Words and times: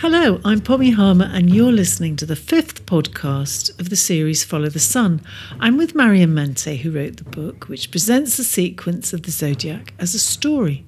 Hello, 0.00 0.40
I'm 0.46 0.62
Pommy 0.62 0.92
Harmer, 0.92 1.28
and 1.30 1.54
you're 1.54 1.70
listening 1.70 2.16
to 2.16 2.24
the 2.24 2.34
fifth 2.34 2.86
podcast 2.86 3.78
of 3.78 3.90
the 3.90 3.96
series 3.96 4.42
Follow 4.42 4.70
the 4.70 4.78
Sun. 4.78 5.20
I'm 5.60 5.76
with 5.76 5.94
Marion 5.94 6.32
Mente, 6.32 6.78
who 6.78 6.90
wrote 6.90 7.18
the 7.18 7.24
book, 7.24 7.68
which 7.68 7.90
presents 7.90 8.38
the 8.38 8.42
sequence 8.42 9.12
of 9.12 9.24
the 9.24 9.30
zodiac 9.30 9.92
as 9.98 10.14
a 10.14 10.18
story. 10.18 10.86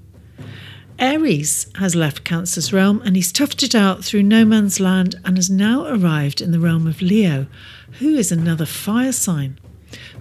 Aries 0.98 1.70
has 1.74 1.94
left 1.94 2.24
Cancer's 2.24 2.72
realm 2.72 3.02
and 3.04 3.14
he's 3.14 3.34
toughed 3.34 3.62
it 3.62 3.74
out 3.74 4.02
through 4.02 4.22
no 4.22 4.46
man's 4.46 4.80
land 4.80 5.16
and 5.26 5.36
has 5.36 5.50
now 5.50 5.84
arrived 5.84 6.40
in 6.40 6.50
the 6.50 6.58
realm 6.58 6.86
of 6.86 7.02
Leo, 7.02 7.48
who 7.98 8.14
is 8.14 8.32
another 8.32 8.64
fire 8.64 9.12
sign. 9.12 9.58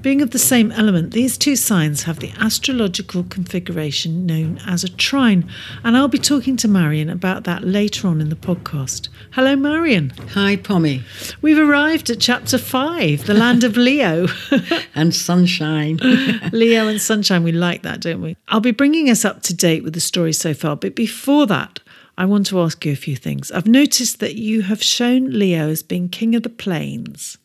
Being 0.02 0.24
of 0.24 0.32
the 0.32 0.40
same 0.40 0.72
element, 0.72 1.14
these 1.14 1.38
two 1.38 1.56
signs 1.56 2.04
have 2.04 2.20
the 2.20 2.32
astrological 2.40 3.24
configuration 3.26 4.26
known 4.26 4.60
as 4.66 4.84
a 4.84 4.90
trine, 4.90 5.48
and 5.84 5.96
I'll 5.96 6.08
be 6.08 6.18
talking 6.18 6.58
to 6.58 6.68
Marion 6.68 7.08
about 7.08 7.44
that 7.44 7.64
later 7.64 8.08
on 8.08 8.20
in 8.20 8.30
the 8.30 8.36
podcast. 8.36 9.10
Hello, 9.34 9.56
Marion. 9.56 10.12
Hi, 10.34 10.56
Pommy. 10.56 11.04
We've 11.44 11.60
arrived 11.60 12.10
at 12.10 12.20
chapter 12.20 12.58
five, 12.58 13.28
the 13.28 13.36
land 13.36 13.64
of 13.64 13.78
Leo. 13.78 14.26
and 14.96 15.14
sunshine. 15.14 15.98
Leo 16.52 16.88
and 16.88 17.00
sunshine, 17.00 17.44
we 17.44 17.52
like 17.52 17.84
that, 17.84 18.02
don't 18.02 18.24
we? 18.24 18.36
I'll 18.48 18.60
be 18.60 18.72
bringing 18.72 19.08
us 19.08 19.24
up 19.24 19.44
to 19.44 19.54
date 19.54 19.84
with 19.84 19.94
the 19.94 20.00
story 20.00 20.34
so 20.34 20.56
far, 20.56 20.76
but 20.76 20.96
before 20.96 21.46
that, 21.46 21.80
I 22.18 22.26
want 22.26 22.48
to 22.48 22.60
ask 22.60 22.84
you 22.88 22.92
a 22.92 22.96
few 22.96 23.16
things. 23.16 23.52
I've 23.52 23.68
noticed 23.68 24.20
that 24.20 24.34
you 24.34 24.64
have 24.64 24.82
shown 24.82 25.30
Leo 25.30 25.70
as 25.70 25.84
being 25.84 26.10
king 26.10 26.34
of 26.34 26.42
the 26.42 26.50
plains 26.50 27.38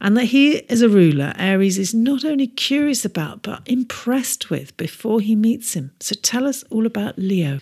and 0.00 0.16
that 0.16 0.26
he 0.26 0.56
is 0.68 0.82
a 0.82 0.88
ruler 0.88 1.32
Aries 1.38 1.78
is 1.78 1.94
not 1.94 2.24
only 2.24 2.46
curious 2.46 3.04
about 3.04 3.42
but 3.42 3.62
impressed 3.66 4.50
with 4.50 4.76
before 4.76 5.20
he 5.20 5.34
meets 5.34 5.74
him. 5.74 5.90
So 6.00 6.14
tell 6.20 6.46
us 6.46 6.64
all 6.70 6.86
about 6.86 7.18
Leo. 7.18 7.60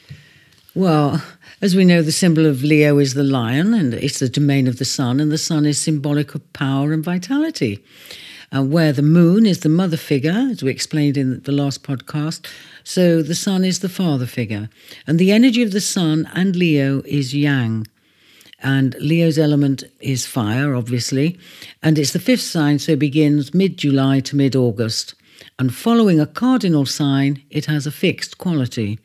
Well, 0.75 1.23
as 1.61 1.77
we 1.77 1.85
know, 1.85 2.01
the 2.01 2.13
symbol 2.13 2.47
of 2.47 2.65
Leo 2.65 2.97
is 2.97 3.13
the 3.13 3.23
lion, 3.23 3.75
and 3.75 3.93
it's 3.93 4.21
the 4.21 4.29
domain 4.29 4.67
of 4.67 4.79
the 4.79 4.87
sun, 4.87 5.21
and 5.21 5.31
the 5.31 5.37
sun 5.37 5.67
is 5.67 5.79
symbolic 5.79 6.35
of 6.35 6.53
power 6.55 6.95
and 6.95 7.05
vitality. 7.05 7.85
Uh, 8.55 8.63
where 8.63 8.93
the 8.93 9.03
moon 9.03 9.45
is 9.45 9.61
the 9.61 9.69
mother 9.69 9.99
figure, 9.99 10.49
as 10.51 10.63
we 10.63 10.71
explained 10.71 11.19
in 11.19 11.43
the 11.43 11.53
last 11.53 11.83
podcast, 11.83 12.47
so 12.85 13.23
the 13.23 13.35
sun 13.35 13.65
is 13.65 13.81
the 13.81 13.89
father 13.89 14.27
figure. 14.27 14.71
And 15.07 15.19
the 15.19 15.33
energy 15.33 15.63
of 15.63 15.73
the 15.73 15.81
sun 15.81 16.29
and 16.35 16.57
Leo 16.57 17.03
is 17.05 17.35
yang. 17.35 17.87
And 18.63 18.95
Leo's 19.01 19.39
element 19.39 19.85
is 20.01 20.25
fire, 20.25 20.75
obviously. 20.75 21.39
And 21.83 21.99
it's 21.99 22.13
the 22.13 22.21
fifth 22.21 22.43
sign, 22.43 22.79
so 22.79 22.93
it 22.93 22.99
begins 22.99 23.53
mid 23.53 23.77
July 23.77 24.21
to 24.21 24.37
mid 24.37 24.55
August. 24.55 25.15
And 25.59 25.75
following 25.75 26.21
a 26.21 26.27
cardinal 26.27 26.87
sign, 26.87 27.43
it 27.51 27.67
has 27.67 27.87
a 27.87 27.91
fixed 27.91 28.39
quality. 28.39 28.99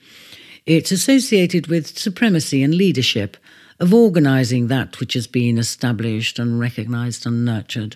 It's 0.66 0.92
associated 0.92 1.68
with 1.68 1.98
supremacy 1.98 2.62
and 2.62 2.76
leadership, 2.76 3.38
of 3.80 3.94
organising 3.94 4.68
that 4.68 5.00
which 5.00 5.14
has 5.14 5.28
been 5.28 5.58
established 5.58 6.40
and 6.40 6.60
recognised 6.60 7.26
and 7.26 7.46
nurtured. 7.46 7.96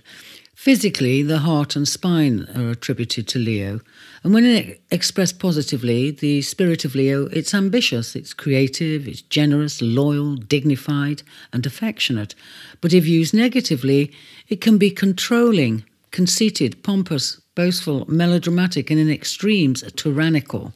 Physically, 0.62 1.24
the 1.24 1.40
heart 1.40 1.76
and 1.76 1.88
spine 1.88 2.48
are 2.56 2.70
attributed 2.70 3.28
to 3.28 3.40
Leo. 3.40 3.80
And 4.24 4.32
when 4.32 4.76
expressed 4.92 5.40
positively, 5.40 6.12
the 6.12 6.44
spirit 6.44 6.86
of 6.86 6.94
Leo, 6.94 7.26
it's 7.30 7.56
ambitious, 7.56 8.16
it's 8.16 8.36
creative, 8.36 9.08
it's 9.08 9.24
generous, 9.24 9.82
loyal, 9.82 10.36
dignified, 10.36 11.24
and 11.52 11.66
affectionate. 11.66 12.36
But 12.80 12.94
if 12.94 13.08
used 13.08 13.34
negatively, 13.34 14.12
it 14.50 14.62
can 14.62 14.78
be 14.78 14.92
controlling, 14.92 15.84
conceited, 16.12 16.84
pompous, 16.84 17.42
boastful, 17.56 18.06
melodramatic, 18.08 18.92
and 18.92 19.00
in 19.00 19.10
extremes, 19.10 19.84
tyrannical. 19.96 20.74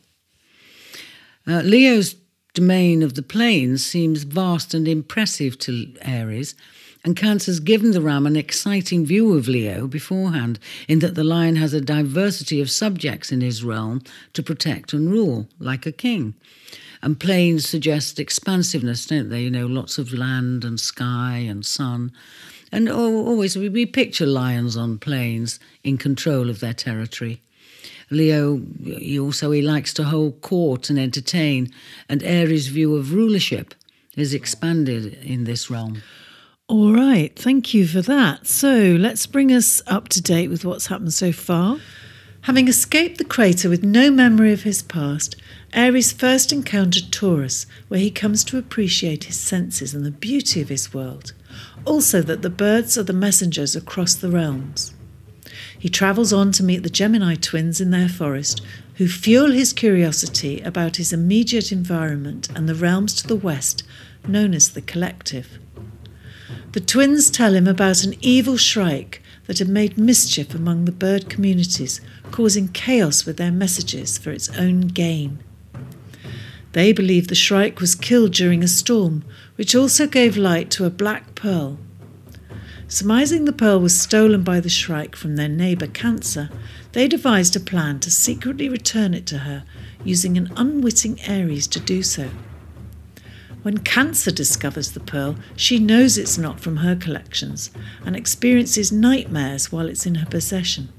Uh, 1.46 1.62
Leo's 1.62 2.16
domain 2.56 3.04
of 3.04 3.14
the 3.14 3.22
plains 3.22 3.86
seems 3.86 4.24
vast 4.24 4.74
and 4.74 4.88
impressive 4.88 5.60
to 5.60 5.94
Aries 6.02 6.56
and 7.06 7.16
Cancer's 7.16 7.60
given 7.60 7.92
the 7.92 8.02
ram 8.02 8.26
an 8.26 8.36
exciting 8.36 9.06
view 9.06 9.38
of 9.38 9.48
Leo 9.48 9.86
beforehand, 9.86 10.58
in 10.88 11.00
that 11.00 11.14
the 11.14 11.24
lion 11.24 11.56
has 11.56 11.72
a 11.72 11.80
diversity 11.80 12.60
of 12.60 12.72
subjects 12.72 13.32
in 13.32 13.42
his 13.42 13.64
realm 13.64 14.02
to 14.34 14.42
protect 14.42 14.92
and 14.92 15.12
rule, 15.12 15.48
like 15.60 15.86
a 15.86 15.92
king. 15.92 16.34
And 17.04 17.20
plains 17.20 17.70
suggest 17.70 18.20
expansiveness, 18.20 19.06
don't 19.06 19.30
they? 19.30 19.44
You 19.44 19.52
know, 19.52 19.68
lots 19.68 20.00
of 20.00 20.14
land 20.14 20.66
and 20.66 20.80
sky 20.80 21.46
and 21.48 21.64
sun. 21.64 22.12
And 22.72 22.90
always 22.90 23.56
we 23.56 23.86
picture 23.86 24.26
lions 24.26 24.76
on 24.76 24.98
plains 24.98 25.60
in 25.84 26.00
control 26.00 26.50
of 26.50 26.60
their 26.60 26.74
territory. 26.74 27.40
Leo 28.10 28.62
he 28.84 29.20
also 29.20 29.52
he 29.52 29.62
likes 29.62 29.94
to 29.94 30.06
hold 30.06 30.42
court 30.42 30.90
and 30.90 30.98
entertain, 30.98 31.72
and 32.10 32.24
Aries' 32.24 32.68
view 32.68 32.96
of 32.96 33.14
rulership 33.14 33.76
is 34.18 34.34
expanded 34.34 35.14
in 35.24 35.44
this 35.44 35.70
realm. 35.70 36.02
All 36.68 36.94
right, 36.94 37.38
thank 37.38 37.76
you 37.76 37.86
for 37.86 38.02
that. 38.02 38.48
So 38.48 38.98
let's 39.00 39.28
bring 39.28 39.52
us 39.52 39.84
up 39.86 40.10
to 40.10 40.22
date 40.22 40.48
with 40.48 40.66
what's 40.66 40.88
happened 40.88 41.14
so 41.14 41.32
far. 41.32 41.78
Having 42.42 42.68
escaped 42.68 43.20
the 43.20 43.24
crater 43.24 43.70
with 43.70 43.84
no 43.84 44.10
memory 44.10 44.52
of 44.52 44.64
his 44.64 44.82
past, 44.82 45.36
Aries 45.74 46.12
first 46.12 46.52
encountered 46.52 47.12
Taurus, 47.12 47.68
where 47.88 48.00
he 48.00 48.10
comes 48.10 48.44
to 48.46 48.58
appreciate 48.58 49.26
his 49.26 49.40
senses 49.40 49.94
and 49.94 50.04
the 50.04 50.10
beauty 50.10 50.60
of 50.60 50.70
his 50.70 50.92
world. 50.92 51.34
Also, 51.86 52.24
that 52.24 52.42
the 52.42 52.50
birds 52.50 52.98
are 52.98 53.04
the 53.04 53.14
messengers 53.14 53.76
across 53.76 54.16
the 54.16 54.32
realms. 54.32 54.92
He 55.78 55.88
travels 55.88 56.34
on 56.34 56.52
to 56.54 56.64
meet 56.64 56.82
the 56.82 56.90
Gemini 56.90 57.36
twins 57.36 57.80
in 57.80 57.92
their 57.92 58.10
forest, 58.10 58.60
who 58.96 59.08
fuel 59.08 59.52
his 59.52 59.72
curiosity 59.72 60.62
about 60.62 60.96
his 60.96 61.14
immediate 61.14 61.72
environment 61.72 62.50
and 62.56 62.68
the 62.68 62.74
realms 62.74 63.14
to 63.22 63.28
the 63.28 63.36
west, 63.36 63.84
known 64.28 64.56
as 64.56 64.70
the 64.70 64.82
Collective. 64.82 65.60
The 66.74 66.80
twins 66.80 67.30
tell 67.30 67.54
him 67.56 67.68
about 67.68 68.04
an 68.04 68.16
evil 68.22 68.58
shrike 68.58 69.22
that 69.48 69.60
had 69.60 69.70
made 69.70 69.98
mischief 69.98 70.54
among 70.54 70.86
the 70.86 70.92
bird 70.92 71.30
communities, 71.30 72.02
causing 72.32 72.68
chaos 72.70 73.26
with 73.26 73.38
their 73.38 73.52
messages 73.52 74.18
for 74.18 74.32
its 74.32 74.50
own 74.58 74.82
gain. 74.82 75.40
They 76.74 76.92
believe 76.92 77.28
the 77.30 77.36
shrike 77.36 77.80
was 77.80 77.96
killed 77.96 78.34
during 78.34 78.62
a 78.64 78.68
storm, 78.68 79.24
which 79.56 79.76
also 79.76 80.08
gave 80.08 80.36
light 80.36 80.70
to 80.72 80.86
a 80.86 80.90
black 80.90 81.34
pearl. 81.36 81.80
Surmising 82.88 83.46
the 83.46 83.54
pearl 83.54 83.80
was 83.80 84.00
stolen 84.00 84.44
by 84.44 84.60
the 84.60 84.70
shrike 84.70 85.16
from 85.16 85.38
their 85.38 85.50
neighbour 85.50 85.88
Cancer, 85.88 86.50
they 86.92 87.08
devised 87.08 87.56
a 87.56 87.60
plan 87.60 88.00
to 88.00 88.12
secretly 88.12 88.70
return 88.70 89.14
it 89.14 89.26
to 89.26 89.40
her, 89.40 89.64
using 90.04 90.38
an 90.38 90.52
unwitting 90.56 91.20
Aries 91.22 91.68
to 91.68 91.80
do 91.80 92.04
so. 92.04 92.30
When 93.66 93.80
Cancer 93.80 94.30
discovers 94.30 94.92
the 94.92 95.00
pearl, 95.00 95.38
she 95.56 95.80
knows 95.80 96.20
it's 96.20 96.38
not 96.38 96.60
from 96.60 96.78
her 96.78 96.96
collections 96.96 97.72
and 98.06 98.16
experiences 98.16 98.92
nightmares 98.92 99.72
while 99.72 99.88
it's 99.88 100.06
in 100.06 100.14
her 100.14 100.28
possession. 100.28 100.90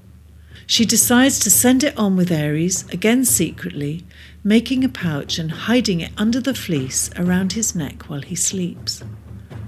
She 0.66 0.84
decides 0.84 1.38
to 1.38 1.48
send 1.48 1.84
it 1.84 1.96
on 1.96 2.16
with 2.16 2.32
Aries, 2.32 2.84
again 2.92 3.24
secretly, 3.24 4.04
making 4.42 4.82
a 4.82 4.88
pouch 4.88 5.38
and 5.38 5.52
hiding 5.52 6.00
it 6.00 6.10
under 6.16 6.40
the 6.40 6.54
fleece 6.54 7.08
around 7.16 7.52
his 7.52 7.76
neck 7.76 8.10
while 8.10 8.22
he 8.22 8.34
sleeps. 8.34 9.04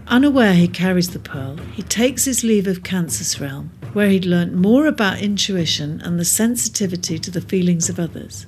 Unaware 0.09 0.55
he 0.55 0.67
carries 0.67 1.11
the 1.11 1.21
pearl, 1.21 1.57
he 1.75 1.85
takes 1.85 2.25
his 2.25 2.43
leave 2.43 2.67
of 2.67 2.83
Cancer's 2.83 3.41
realm, 3.41 3.71
where 3.93 4.09
he'd 4.09 4.27
learnt 4.27 4.55
more 4.55 4.89
about 4.89 5.21
intuition 5.21 6.01
and 6.01 6.19
the 6.19 6.25
sensitivity 6.25 7.17
to 7.21 7.31
the 7.31 7.41
feelings 7.41 7.89
of 7.89 8.01
others. 8.01 8.47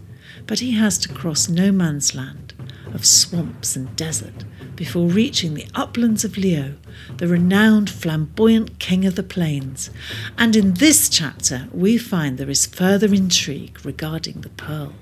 But 0.48 0.58
he 0.58 0.72
has 0.72 0.98
to 0.98 1.14
cross 1.14 1.48
no 1.48 1.70
man's 1.70 2.16
land 2.16 2.49
of 2.94 3.06
swamps 3.06 3.76
and 3.76 3.94
desert 3.96 4.44
before 4.76 5.08
reaching 5.08 5.54
the 5.54 5.66
uplands 5.74 6.24
of 6.24 6.36
Leo, 6.36 6.74
the 7.18 7.28
renowned 7.28 7.90
flamboyant 7.90 8.78
king 8.78 9.04
of 9.04 9.14
the 9.14 9.22
plains. 9.22 9.90
And 10.38 10.56
in 10.56 10.74
this 10.74 11.08
chapter, 11.08 11.68
we 11.72 11.98
find 11.98 12.38
there 12.38 12.50
is 12.50 12.66
further 12.66 13.12
intrigue 13.12 13.84
regarding 13.84 14.40
the 14.40 14.48
pearl. 14.50 14.94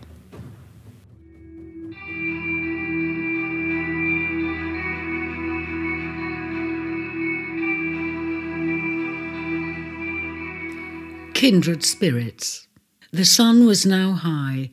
Kindred 11.34 11.84
spirits. 11.84 12.66
The 13.12 13.24
sun 13.24 13.64
was 13.64 13.86
now 13.86 14.12
high, 14.12 14.70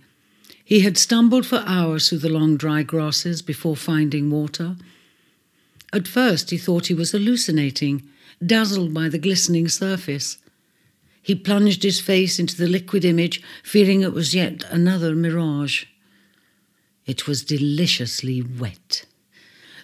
he 0.66 0.80
had 0.80 0.98
stumbled 0.98 1.46
for 1.46 1.64
hours 1.68 2.10
through 2.10 2.18
the 2.18 2.30
long 2.30 2.58
dry 2.58 2.82
grasses 2.82 3.44
before 3.44 3.76
finding 3.76 4.32
water. 4.32 4.76
At 5.94 6.08
first, 6.08 6.50
he 6.50 6.58
thought 6.58 6.88
he 6.88 6.96
was 6.96 7.12
hallucinating, 7.12 8.02
dazzled 8.44 8.92
by 8.92 9.08
the 9.08 9.20
glistening 9.20 9.70
surface. 9.70 10.40
He 11.22 11.36
plunged 11.36 11.84
his 11.84 12.02
face 12.02 12.40
into 12.40 12.58
the 12.58 12.68
liquid 12.68 13.06
image, 13.06 13.44
fearing 13.64 14.02
it 14.02 14.12
was 14.12 14.34
yet 14.34 14.64
another 14.72 15.16
mirage. 15.16 15.86
It 17.06 17.28
was 17.28 17.44
deliciously 17.44 18.42
wet. 18.42 19.06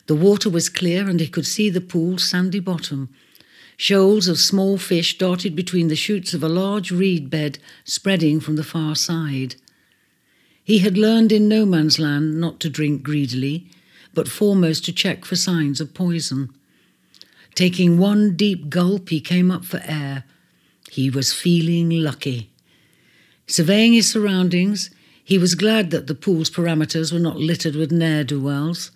The 0.07 0.16
water 0.16 0.50
was 0.50 0.68
clear, 0.68 1.07
and 1.07 1.19
he 1.19 1.27
could 1.27 1.45
see 1.45 1.69
the 1.69 1.80
pool's 1.80 2.27
sandy 2.27 2.60
bottom. 2.60 3.10
Shoals 3.77 4.27
of 4.27 4.39
small 4.39 4.80
fish 4.80 5.18
darted 5.19 5.56
between 5.56 5.89
the 5.89 5.95
shoots 5.95 6.34
of 6.34 6.44
a 6.44 6.50
large 6.50 6.92
reed 6.92 7.30
bed 7.30 7.60
spreading 7.84 8.39
from 8.39 8.56
the 8.56 8.63
far 8.63 8.95
side. 8.95 9.56
He 10.72 10.80
had 10.80 10.98
learned 10.98 11.34
in 11.34 11.50
no 11.50 11.66
man's 11.66 12.00
land 12.00 12.40
not 12.40 12.62
to 12.62 12.70
drink 12.70 13.04
greedily, 13.04 13.68
but 14.14 14.30
foremost 14.30 14.86
to 14.86 14.94
check 14.94 15.26
for 15.26 15.36
signs 15.36 15.82
of 15.82 15.94
poison. 15.94 16.50
Taking 17.56 17.98
one 17.98 18.38
deep 18.38 18.70
gulp, 18.70 19.10
he 19.10 19.20
came 19.20 19.52
up 19.52 19.66
for 19.66 19.82
air. 19.84 20.24
He 20.90 21.10
was 21.10 21.34
feeling 21.34 21.90
lucky. 21.90 22.52
Surveying 23.48 23.92
his 23.92 24.10
surroundings, 24.10 24.90
he 25.22 25.38
was 25.38 25.56
glad 25.56 25.92
that 25.92 26.08
the 26.08 26.16
pool's 26.16 26.50
parameters 26.50 27.12
were 27.12 27.20
not 27.20 27.36
littered 27.36 27.76
with 27.76 27.92
ne'er 27.92 28.24
do 28.24 28.40
wells, 28.40 28.92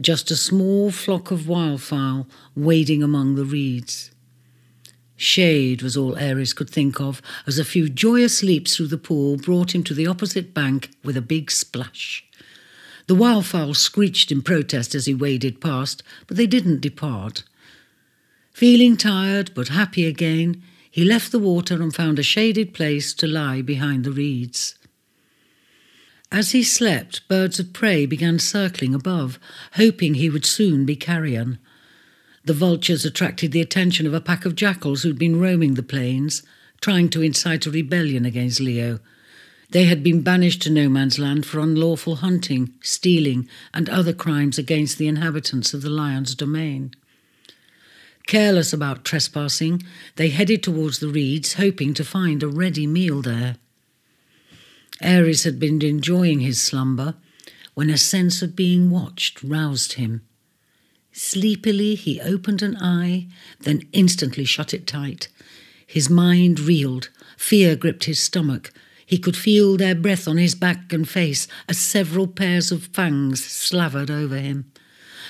just 0.00 0.30
a 0.30 0.36
small 0.36 0.92
flock 0.92 1.32
of 1.32 1.48
wildfowl 1.48 2.26
wading 2.54 3.02
among 3.02 3.34
the 3.34 3.44
reeds. 3.44 4.12
Shade 5.20 5.82
was 5.82 5.96
all 5.96 6.16
Aries 6.16 6.52
could 6.52 6.70
think 6.70 7.00
of 7.00 7.20
as 7.44 7.58
a 7.58 7.64
few 7.64 7.88
joyous 7.88 8.44
leaps 8.44 8.76
through 8.76 8.86
the 8.86 8.96
pool 8.96 9.36
brought 9.36 9.74
him 9.74 9.82
to 9.82 9.92
the 9.92 10.06
opposite 10.06 10.54
bank 10.54 10.90
with 11.02 11.16
a 11.16 11.20
big 11.20 11.50
splash. 11.50 12.24
The 13.08 13.16
wildfowl 13.16 13.74
screeched 13.74 14.30
in 14.30 14.42
protest 14.42 14.94
as 14.94 15.06
he 15.06 15.14
waded 15.14 15.60
past, 15.60 16.04
but 16.28 16.36
they 16.36 16.46
didn't 16.46 16.82
depart. 16.82 17.42
Feeling 18.52 18.96
tired 18.96 19.50
but 19.56 19.68
happy 19.68 20.06
again, 20.06 20.62
he 20.88 21.04
left 21.04 21.32
the 21.32 21.40
water 21.40 21.82
and 21.82 21.92
found 21.92 22.20
a 22.20 22.22
shaded 22.22 22.72
place 22.72 23.12
to 23.14 23.26
lie 23.26 23.60
behind 23.60 24.04
the 24.04 24.12
reeds. 24.12 24.76
As 26.30 26.52
he 26.52 26.62
slept, 26.62 27.26
birds 27.26 27.58
of 27.58 27.72
prey 27.72 28.06
began 28.06 28.38
circling 28.38 28.94
above, 28.94 29.40
hoping 29.72 30.14
he 30.14 30.30
would 30.30 30.46
soon 30.46 30.84
be 30.84 30.94
carrion. 30.94 31.58
The 32.48 32.54
vultures 32.54 33.04
attracted 33.04 33.52
the 33.52 33.60
attention 33.60 34.06
of 34.06 34.14
a 34.14 34.22
pack 34.22 34.46
of 34.46 34.54
jackals 34.54 35.02
who'd 35.02 35.18
been 35.18 35.38
roaming 35.38 35.74
the 35.74 35.82
plains, 35.82 36.42
trying 36.80 37.10
to 37.10 37.20
incite 37.20 37.66
a 37.66 37.70
rebellion 37.70 38.24
against 38.24 38.58
Leo. 38.58 39.00
They 39.72 39.84
had 39.84 40.02
been 40.02 40.22
banished 40.22 40.62
to 40.62 40.70
no 40.70 40.88
man's 40.88 41.18
land 41.18 41.44
for 41.44 41.60
unlawful 41.60 42.16
hunting, 42.16 42.72
stealing, 42.80 43.50
and 43.74 43.90
other 43.90 44.14
crimes 44.14 44.56
against 44.56 44.96
the 44.96 45.08
inhabitants 45.08 45.74
of 45.74 45.82
the 45.82 45.90
lion's 45.90 46.34
domain. 46.34 46.92
Careless 48.26 48.72
about 48.72 49.04
trespassing, 49.04 49.82
they 50.16 50.30
headed 50.30 50.62
towards 50.62 51.00
the 51.00 51.08
reeds, 51.08 51.52
hoping 51.52 51.92
to 51.92 52.02
find 52.02 52.42
a 52.42 52.48
ready 52.48 52.86
meal 52.86 53.20
there. 53.20 53.56
Aries 55.02 55.44
had 55.44 55.60
been 55.60 55.82
enjoying 55.82 56.40
his 56.40 56.62
slumber 56.62 57.14
when 57.74 57.90
a 57.90 57.98
sense 57.98 58.40
of 58.40 58.56
being 58.56 58.88
watched 58.88 59.42
roused 59.42 59.92
him. 59.92 60.22
Sleepily, 61.20 61.96
he 61.96 62.20
opened 62.20 62.62
an 62.62 62.76
eye, 62.76 63.26
then 63.58 63.82
instantly 63.92 64.44
shut 64.44 64.72
it 64.72 64.86
tight. 64.86 65.26
His 65.84 66.08
mind 66.08 66.60
reeled, 66.60 67.08
fear 67.36 67.74
gripped 67.74 68.04
his 68.04 68.20
stomach. 68.20 68.70
He 69.04 69.18
could 69.18 69.36
feel 69.36 69.76
their 69.76 69.96
breath 69.96 70.28
on 70.28 70.36
his 70.36 70.54
back 70.54 70.92
and 70.92 71.08
face 71.08 71.48
as 71.68 71.76
several 71.76 72.28
pairs 72.28 72.70
of 72.70 72.84
fangs 72.84 73.44
slavered 73.44 74.12
over 74.12 74.38
him. 74.38 74.70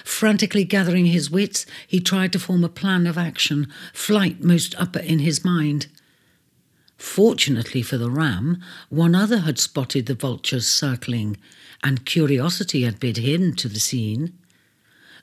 Frantically 0.04 0.62
gathering 0.62 1.06
his 1.06 1.30
wits, 1.30 1.64
he 1.86 2.00
tried 2.00 2.34
to 2.34 2.38
form 2.38 2.64
a 2.64 2.68
plan 2.68 3.06
of 3.06 3.16
action, 3.16 3.66
flight 3.94 4.44
most 4.44 4.74
upper 4.78 5.00
in 5.00 5.20
his 5.20 5.42
mind. 5.42 5.86
Fortunately 6.98 7.80
for 7.80 7.96
the 7.96 8.10
ram, 8.10 8.60
one 8.90 9.14
other 9.14 9.38
had 9.38 9.58
spotted 9.58 10.04
the 10.04 10.14
vultures 10.14 10.68
circling, 10.68 11.38
and 11.82 12.04
curiosity 12.04 12.82
had 12.82 13.00
bid 13.00 13.16
him 13.16 13.54
to 13.54 13.70
the 13.70 13.80
scene. 13.80 14.34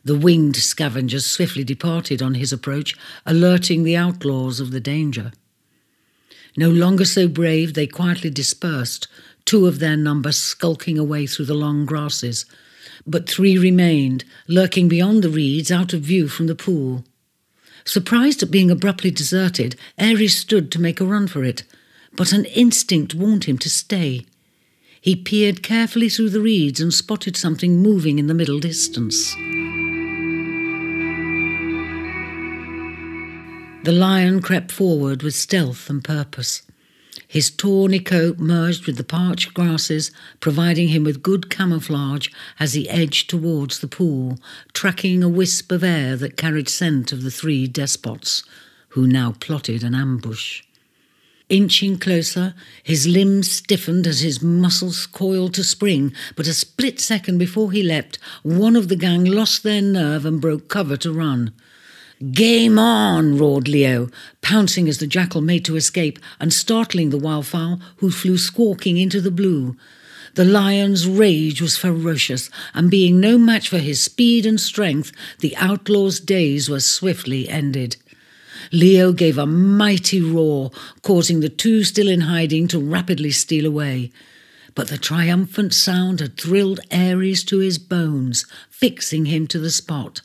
The 0.06 0.18
winged 0.18 0.56
scavengers 0.56 1.26
swiftly 1.26 1.64
departed 1.64 2.22
on 2.22 2.36
his 2.36 2.54
approach, 2.54 2.96
alerting 3.26 3.84
the 3.84 3.98
outlaws 3.98 4.60
of 4.60 4.70
the 4.70 4.80
danger. 4.80 5.32
No 6.56 6.70
longer 6.70 7.06
so 7.06 7.28
brave, 7.28 7.74
they 7.74 7.88
quietly 7.88 8.30
dispersed, 8.30 9.08
two 9.46 9.66
of 9.66 9.80
their 9.80 9.98
number 9.98 10.32
skulking 10.32 11.00
away 11.00 11.26
through 11.26 11.46
the 11.46 11.56
long 11.56 11.86
grasses, 11.86 12.46
but 13.08 13.28
three 13.28 13.58
remained, 13.58 14.24
lurking 14.48 14.88
beyond 14.88 15.24
the 15.24 15.30
reeds 15.30 15.72
out 15.72 15.92
of 15.92 16.02
view 16.02 16.28
from 16.28 16.46
the 16.46 16.56
pool. 16.56 17.04
Surprised 17.84 18.44
at 18.44 18.52
being 18.52 18.70
abruptly 18.70 19.12
deserted, 19.12 19.76
Aries 19.98 20.38
stood 20.38 20.72
to 20.72 20.82
make 20.82 21.02
a 21.02 21.06
run 21.06 21.28
for 21.28 21.44
it, 21.44 21.64
but 22.14 22.32
an 22.32 22.46
instinct 22.46 23.16
warned 23.16 23.46
him 23.46 23.58
to 23.58 23.70
stay. 23.70 24.26
He 25.02 25.16
peered 25.16 25.64
carefully 25.64 26.10
through 26.10 26.30
the 26.30 26.42
reeds 26.42 26.80
and 26.80 26.94
spotted 26.94 27.36
something 27.36 27.82
moving 27.82 28.18
in 28.18 28.28
the 28.28 28.34
middle 28.34 28.60
distance. 28.60 29.36
The 33.86 33.92
lion 33.92 34.42
crept 34.42 34.72
forward 34.72 35.22
with 35.22 35.36
stealth 35.36 35.92
and 35.92 36.04
purpose. 36.04 36.64
His 37.28 37.52
tawny 37.52 38.00
coat 38.00 38.40
merged 38.40 38.88
with 38.88 38.98
the 38.98 39.04
parched 39.04 39.54
grasses, 39.54 40.10
providing 40.40 40.88
him 40.88 41.04
with 41.04 41.22
good 41.22 41.52
camouflage 41.52 42.30
as 42.60 42.74
he 42.74 42.90
edged 42.90 43.30
towards 43.30 43.78
the 43.78 43.88
pool, 43.88 44.40
tracking 44.74 45.22
a 45.22 45.30
wisp 45.30 45.72
of 45.72 45.84
air 45.84 46.16
that 46.16 46.36
carried 46.36 46.68
scent 46.68 47.12
of 47.12 47.22
the 47.22 47.30
three 47.30 47.68
despots, 47.68 48.42
who 48.90 49.06
now 49.06 49.36
plotted 49.40 49.84
an 49.84 49.94
ambush. 49.94 50.64
Inching 51.48 52.00
closer, 52.00 52.56
his 52.82 53.06
limbs 53.06 53.52
stiffened 53.52 54.08
as 54.08 54.22
his 54.22 54.42
muscles 54.42 55.06
coiled 55.06 55.54
to 55.54 55.64
spring, 55.64 56.12
but 56.36 56.48
a 56.48 56.56
split 56.56 57.00
second 57.00 57.38
before 57.38 57.72
he 57.72 57.84
leapt, 57.84 58.18
one 58.42 58.76
of 58.76 58.88
the 58.88 58.96
gang 58.96 59.26
lost 59.26 59.62
their 59.62 59.84
nerve 59.84 60.26
and 60.26 60.42
broke 60.42 60.70
cover 60.70 60.98
to 60.98 61.14
run. 61.14 61.54
Game 62.32 62.80
on, 62.80 63.38
roared 63.38 63.68
Leo, 63.68 64.10
pouncing 64.42 64.88
as 64.88 65.00
the 65.00 65.08
jackal 65.08 65.42
made 65.42 65.66
to 65.66 65.76
escape 65.76 66.18
and 66.40 66.54
startling 66.54 67.10
the 67.10 67.20
wildfowl, 67.20 67.82
who 67.98 68.10
flew 68.10 68.38
squawking 68.38 68.98
into 68.98 69.20
the 69.20 69.32
blue. 69.32 69.76
The 70.36 70.46
lion's 70.46 71.08
rage 71.08 71.62
was 71.62 71.78
ferocious, 71.78 72.50
and 72.74 72.90
being 72.90 73.20
no 73.20 73.38
match 73.38 73.68
for 73.68 73.80
his 73.80 74.00
speed 74.00 74.46
and 74.46 74.60
strength, 74.60 75.12
the 75.40 75.56
outlaw's 75.58 76.22
days 76.22 76.70
were 76.70 76.80
swiftly 76.80 77.50
ended. 77.50 77.98
Leo 78.72 79.12
gave 79.12 79.38
a 79.38 79.46
mighty 79.46 80.22
roar, 80.22 80.72
causing 81.02 81.42
the 81.42 81.50
two 81.50 81.84
still 81.84 82.08
in 82.08 82.22
hiding 82.22 82.68
to 82.70 82.80
rapidly 82.80 83.32
steal 83.32 83.66
away. 83.66 84.12
But 84.74 84.88
the 84.88 84.98
triumphant 84.98 85.74
sound 85.74 86.22
had 86.22 86.38
thrilled 86.38 86.80
Aries 86.92 87.44
to 87.46 87.60
his 87.60 87.78
bones, 87.78 88.46
fixing 88.70 89.26
him 89.26 89.48
to 89.48 89.60
the 89.60 89.70
spot. 89.70 90.22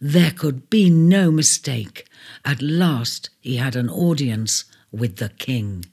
There 0.00 0.30
could 0.30 0.70
be 0.70 0.88
no 0.88 1.30
mistake. 1.30 2.06
At 2.44 2.62
last 2.62 3.28
he 3.40 3.56
had 3.56 3.76
an 3.76 3.90
audience 3.90 4.64
with 4.90 5.16
the 5.16 5.28
king. 5.28 5.84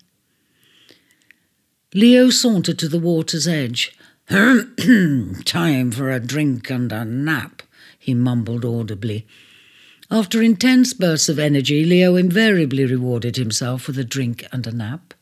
Leo 1.94 2.30
sauntered 2.30 2.80
to 2.80 2.88
the 2.88 3.00
water's 3.00 3.48
edge. 3.48 3.98
Time 4.30 5.92
for 5.92 6.12
a 6.12 6.20
drink 6.20 6.70
and 6.70 6.92
a 6.92 7.04
nap, 7.04 7.62
he 7.98 8.14
mumbled 8.14 8.64
audibly. 8.64 9.26
After 10.10 10.42
intense 10.42 10.94
bursts 10.94 11.28
of 11.28 11.40
energy, 11.40 11.84
Leo 11.84 12.16
invariably 12.16 12.86
rewarded 12.86 13.36
himself 13.36 13.88
with 13.88 14.00
a 14.00 14.06
drink 14.06 14.46
and 14.54 14.66
a 14.66 14.72
nap. 14.72 15.14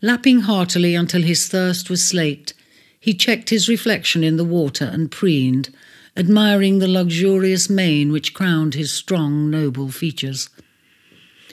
Lapping 0.00 0.40
heartily 0.40 0.94
until 0.94 1.22
his 1.22 1.48
thirst 1.48 1.90
was 1.90 2.04
slaked, 2.04 2.54
he 3.00 3.14
checked 3.14 3.50
his 3.50 3.68
reflection 3.68 4.22
in 4.22 4.36
the 4.36 4.44
water 4.44 4.84
and 4.84 5.10
preened, 5.10 5.74
admiring 6.16 6.78
the 6.78 6.88
luxurious 6.88 7.68
mane 7.68 8.12
which 8.12 8.34
crowned 8.34 8.74
his 8.74 8.92
strong, 8.92 9.50
noble 9.50 9.90
features. 9.90 10.48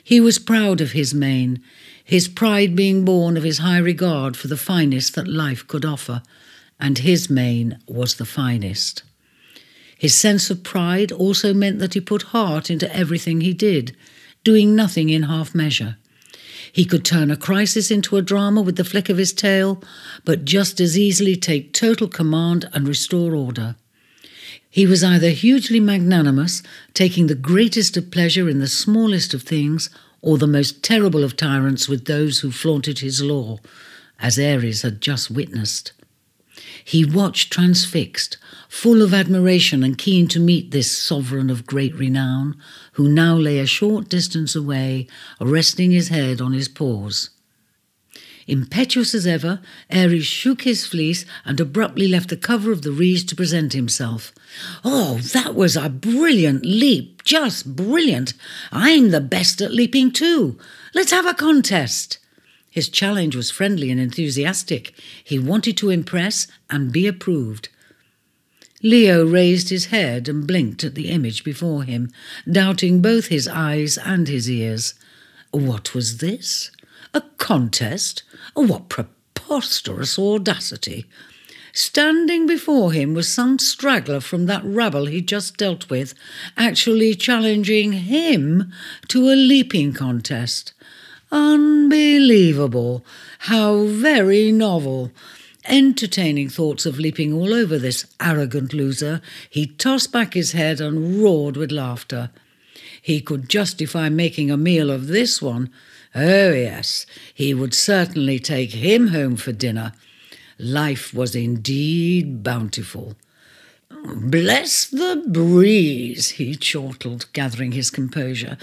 He 0.03 0.19
was 0.19 0.39
proud 0.39 0.81
of 0.81 0.91
his 0.91 1.13
mane, 1.13 1.61
his 2.03 2.27
pride 2.27 2.75
being 2.75 3.05
born 3.05 3.37
of 3.37 3.43
his 3.43 3.59
high 3.59 3.77
regard 3.77 4.35
for 4.35 4.47
the 4.47 4.57
finest 4.57 5.15
that 5.15 5.27
life 5.27 5.67
could 5.67 5.85
offer, 5.85 6.21
and 6.79 6.97
his 6.99 7.29
mane 7.29 7.79
was 7.87 8.15
the 8.15 8.25
finest. 8.25 9.03
His 9.97 10.15
sense 10.15 10.49
of 10.49 10.63
pride 10.63 11.11
also 11.11 11.53
meant 11.53 11.79
that 11.79 11.93
he 11.93 12.01
put 12.01 12.23
heart 12.23 12.69
into 12.71 12.93
everything 12.95 13.41
he 13.41 13.53
did, 13.53 13.95
doing 14.43 14.75
nothing 14.75 15.09
in 15.09 15.23
half 15.23 15.53
measure. 15.53 15.97
He 16.73 16.85
could 16.85 17.05
turn 17.05 17.29
a 17.29 17.37
crisis 17.37 17.91
into 17.91 18.17
a 18.17 18.21
drama 18.21 18.61
with 18.61 18.77
the 18.77 18.83
flick 18.83 19.09
of 19.09 19.17
his 19.17 19.33
tail, 19.33 19.83
but 20.25 20.45
just 20.45 20.79
as 20.79 20.97
easily 20.97 21.35
take 21.35 21.73
total 21.73 22.07
command 22.07 22.67
and 22.73 22.87
restore 22.87 23.35
order. 23.35 23.75
He 24.71 24.85
was 24.87 25.03
either 25.03 25.31
hugely 25.31 25.81
magnanimous, 25.81 26.63
taking 26.93 27.27
the 27.27 27.35
greatest 27.35 27.97
of 27.97 28.09
pleasure 28.09 28.47
in 28.47 28.59
the 28.59 28.67
smallest 28.67 29.33
of 29.33 29.43
things, 29.43 29.89
or 30.21 30.37
the 30.37 30.47
most 30.47 30.81
terrible 30.81 31.25
of 31.25 31.35
tyrants 31.35 31.89
with 31.89 32.05
those 32.05 32.39
who 32.39 32.51
flaunted 32.51 32.99
his 32.99 33.21
law, 33.21 33.59
as 34.17 34.39
Aries 34.39 34.83
had 34.83 35.01
just 35.01 35.29
witnessed. 35.29 35.91
He 36.85 37.03
watched 37.03 37.51
transfixed, 37.51 38.37
full 38.69 39.01
of 39.01 39.13
admiration 39.13 39.83
and 39.83 39.97
keen 39.97 40.29
to 40.29 40.39
meet 40.39 40.71
this 40.71 40.89
sovereign 40.89 41.49
of 41.49 41.65
great 41.65 41.93
renown, 41.95 42.55
who 42.93 43.09
now 43.09 43.35
lay 43.35 43.59
a 43.59 43.65
short 43.65 44.07
distance 44.07 44.55
away, 44.55 45.05
resting 45.41 45.91
his 45.91 46.07
head 46.07 46.39
on 46.39 46.53
his 46.53 46.69
paws. 46.69 47.29
Impetuous 48.51 49.15
as 49.15 49.25
ever, 49.25 49.61
Aries 49.89 50.25
shook 50.25 50.63
his 50.63 50.85
fleece 50.85 51.23
and 51.45 51.57
abruptly 51.57 52.09
left 52.09 52.27
the 52.27 52.35
cover 52.35 52.73
of 52.73 52.81
the 52.81 52.91
reeds 52.91 53.23
to 53.23 53.35
present 53.35 53.71
himself. 53.71 54.33
Oh, 54.83 55.19
that 55.31 55.55
was 55.55 55.77
a 55.77 55.87
brilliant 55.87 56.65
leap, 56.65 57.23
just 57.23 57.77
brilliant. 57.77 58.33
I'm 58.69 59.11
the 59.11 59.21
best 59.21 59.61
at 59.61 59.73
leaping 59.73 60.11
too. 60.11 60.59
Let's 60.93 61.11
have 61.11 61.25
a 61.25 61.33
contest. 61.33 62.17
His 62.69 62.89
challenge 62.89 63.37
was 63.37 63.49
friendly 63.49 63.89
and 63.89 64.01
enthusiastic. 64.01 64.99
He 65.23 65.39
wanted 65.39 65.77
to 65.77 65.89
impress 65.89 66.47
and 66.69 66.91
be 66.91 67.07
approved. 67.07 67.69
Leo 68.83 69.25
raised 69.25 69.69
his 69.69 69.85
head 69.85 70.27
and 70.27 70.45
blinked 70.45 70.83
at 70.83 70.95
the 70.95 71.07
image 71.09 71.45
before 71.45 71.83
him, 71.83 72.11
doubting 72.51 73.01
both 73.01 73.27
his 73.27 73.47
eyes 73.47 73.97
and 73.97 74.27
his 74.27 74.49
ears. 74.49 74.93
What 75.51 75.95
was 75.95 76.17
this? 76.17 76.69
A 77.13 77.21
contest? 77.37 78.23
Oh, 78.55 78.65
what 78.65 78.87
preposterous 78.87 80.17
audacity! 80.17 81.07
Standing 81.73 82.47
before 82.47 82.91
him 82.91 83.13
was 83.13 83.27
some 83.27 83.59
straggler 83.59 84.19
from 84.19 84.45
that 84.45 84.63
rabble 84.63 85.05
he'd 85.05 85.27
just 85.27 85.57
dealt 85.57 85.89
with, 85.89 86.13
actually 86.57 87.15
challenging 87.15 87.93
him 87.93 88.71
to 89.07 89.29
a 89.29 89.35
leaping 89.35 89.93
contest. 89.93 90.73
Unbelievable! 91.31 93.05
How 93.39 93.85
very 93.85 94.51
novel! 94.51 95.11
Entertaining 95.65 96.49
thoughts 96.49 96.85
of 96.85 96.99
leaping 96.99 97.33
all 97.33 97.53
over 97.53 97.77
this 97.77 98.05
arrogant 98.19 98.73
loser, 98.73 99.21
he 99.49 99.67
tossed 99.67 100.11
back 100.11 100.33
his 100.33 100.53
head 100.53 100.81
and 100.81 101.21
roared 101.21 101.55
with 101.55 101.71
laughter. 101.71 102.31
He 103.01 103.21
could 103.21 103.47
justify 103.47 104.09
making 104.09 104.51
a 104.51 104.57
meal 104.57 104.89
of 104.89 105.07
this 105.07 105.41
one. 105.41 105.69
Oh, 106.13 106.51
yes, 106.51 107.05
he 107.33 107.53
would 107.53 107.73
certainly 107.73 108.37
take 108.39 108.71
him 108.71 109.07
home 109.07 109.37
for 109.37 109.51
dinner. 109.51 109.93
Life 110.59 111.13
was 111.13 111.35
indeed 111.35 112.43
bountiful. 112.43 113.15
Bless 114.03 114.87
the 114.87 115.23
breeze, 115.27 116.31
he 116.31 116.55
chortled, 116.55 117.31
gathering 117.33 117.71
his 117.71 117.89
composure. 117.89 118.57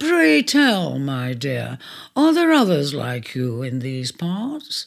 Pray 0.00 0.42
tell, 0.42 0.98
my 0.98 1.34
dear, 1.34 1.78
are 2.16 2.32
there 2.32 2.52
others 2.52 2.94
like 2.94 3.34
you 3.34 3.62
in 3.62 3.80
these 3.80 4.12
parts? 4.12 4.86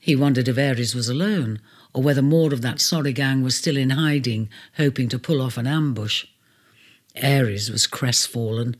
He 0.00 0.14
wondered 0.14 0.48
if 0.48 0.58
Aries 0.58 0.94
was 0.94 1.08
alone, 1.08 1.60
or 1.94 2.02
whether 2.02 2.22
more 2.22 2.52
of 2.52 2.62
that 2.62 2.80
sorry 2.80 3.12
gang 3.12 3.42
was 3.42 3.56
still 3.56 3.76
in 3.76 3.90
hiding, 3.90 4.48
hoping 4.76 5.08
to 5.08 5.18
pull 5.18 5.40
off 5.40 5.56
an 5.56 5.66
ambush. 5.66 6.26
Aries 7.16 7.70
was 7.70 7.86
crestfallen, 7.86 8.76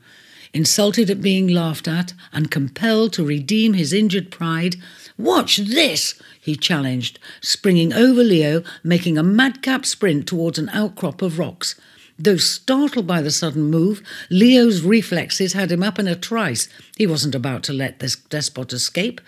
insulted 0.52 1.10
at 1.10 1.20
being 1.20 1.48
laughed 1.48 1.86
at, 1.86 2.12
and 2.32 2.50
compelled 2.50 3.12
to 3.12 3.24
redeem 3.24 3.74
his 3.74 3.92
injured 3.92 4.30
pride. 4.30 4.76
Watch 5.16 5.58
this, 5.58 6.20
he 6.40 6.56
challenged, 6.56 7.18
springing 7.40 7.92
over 7.92 8.22
Leo, 8.22 8.62
making 8.82 9.18
a 9.18 9.22
madcap 9.22 9.86
sprint 9.86 10.26
towards 10.26 10.58
an 10.58 10.68
outcrop 10.70 11.22
of 11.22 11.38
rocks. 11.38 11.74
Though 12.18 12.36
startled 12.36 13.06
by 13.06 13.22
the 13.22 13.30
sudden 13.30 13.70
move, 13.70 14.02
Leo's 14.28 14.82
reflexes 14.82 15.54
had 15.54 15.72
him 15.72 15.82
up 15.82 15.98
in 15.98 16.06
a 16.06 16.14
trice. 16.14 16.68
He 16.98 17.06
wasn't 17.06 17.34
about 17.34 17.62
to 17.64 17.72
let 17.72 18.00
this 18.00 18.16
despot 18.16 18.72
escape. 18.74 19.20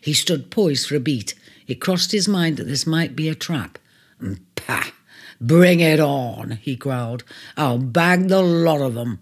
He 0.00 0.12
stood 0.12 0.50
poised 0.50 0.88
for 0.88 0.96
a 0.96 1.00
beat. 1.00 1.34
It 1.66 1.80
crossed 1.80 2.12
his 2.12 2.28
mind 2.28 2.58
that 2.58 2.66
this 2.66 2.86
might 2.86 3.16
be 3.16 3.30
a 3.30 3.34
trap. 3.34 3.78
Pah! 4.56 4.90
Bring 5.40 5.80
it 5.80 6.00
on, 6.00 6.58
he 6.62 6.76
growled. 6.76 7.24
I'll 7.56 7.78
bag 7.78 8.28
the 8.28 8.42
lot 8.42 8.80
of 8.80 8.94
them. 8.94 9.20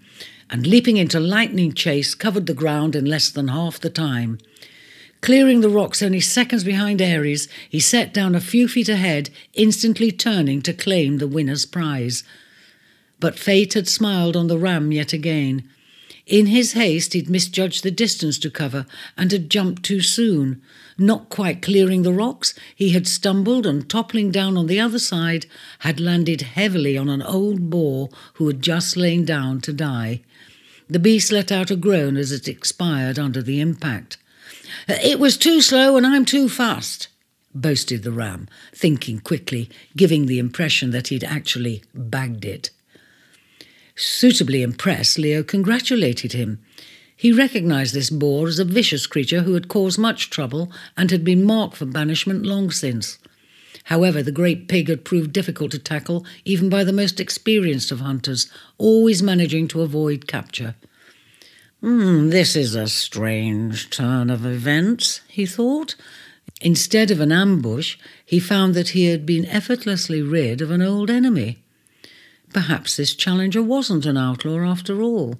And 0.52 0.66
leaping 0.66 0.99
into 0.99 1.18
lightning 1.18 1.73
chase, 1.73 2.14
covered 2.14 2.44
the 2.44 2.52
ground 2.52 2.94
in 2.94 3.06
less 3.06 3.30
than 3.30 3.49
half 3.49 3.80
the 3.80 3.88
time. 3.88 4.38
Clearing 5.23 5.62
the 5.62 5.71
rocks 5.71 6.02
only 6.02 6.21
seconds 6.21 6.62
behind 6.62 7.00
Aries, 7.00 7.49
he 7.71 7.80
set 7.80 8.12
down 8.12 8.35
a 8.35 8.40
few 8.40 8.68
feet 8.68 8.90
ahead, 8.90 9.30
instantly 9.54 10.12
turning 10.12 10.61
to 10.62 10.75
claim 10.75 11.16
the 11.16 11.26
winner's 11.26 11.64
prize. 11.64 12.23
But 13.18 13.38
fate 13.38 13.73
had 13.73 13.88
smiled 13.88 14.37
on 14.37 14.49
the 14.49 14.59
ram 14.59 14.92
yet 14.92 15.14
again. 15.14 15.66
In 16.26 16.47
his 16.47 16.73
haste, 16.73 17.14
he'd 17.14 17.30
misjudged 17.30 17.82
the 17.82 17.90
distance 17.90 18.37
to 18.40 18.50
cover 18.50 18.85
and 19.16 19.32
had 19.32 19.49
jumped 19.49 19.82
too 19.82 20.02
soon. 20.02 20.61
Not 20.99 21.28
quite 21.28 21.62
clearing 21.62 22.02
the 22.02 22.12
rocks, 22.12 22.54
he 22.75 22.90
had 22.90 23.06
stumbled 23.06 23.66
and, 23.66 23.88
toppling 23.88 24.30
down 24.30 24.56
on 24.56 24.66
the 24.66 24.80
other 24.80 24.99
side, 24.99 25.46
had 25.80 26.00
landed 26.00 26.42
heavily 26.42 26.96
on 26.99 27.08
an 27.08 27.22
old 27.22 27.70
boar 27.70 28.11
who 28.34 28.46
had 28.46 28.62
just 28.62 28.96
lain 28.96 29.25
down 29.25 29.61
to 29.62 29.72
die. 29.72 30.20
The 30.88 30.99
beast 30.99 31.32
let 31.32 31.50
out 31.50 31.70
a 31.70 31.76
groan 31.76 32.16
as 32.16 32.32
it 32.32 32.49
expired 32.49 33.18
under 33.18 33.40
the 33.42 33.61
impact. 33.61 34.18
It 34.87 35.18
was 35.18 35.38
too 35.38 35.62
slow 35.62 35.96
and 35.96 36.06
I'm 36.06 36.25
too 36.25 36.49
fast, 36.49 37.08
boasted 37.54 38.02
the 38.02 38.12
ram, 38.12 38.49
thinking 38.75 39.20
quickly, 39.20 39.70
giving 39.96 40.26
the 40.26 40.38
impression 40.38 40.90
that 40.90 41.08
he'd 41.08 41.25
actually 41.25 41.82
bagged 41.94 42.44
it. 42.44 42.70
Suitably 43.94 44.62
impressed, 44.62 45.18
Leo 45.18 45.42
congratulated 45.42 46.32
him. 46.32 46.58
He 47.23 47.31
recognized 47.31 47.95
this 47.95 48.11
boar 48.11 48.49
as 48.49 48.59
a 48.59 48.64
vicious 48.64 49.07
creature 49.07 49.43
who 49.43 49.55
had 49.55 49.69
caused 49.69 49.97
much 49.97 50.29
trouble 50.29 50.73
and 50.97 51.09
had 51.12 51.23
been 51.23 51.45
marked 51.45 51.76
for 51.76 51.87
banishment 51.87 52.45
long 52.45 52.73
since. 52.73 53.17
However, 53.85 54.25
the 54.25 54.33
great 54.33 54.67
pig 54.67 54.88
had 54.88 55.05
proved 55.05 55.33
difficult 55.33 55.71
to 55.71 55.79
tackle 55.79 56.26
even 56.45 56.69
by 56.69 56.83
the 56.83 56.93
most 56.93 57.21
experienced 57.21 57.93
of 57.93 58.00
hunters, 58.00 58.50
always 58.76 59.23
managing 59.23 59.69
to 59.69 59.83
avoid 59.83 60.26
capture. 60.26 60.75
Mm, 61.81 62.33
this 62.33 62.57
is 62.57 62.75
a 62.75 62.88
strange 62.88 63.88
turn 63.88 64.29
of 64.29 64.45
events, 64.45 65.21
he 65.29 65.47
thought. 65.47 65.95
Instead 66.61 67.12
of 67.12 67.21
an 67.21 67.31
ambush, 67.31 67.99
he 68.26 68.41
found 68.41 68.75
that 68.75 68.88
he 68.88 69.05
had 69.05 69.25
been 69.25 69.47
effortlessly 69.47 70.23
rid 70.23 70.61
of 70.61 70.73
an 70.73 70.83
old 70.83 71.09
enemy. 71.09 71.62
Perhaps 72.52 72.97
this 72.97 73.14
challenger 73.14 73.62
wasn't 73.62 74.07
an 74.07 74.17
outlaw 74.17 74.59
after 74.69 75.00
all. 75.00 75.38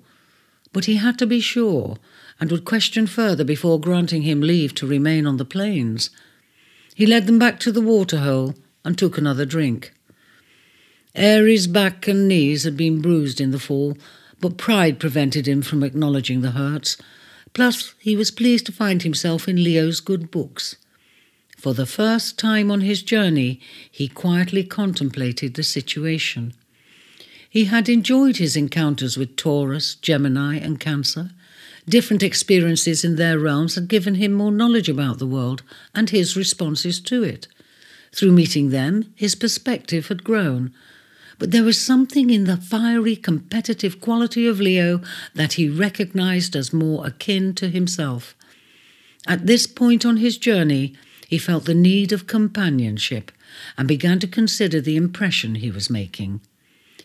But 0.73 0.87
he 0.87 0.97
had 0.97 1.19
to 1.19 1.27
be 1.27 1.41
sure, 1.41 1.99
and 2.41 2.51
would 2.51 2.65
question 2.65 3.07
further 3.07 3.45
before 3.45 3.81
granting 3.81 4.23
him 4.23 4.41
leave 4.41 4.75
to 4.77 4.87
remain 4.87 5.27
on 5.27 5.37
the 5.37 5.45
plains. 5.45 6.11
He 6.95 7.07
led 7.07 7.27
them 7.27 7.39
back 7.39 7.61
to 7.61 7.73
the 7.73 7.81
waterhole 7.81 8.55
and 8.85 8.97
took 8.97 9.19
another 9.19 9.45
drink. 9.45 9.93
Aries' 11.15 11.67
back 11.67 12.09
and 12.09 12.27
knees 12.27 12.65
had 12.65 12.77
been 12.77 13.03
bruised 13.03 13.41
in 13.41 13.51
the 13.51 13.59
fall, 13.59 13.97
but 14.41 14.57
pride 14.57 14.99
prevented 14.99 15.47
him 15.47 15.63
from 15.63 15.83
acknowledging 15.83 16.41
the 16.41 16.53
hurts. 16.53 16.97
Plus, 17.53 17.95
he 17.99 18.17
was 18.17 18.31
pleased 18.31 18.67
to 18.67 18.73
find 18.73 19.03
himself 19.03 19.47
in 19.47 19.63
Leo's 19.63 20.01
good 20.01 20.31
books. 20.31 20.77
For 21.59 21.75
the 21.75 21.87
first 21.87 22.39
time 22.39 22.71
on 22.71 22.81
his 22.81 23.03
journey, 23.03 23.61
he 23.91 24.09
quietly 24.09 24.65
contemplated 24.65 25.55
the 25.55 25.63
situation. 25.63 26.55
He 27.53 27.67
had 27.67 27.91
enjoyed 27.91 28.39
his 28.39 28.57
encounters 28.57 29.19
with 29.19 29.37
Taurus, 29.37 29.97
Gemini, 29.97 30.57
and 30.57 30.81
Cancer. 30.81 31.33
Different 31.87 32.23
experiences 32.23 33.05
in 33.05 33.17
their 33.17 33.39
realms 33.39 33.75
had 33.75 33.89
given 33.89 34.15
him 34.15 34.33
more 34.33 34.51
knowledge 34.51 34.89
about 34.89 35.19
the 35.19 35.27
world 35.27 35.63
and 35.95 36.09
his 36.09 36.35
responses 36.35 36.99
to 37.01 37.23
it. 37.23 37.49
Through 38.11 38.33
meeting 38.33 38.71
them, 38.71 39.13
his 39.15 39.35
perspective 39.35 40.09
had 40.09 40.25
grown, 40.25 40.73
but 41.39 41.51
there 41.51 41.63
was 41.63 41.79
something 41.79 42.31
in 42.31 42.45
the 42.45 42.57
fiery, 42.57 43.17
competitive 43.17 44.01
quality 44.01 44.47
of 44.47 44.59
Leo 44.59 45.03
that 45.35 45.53
he 45.53 45.69
recognized 45.69 46.57
as 46.57 46.73
more 46.73 47.07
akin 47.07 47.53
to 47.57 47.69
himself. 47.69 48.35
At 49.27 49.47
this 49.47 49.67
point 49.67 50.07
on 50.07 50.17
his 50.17 50.39
journey, 50.39 50.95
he 51.29 51.37
felt 51.37 51.67
the 51.67 51.75
need 51.75 52.13
of 52.13 52.27
companionship 52.27 53.31
and 53.77 53.87
began 53.87 54.19
to 54.21 54.27
consider 54.27 54.81
the 54.81 54.97
impression 54.97 55.57
he 55.57 55.71
was 55.71 55.91
making. 55.91 56.41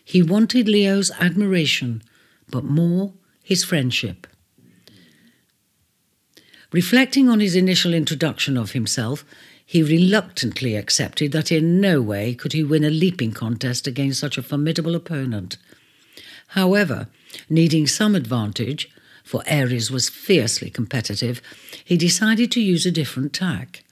He 0.08 0.22
wanted 0.22 0.70
Leo's 0.70 1.10
admiration, 1.20 2.02
but 2.50 2.64
more 2.64 3.12
his 3.42 3.62
friendship. 3.62 4.26
Reflecting 6.72 7.28
on 7.28 7.40
his 7.40 7.54
initial 7.54 7.92
introduction 7.92 8.56
of 8.56 8.72
himself, 8.72 9.22
he 9.66 9.82
reluctantly 9.82 10.76
accepted 10.76 11.32
that 11.32 11.52
in 11.52 11.78
no 11.78 12.00
way 12.00 12.34
could 12.34 12.54
he 12.54 12.64
win 12.64 12.84
a 12.84 12.90
leaping 12.90 13.32
contest 13.32 13.86
against 13.86 14.18
such 14.18 14.38
a 14.38 14.42
formidable 14.42 14.94
opponent. 14.94 15.58
However, 16.48 17.08
needing 17.50 17.86
some 17.86 18.14
advantage, 18.14 18.90
for 19.22 19.42
Aries 19.44 19.90
was 19.90 20.08
fiercely 20.08 20.70
competitive, 20.70 21.42
he 21.84 21.98
decided 21.98 22.50
to 22.52 22.62
use 22.62 22.86
a 22.86 22.90
different 22.90 23.34
tack. 23.34 23.84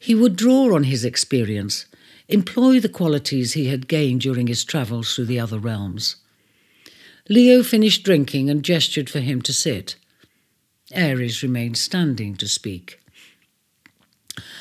He 0.00 0.16
would 0.16 0.34
draw 0.34 0.74
on 0.74 0.82
his 0.82 1.04
experience, 1.04 1.86
employ 2.28 2.80
the 2.80 2.88
qualities 2.88 3.52
he 3.52 3.66
had 3.66 3.88
gained 3.88 4.20
during 4.20 4.46
his 4.46 4.64
travels 4.64 5.14
through 5.14 5.26
the 5.26 5.40
other 5.40 5.58
realms. 5.58 6.16
Leo 7.28 7.62
finished 7.62 8.04
drinking 8.04 8.50
and 8.50 8.64
gestured 8.64 9.08
for 9.08 9.20
him 9.20 9.40
to 9.42 9.52
sit. 9.52 9.96
Aries 10.92 11.42
remained 11.42 11.78
standing 11.78 12.36
to 12.36 12.46
speak. 12.46 13.00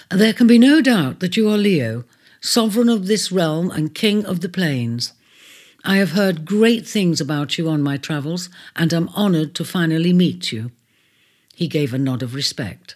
There 0.09 0.33
can 0.33 0.47
be 0.47 0.57
no 0.57 0.81
doubt 0.81 1.19
that 1.19 1.35
you 1.35 1.49
are 1.49 1.57
Leo, 1.57 2.05
sovereign 2.39 2.89
of 2.89 3.07
this 3.07 3.31
realm 3.31 3.71
and 3.71 3.95
king 3.95 4.25
of 4.25 4.41
the 4.41 4.49
plains. 4.49 5.13
I 5.83 5.97
have 5.97 6.11
heard 6.11 6.45
great 6.45 6.87
things 6.87 7.19
about 7.19 7.57
you 7.57 7.67
on 7.69 7.81
my 7.81 7.97
travels 7.97 8.49
and 8.75 8.93
am 8.93 9.09
honoured 9.09 9.53
to 9.55 9.65
finally 9.65 10.13
meet 10.13 10.51
you. 10.51 10.71
He 11.55 11.67
gave 11.67 11.93
a 11.93 11.97
nod 11.97 12.23
of 12.23 12.35
respect. 12.35 12.95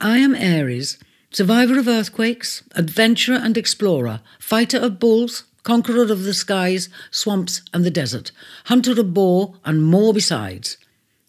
I 0.00 0.18
am 0.18 0.34
Aries, 0.34 0.98
survivor 1.32 1.78
of 1.78 1.88
earthquakes, 1.88 2.62
adventurer 2.74 3.36
and 3.36 3.56
explorer, 3.56 4.20
fighter 4.38 4.78
of 4.78 4.98
bulls, 4.98 5.44
conqueror 5.62 6.02
of 6.02 6.24
the 6.24 6.34
skies, 6.34 6.88
swamps, 7.10 7.62
and 7.72 7.84
the 7.84 7.90
desert, 7.90 8.32
hunter 8.66 8.98
of 8.98 9.14
boar, 9.14 9.54
and 9.64 9.82
more 9.82 10.12
besides. 10.12 10.76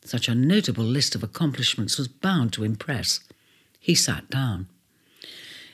Such 0.04 0.28
a 0.28 0.36
notable 0.36 0.84
list 0.84 1.16
of 1.16 1.24
accomplishments 1.24 1.98
was 1.98 2.08
bound 2.08 2.52
to 2.54 2.64
impress. 2.64 3.22
He 3.80 3.96
sat 3.96 4.30
down. 4.30 4.68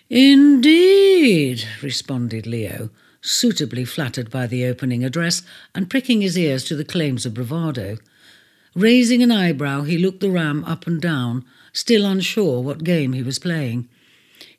Indeed, 0.10 1.66
responded 1.82 2.46
Leo, 2.46 2.90
suitably 3.22 3.86
flattered 3.86 4.30
by 4.30 4.48
the 4.48 4.66
opening 4.66 5.04
address 5.04 5.42
and 5.74 5.90
pricking 5.90 6.22
his 6.22 6.38
ears 6.38 6.64
to 6.66 6.76
the 6.76 6.86
claims 6.86 7.26
of 7.26 7.34
bravado. 7.34 7.98
Raising 8.76 9.24
an 9.24 9.32
eyebrow, 9.32 9.84
he 9.84 9.98
looked 9.98 10.20
the 10.20 10.30
ram 10.30 10.64
up 10.66 10.88
and 10.88 11.02
down, 11.02 11.46
still 11.74 12.06
unsure 12.06 12.62
what 12.62 12.84
game 12.84 13.14
he 13.14 13.24
was 13.24 13.40
playing. 13.40 13.88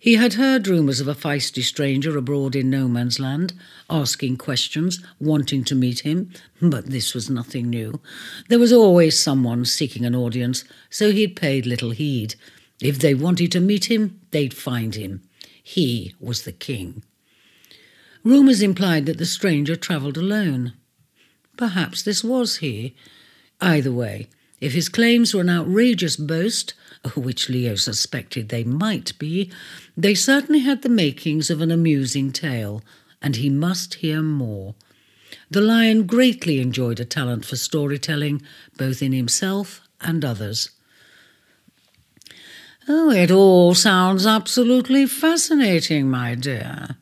He 0.03 0.15
had 0.15 0.33
heard 0.33 0.67
rumours 0.67 1.01
of 1.01 1.09
a 1.09 1.15
feisty 1.15 1.63
stranger 1.63 2.17
abroad 2.17 2.57
in 2.57 2.71
no 2.71 2.89
man's 2.89 3.21
land, 3.21 3.53
asking 3.91 4.39
questions, 4.39 4.99
wanting 5.19 5.63
to 5.65 5.75
meet 5.75 6.01
him, 6.01 6.31
but 6.59 6.87
this 6.87 7.13
was 7.13 7.29
nothing 7.29 7.69
new. 7.69 8.01
There 8.49 8.59
was 8.59 8.73
always 8.73 9.21
someone 9.21 9.67
seeking 9.67 10.07
an 10.07 10.15
audience, 10.15 10.65
so 10.89 11.13
he 11.13 11.21
had 11.21 11.37
paid 11.37 11.67
little 11.67 11.91
heed. 11.91 12.35
If 12.81 12.99
they 12.99 13.13
wanted 13.13 13.53
to 13.53 13.61
meet 13.61 13.91
him, 13.91 14.19
they'd 14.31 14.55
find 14.55 14.95
him. 14.95 15.21
He 15.63 16.15
was 16.19 16.45
the 16.45 16.53
king. 16.53 17.03
Rumours 18.25 18.63
implied 18.63 19.05
that 19.05 19.19
the 19.19 19.27
stranger 19.27 19.77
travelled 19.77 20.17
alone. 20.17 20.73
Perhaps 21.59 22.05
this 22.05 22.25
was 22.25 22.57
he. 22.57 22.97
Either 23.61 23.93
way, 23.93 24.31
if 24.61 24.75
his 24.75 24.89
claims 24.89 25.35
were 25.35 25.41
an 25.41 25.51
outrageous 25.51 26.17
boast, 26.17 26.75
which 27.17 27.49
Leo 27.49 27.75
suspected 27.75 28.49
they 28.49 28.65
might 28.65 29.19
be, 29.19 29.51
they 29.97 30.15
certainly 30.15 30.61
had 30.61 30.83
the 30.83 30.89
makings 30.89 31.51
of 31.51 31.61
an 31.61 31.71
amusing 31.71 32.31
tale, 32.33 32.83
and 33.23 33.37
he 33.37 33.51
must 33.51 33.95
hear 33.95 34.23
more. 34.23 34.75
The 35.51 35.61
lion 35.61 36.07
greatly 36.07 36.61
enjoyed 36.61 37.01
a 37.01 37.05
talent 37.05 37.45
for 37.45 37.57
storytelling, 37.57 38.43
both 38.77 39.03
in 39.03 39.13
himself 39.13 39.81
and 40.01 40.25
others. 40.25 40.71
Oh, 42.89 43.11
it 43.11 43.31
all 43.31 43.75
sounds 43.75 44.27
absolutely 44.27 45.07
fascinating, 45.07 46.11
my 46.11 46.35
dear. 46.35 46.97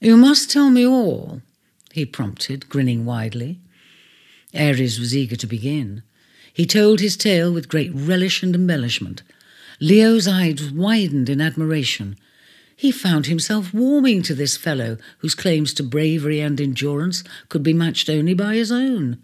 You 0.00 0.16
must 0.16 0.50
tell 0.50 0.70
me 0.70 0.86
all, 0.86 1.40
he 1.92 2.04
prompted, 2.04 2.68
grinning 2.68 3.04
widely. 3.04 3.60
Aries 4.52 4.98
was 4.98 5.16
eager 5.16 5.36
to 5.36 5.46
begin. 5.46 6.02
He 6.52 6.66
told 6.66 7.00
his 7.00 7.16
tale 7.16 7.52
with 7.52 7.68
great 7.68 7.90
relish 7.94 8.42
and 8.42 8.54
embellishment. 8.54 9.22
Leo's 9.80 10.28
eyes 10.28 10.70
widened 10.70 11.28
in 11.28 11.40
admiration. 11.40 12.16
He 12.76 12.90
found 12.90 13.26
himself 13.26 13.74
warming 13.74 14.22
to 14.22 14.34
this 14.34 14.56
fellow 14.56 14.98
whose 15.18 15.34
claims 15.34 15.72
to 15.74 15.82
bravery 15.82 16.40
and 16.40 16.60
endurance 16.60 17.22
could 17.48 17.62
be 17.62 17.74
matched 17.74 18.08
only 18.08 18.34
by 18.34 18.54
his 18.54 18.72
own. 18.72 19.18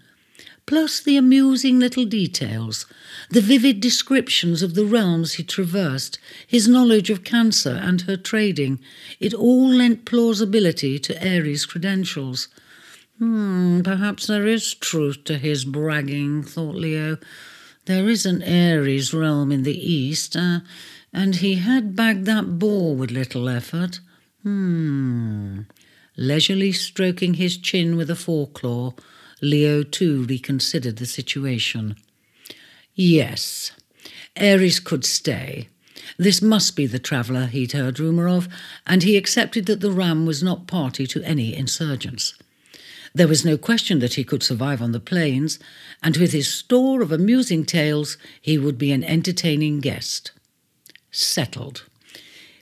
Plus 0.67 1.01
the 1.01 1.17
amusing 1.17 1.79
little 1.79 2.05
details, 2.05 2.87
the 3.31 3.41
vivid 3.41 3.81
descriptions 3.81 4.63
of 4.63 4.75
the 4.75 4.85
realms 4.85 5.35
he 5.35 5.45
traversed, 5.45 6.19
his 6.45 6.67
knowledge 6.67 7.09
of 7.09 7.23
Cancer 7.23 7.81
and 7.83 8.03
her 8.03 8.17
trading, 8.17 8.81
it 9.21 9.33
all 9.33 9.69
lent 9.69 10.05
plausibility 10.05 10.99
to 10.99 11.25
Aries' 11.25 11.67
credentials. 11.67 12.49
Hmm, 13.19 13.81
perhaps 13.81 14.27
there 14.27 14.47
is 14.47 14.75
truth 14.75 15.25
to 15.25 15.39
his 15.39 15.65
bragging, 15.65 16.43
thought 16.43 16.75
Leo. 16.75 17.17
There 17.87 18.09
is 18.09 18.27
an 18.27 18.43
Aries 18.43 19.15
realm 19.15 19.51
in 19.51 19.63
the 19.63 19.79
east, 19.79 20.37
uh, 20.37 20.61
and 21.13 21.37
he 21.37 21.55
had 21.55 21.97
bagged 21.97 22.27
that 22.27 22.59
boar 22.59 22.95
with 22.95 23.11
little 23.11 23.49
effort. 23.49 24.01
Hmm. 24.43 25.63
Leisurely 26.17 26.73
stroking 26.73 27.35
his 27.35 27.57
chin 27.57 27.97
with 27.97 28.11
a 28.11 28.15
foreclaw, 28.15 28.99
Leo 29.41 29.83
too 29.83 30.25
reconsidered 30.25 30.97
the 30.97 31.07
situation. 31.07 31.97
Yes, 32.95 33.73
Aries 34.35 34.81
could 34.81 35.05
stay. 35.05 35.69
This 36.19 36.43
must 36.43 36.77
be 36.77 36.87
the 36.87 36.99
traveller 36.99 37.47
he'd 37.47 37.73
heard 37.73 37.99
rumour 37.99 38.29
of, 38.29 38.49
and 38.87 39.03
he 39.03 39.17
accepted 39.17 39.67
that 39.67 39.81
the 39.81 39.91
ram 39.91 40.27
was 40.27 40.43
not 40.43 40.67
party 40.67 41.07
to 41.09 41.23
any 41.23 41.55
insurgents. 41.55 42.35
There 43.17 43.27
was 43.27 43.47
no 43.47 43.57
question 43.57 44.01
that 44.01 44.13
he 44.13 44.25
could 44.25 44.43
survive 44.43 44.83
on 44.83 44.93
the 44.93 45.01
plains, 45.01 45.59
and 46.03 46.19
with 46.19 46.33
his 46.33 46.53
store 46.53 47.01
of 47.01 47.11
amusing 47.11 47.65
tales, 47.65 48.19
he 48.43 48.59
would 48.59 48.77
be 48.77 48.93
an 48.93 49.03
entertaining 49.03 49.81
guest. 49.81 50.33
Settled. 51.11 51.87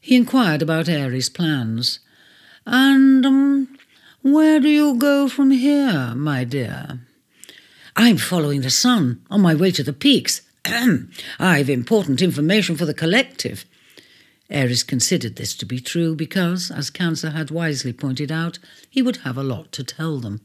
He 0.00 0.14
inquired 0.14 0.62
about 0.62 0.88
Aries' 0.88 1.28
plans. 1.28 1.98
And 2.64 3.26
um, 3.26 3.78
where 4.22 4.60
do 4.60 4.68
you 4.68 4.94
go 4.94 5.28
from 5.28 5.50
here, 5.50 6.14
my 6.14 6.44
dear? 6.44 7.00
I'm 7.96 8.16
following 8.16 8.60
the 8.60 8.70
sun 8.70 9.22
on 9.28 9.40
my 9.40 9.56
way 9.56 9.72
to 9.72 9.82
the 9.82 9.92
peaks. 9.92 10.42
I've 11.40 11.68
important 11.68 12.22
information 12.22 12.76
for 12.76 12.86
the 12.86 12.94
collective. 12.94 13.64
Aries 14.50 14.82
considered 14.82 15.36
this 15.36 15.54
to 15.56 15.66
be 15.66 15.80
true 15.80 16.14
because, 16.14 16.70
as 16.70 16.90
Cancer 16.90 17.30
had 17.30 17.50
wisely 17.50 17.92
pointed 17.92 18.30
out, 18.30 18.58
he 18.90 19.02
would 19.02 19.18
have 19.18 19.38
a 19.38 19.42
lot 19.42 19.72
to 19.72 19.82
tell 19.82 20.18
them. 20.18 20.40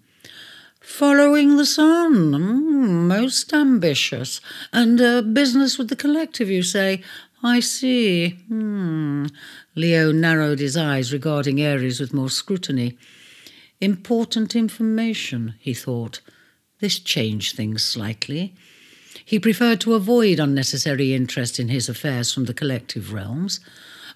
Following 0.80 1.58
the 1.58 1.66
sun, 1.66 2.32
mm, 2.32 3.08
most 3.08 3.54
ambitious. 3.54 4.40
And 4.72 5.00
uh, 5.02 5.22
business 5.22 5.78
with 5.78 5.90
the 5.90 5.96
collective, 5.96 6.50
you 6.50 6.64
say? 6.64 7.04
I 7.44 7.60
see. 7.60 8.32
Hmm. 8.48 9.28
Leo 9.76 10.12
narrowed 10.12 10.60
his 10.60 10.76
eyes, 10.76 11.14
regarding 11.14 11.62
Aries 11.62 12.00
with 12.00 12.14
more 12.14 12.30
scrutiny. 12.30 12.98
Important 13.82 14.56
information, 14.56 15.56
he 15.60 15.74
thought. 15.74 16.22
This 16.80 17.00
changed 17.00 17.56
things 17.56 17.84
slightly. 17.84 18.54
He 19.24 19.40
preferred 19.40 19.82
to 19.82 19.94
avoid 19.94 20.40
unnecessary 20.40 21.14
interest 21.14 21.60
in 21.60 21.70
his 21.70 21.88
affairs 21.88 22.34
from 22.34 22.46
the 22.46 22.54
collective 22.54 23.14
realms. 23.14 23.60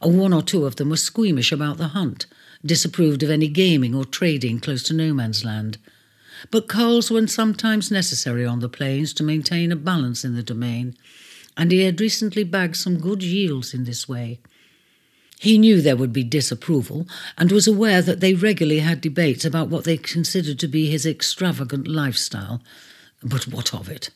One 0.04 0.34
or 0.34 0.42
two 0.42 0.66
of 0.66 0.76
them 0.76 0.90
were 0.90 0.98
squeamish 0.98 1.52
about 1.52 1.78
the 1.78 1.90
hunt, 1.90 2.26
disapproved 2.66 3.24
of 3.24 3.30
any 3.30 3.48
gaming 3.48 3.96
or 3.96 4.06
trading 4.06 4.60
close 4.60 4.84
to 4.84 4.94
no 4.94 5.14
man's 5.14 5.44
land 5.46 5.78
but 6.52 6.68
culls 6.68 7.10
were 7.10 7.26
sometimes 7.28 7.92
necessary 7.92 8.46
on 8.46 8.60
the 8.60 8.70
plains 8.70 9.14
to 9.14 9.24
maintain 9.24 9.72
a 9.72 9.76
balance 9.76 10.24
in 10.24 10.36
the 10.36 10.44
domain, 10.44 10.96
and 11.56 11.72
he 11.72 11.84
had 11.84 12.02
recently 12.02 12.44
bagged 12.44 12.76
some 12.76 13.00
good 13.00 13.24
yields 13.24 13.74
in 13.74 13.84
this 13.84 14.08
way. 14.08 14.40
He 15.40 15.58
knew 15.58 15.82
there 15.82 15.98
would 15.98 16.14
be 16.14 16.24
disapproval 16.24 17.08
and 17.38 17.52
was 17.52 17.68
aware 17.68 18.02
that 18.02 18.22
they 18.22 18.34
regularly 18.34 18.80
had 18.80 19.02
debates 19.02 19.44
about 19.44 19.70
what 19.70 19.84
they 19.84 19.98
considered 19.98 20.58
to 20.60 20.68
be 20.68 20.90
his 20.90 21.06
extravagant 21.06 21.88
lifestyle. 21.88 22.62
But 23.22 23.48
what 23.48 23.74
of 23.74 23.90
it? 23.90 24.10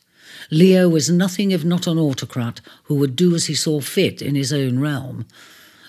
Leo 0.50 0.88
was 0.88 1.10
nothing 1.10 1.50
if 1.50 1.64
not 1.64 1.86
an 1.86 1.98
autocrat 1.98 2.60
who 2.84 2.94
would 2.94 3.14
do 3.14 3.34
as 3.34 3.46
he 3.46 3.54
saw 3.54 3.80
fit 3.80 4.22
in 4.22 4.34
his 4.34 4.52
own 4.52 4.78
realm. 4.78 5.26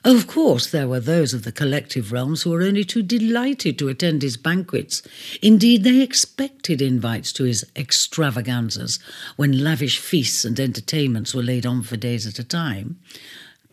Of 0.03 0.27
course, 0.27 0.69
there 0.69 0.87
were 0.87 1.01
those 1.01 1.33
of 1.33 1.43
the 1.43 1.51
collective 1.51 2.11
realms 2.11 2.43
who 2.43 2.51
were 2.51 2.61
only 2.61 2.85
too 2.85 3.01
delighted 3.01 3.77
to 3.79 3.89
attend 3.89 4.21
his 4.21 4.37
banquets. 4.37 5.01
Indeed, 5.41 5.83
they 5.83 6.01
expected 6.01 6.81
invites 6.81 7.33
to 7.33 7.43
his 7.43 7.65
extravaganzas 7.75 8.99
when 9.35 9.63
lavish 9.63 9.99
feasts 9.99 10.45
and 10.45 10.57
entertainments 10.59 11.33
were 11.33 11.43
laid 11.43 11.65
on 11.65 11.83
for 11.83 11.97
days 11.97 12.25
at 12.25 12.39
a 12.39 12.43
time. 12.43 12.97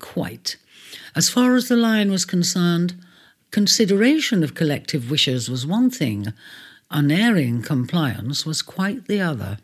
Quite. 0.01 0.57
As 1.15 1.29
far 1.29 1.55
as 1.55 1.69
the 1.69 1.77
lion 1.77 2.11
was 2.11 2.25
concerned, 2.25 2.95
consideration 3.53 4.43
of 4.43 4.55
collective 4.55 5.11
wishes 5.11 5.49
was 5.49 5.65
one 5.65 5.91
thing, 5.91 6.33
unerring 6.91 7.63
compliance 7.63 8.45
was 8.45 8.63
quite 8.63 9.07
the 9.07 9.21
other. 9.21 9.59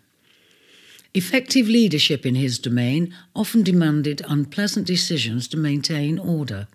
Effective 1.14 1.68
leadership 1.68 2.24
in 2.24 2.34
his 2.34 2.58
domain 2.58 3.14
often 3.36 3.62
demanded 3.62 4.22
unpleasant 4.26 4.86
decisions 4.86 5.46
to 5.48 5.58
maintain 5.58 6.18
order. 6.18 6.68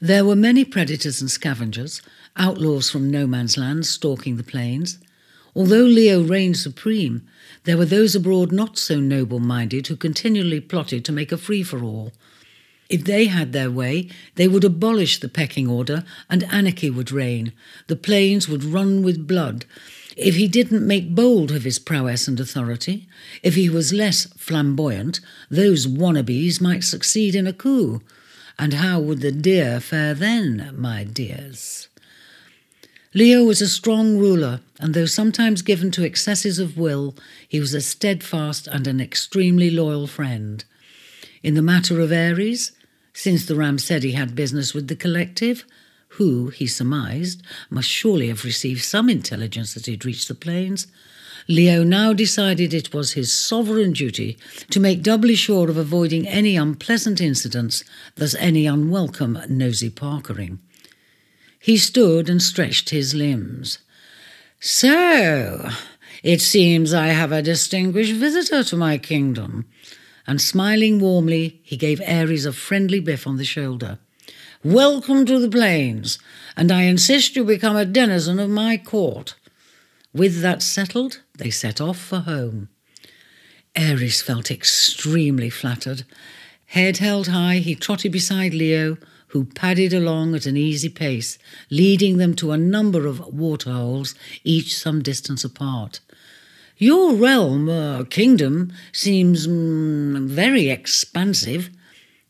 There 0.00 0.24
were 0.24 0.36
many 0.36 0.64
predators 0.64 1.20
and 1.20 1.28
scavengers, 1.28 2.00
outlaws 2.36 2.90
from 2.90 3.10
no 3.10 3.26
man's 3.26 3.56
land 3.56 3.84
stalking 3.84 4.36
the 4.36 4.44
plains. 4.44 4.98
Although 5.56 5.82
Leo 5.82 6.22
reigned 6.22 6.58
supreme, 6.58 7.26
there 7.64 7.76
were 7.76 7.86
those 7.86 8.14
abroad 8.14 8.52
not 8.52 8.78
so 8.78 9.00
noble 9.00 9.40
minded 9.40 9.88
who 9.88 9.96
continually 9.96 10.60
plotted 10.60 11.04
to 11.04 11.12
make 11.12 11.32
a 11.32 11.36
free 11.36 11.64
for 11.64 11.82
all. 11.82 12.12
If 12.88 13.02
they 13.02 13.24
had 13.24 13.52
their 13.52 13.70
way, 13.70 14.08
they 14.36 14.46
would 14.46 14.62
abolish 14.62 15.18
the 15.18 15.28
pecking 15.28 15.66
order 15.66 16.04
and 16.30 16.44
anarchy 16.44 16.88
would 16.88 17.10
reign. 17.10 17.52
The 17.88 17.96
plains 17.96 18.48
would 18.48 18.62
run 18.62 19.02
with 19.02 19.26
blood, 19.26 19.64
if 20.16 20.36
he 20.36 20.48
didn't 20.48 20.86
make 20.86 21.14
bold 21.14 21.52
of 21.52 21.64
his 21.64 21.78
prowess 21.78 22.26
and 22.26 22.40
authority, 22.40 23.06
if 23.42 23.54
he 23.54 23.68
was 23.68 23.92
less 23.92 24.24
flamboyant, 24.38 25.20
those 25.50 25.86
wannabes 25.86 26.60
might 26.60 26.82
succeed 26.82 27.34
in 27.34 27.46
a 27.46 27.52
coup. 27.52 28.00
And 28.58 28.74
how 28.74 28.98
would 29.00 29.20
the 29.20 29.30
deer 29.30 29.78
fare 29.78 30.14
then, 30.14 30.72
my 30.74 31.04
dears? 31.04 31.88
Leo 33.12 33.44
was 33.44 33.60
a 33.60 33.68
strong 33.68 34.16
ruler, 34.16 34.60
and 34.80 34.94
though 34.94 35.06
sometimes 35.06 35.60
given 35.62 35.90
to 35.90 36.04
excesses 36.04 36.58
of 36.58 36.78
will, 36.78 37.14
he 37.46 37.60
was 37.60 37.74
a 37.74 37.80
steadfast 37.82 38.66
and 38.66 38.86
an 38.86 39.00
extremely 39.00 39.70
loyal 39.70 40.06
friend. 40.06 40.64
In 41.42 41.54
the 41.54 41.62
matter 41.62 42.00
of 42.00 42.10
Aries, 42.10 42.72
since 43.12 43.46
the 43.46 43.54
ram 43.54 43.78
said 43.78 44.02
he 44.02 44.12
had 44.12 44.34
business 44.34 44.74
with 44.74 44.88
the 44.88 44.96
collective, 44.96 45.64
who, 46.08 46.48
he 46.48 46.66
surmised, 46.66 47.42
must 47.70 47.88
surely 47.88 48.28
have 48.28 48.44
received 48.44 48.82
some 48.82 49.08
intelligence 49.08 49.74
that 49.74 49.86
he'd 49.86 50.04
reached 50.04 50.28
the 50.28 50.34
plains. 50.34 50.86
Leo 51.48 51.84
now 51.84 52.12
decided 52.12 52.74
it 52.74 52.92
was 52.92 53.12
his 53.12 53.32
sovereign 53.32 53.92
duty 53.92 54.36
to 54.70 54.80
make 54.80 55.02
doubly 55.02 55.36
sure 55.36 55.70
of 55.70 55.76
avoiding 55.76 56.26
any 56.26 56.56
unpleasant 56.56 57.20
incidents, 57.20 57.84
thus 58.16 58.34
any 58.36 58.66
unwelcome 58.66 59.38
nosy 59.48 59.90
parkering. 59.90 60.58
He 61.60 61.76
stood 61.76 62.28
and 62.28 62.42
stretched 62.42 62.90
his 62.90 63.14
limbs. 63.14 63.78
So, 64.60 65.70
it 66.22 66.40
seems 66.40 66.94
I 66.94 67.08
have 67.08 67.30
a 67.30 67.42
distinguished 67.42 68.14
visitor 68.14 68.64
to 68.64 68.76
my 68.76 68.98
kingdom. 68.98 69.66
And 70.26 70.40
smiling 70.40 70.98
warmly, 70.98 71.60
he 71.62 71.76
gave 71.76 72.00
Aries 72.04 72.46
a 72.46 72.52
friendly 72.52 72.98
biff 72.98 73.26
on 73.26 73.36
the 73.36 73.44
shoulder. 73.44 73.98
Welcome 74.64 75.26
to 75.26 75.38
the 75.38 75.50
plains, 75.50 76.18
and 76.56 76.72
I 76.72 76.82
insist 76.84 77.36
you 77.36 77.44
become 77.44 77.76
a 77.76 77.84
denizen 77.84 78.40
of 78.40 78.48
my 78.48 78.78
court. 78.78 79.34
With 80.14 80.40
that 80.40 80.62
settled, 80.62 81.20
they 81.36 81.50
set 81.50 81.78
off 81.78 81.98
for 81.98 82.20
home. 82.20 82.70
Aries 83.76 84.22
felt 84.22 84.50
extremely 84.50 85.50
flattered. 85.50 86.04
Head 86.68 86.96
held 86.96 87.28
high, 87.28 87.56
he 87.56 87.74
trotted 87.74 88.12
beside 88.12 88.54
Leo, 88.54 88.96
who 89.28 89.44
padded 89.44 89.92
along 89.92 90.34
at 90.34 90.46
an 90.46 90.56
easy 90.56 90.88
pace, 90.88 91.36
leading 91.68 92.16
them 92.16 92.34
to 92.36 92.52
a 92.52 92.56
number 92.56 93.06
of 93.06 93.26
waterholes, 93.26 94.14
each 94.42 94.74
some 94.76 95.02
distance 95.02 95.44
apart. 95.44 96.00
Your 96.78 97.14
realm, 97.14 97.68
uh, 97.68 98.04
kingdom, 98.04 98.72
seems 98.90 99.46
mm, 99.46 100.26
very 100.26 100.70
expansive, 100.70 101.68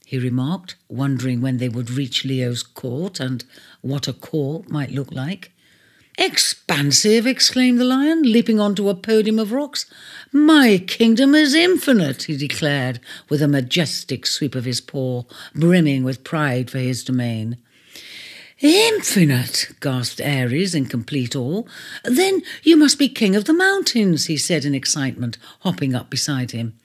he 0.06 0.20
remarked, 0.20 0.76
wondering 0.88 1.40
when 1.40 1.58
they 1.58 1.68
would 1.68 1.90
reach 1.90 2.24
Leo's 2.24 2.62
court 2.62 3.18
and 3.18 3.44
what 3.80 4.06
a 4.06 4.12
court 4.12 4.70
might 4.70 4.92
look 4.92 5.10
like. 5.10 5.50
Expansive, 6.16 7.26
exclaimed 7.26 7.80
the 7.80 7.84
lion, 7.84 8.22
leaping 8.22 8.60
onto 8.60 8.88
a 8.88 8.94
podium 8.94 9.40
of 9.40 9.50
rocks. 9.50 9.84
My 10.30 10.78
kingdom 10.86 11.34
is 11.34 11.54
infinite, 11.54 12.22
he 12.22 12.36
declared, 12.36 13.00
with 13.28 13.42
a 13.42 13.48
majestic 13.48 14.28
sweep 14.28 14.54
of 14.54 14.64
his 14.64 14.80
paw, 14.80 15.24
brimming 15.56 16.04
with 16.04 16.22
pride 16.22 16.70
for 16.70 16.78
his 16.78 17.02
domain. 17.02 17.58
Infinite, 18.60 19.72
gasped 19.80 20.20
Aries 20.20 20.72
in 20.72 20.86
complete 20.86 21.34
awe. 21.34 21.64
Then 22.04 22.42
you 22.62 22.76
must 22.76 22.96
be 22.96 23.08
king 23.08 23.34
of 23.34 23.46
the 23.46 23.52
mountains, 23.52 24.26
he 24.26 24.36
said 24.36 24.64
in 24.64 24.72
excitement, 24.72 25.36
hopping 25.62 25.96
up 25.96 26.10
beside 26.10 26.52
him. 26.52 26.78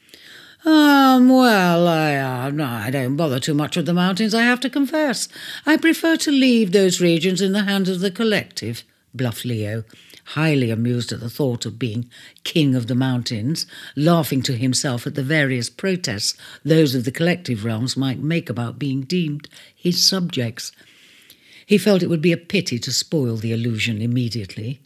Um, 0.64 1.28
well, 1.30 1.88
I, 1.88 2.16
uh, 2.16 2.52
no, 2.52 2.66
I 2.66 2.92
don't 2.92 3.16
bother 3.16 3.40
too 3.40 3.56
much 3.56 3.76
with 3.76 3.88
the 3.88 3.94
mountains, 3.94 4.36
I 4.36 4.44
have 4.44 4.60
to 4.60 4.70
confess. 4.70 5.28
I 5.66 5.76
prefer 5.76 6.18
to 6.18 6.32
leave 6.32 6.72
those 6.72 7.02
regions 7.02 7.42
in 7.42 7.52
the 7.52 7.64
hands 7.64 7.90
of 7.90 8.00
the 8.00 8.12
collective, 8.12 8.84
bluffed 9.14 9.44
Leo, 9.44 9.84
highly 10.24 10.70
amused 10.70 11.12
at 11.12 11.20
the 11.20 11.32
thought 11.32 11.66
of 11.66 11.80
being 11.80 12.10
king 12.44 12.76
of 12.76 12.86
the 12.86 12.96
mountains, 12.96 13.66
laughing 13.96 14.44
to 14.44 14.56
himself 14.56 15.08
at 15.08 15.16
the 15.16 15.24
various 15.24 15.70
protests 15.70 16.38
those 16.64 16.94
of 16.94 17.06
the 17.06 17.12
collective 17.12 17.66
realms 17.66 17.98
might 17.98 18.20
make 18.20 18.48
about 18.48 18.78
being 18.78 19.02
deemed 19.02 19.50
his 19.76 20.08
subjects. 20.08 20.72
He 21.66 21.80
felt 21.80 22.04
it 22.04 22.10
would 22.10 22.22
be 22.22 22.32
a 22.32 22.38
pity 22.38 22.78
to 22.80 22.94
spoil 22.94 23.38
the 23.38 23.52
illusion 23.52 24.00
immediately. 24.00 24.80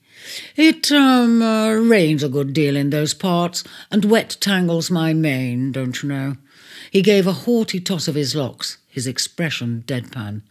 It 0.56 0.92
um, 0.92 1.42
uh, 1.42 1.74
rains 1.74 2.24
a 2.24 2.30
good 2.30 2.54
deal 2.54 2.76
in 2.76 2.90
those 2.90 3.14
parts, 3.14 3.64
and 3.92 4.06
wet 4.06 4.38
tangles 4.40 4.90
my 4.90 5.14
mane, 5.14 5.72
don't 5.72 6.02
you 6.02 6.10
know? 6.10 6.38
He 6.92 7.02
gave 7.02 7.28
a 7.28 7.34
haughty 7.34 7.80
toss 7.80 8.08
of 8.08 8.16
his 8.16 8.36
locks, 8.36 8.78
his 8.88 9.08
expression 9.08 9.84
deadpan. 9.86 10.42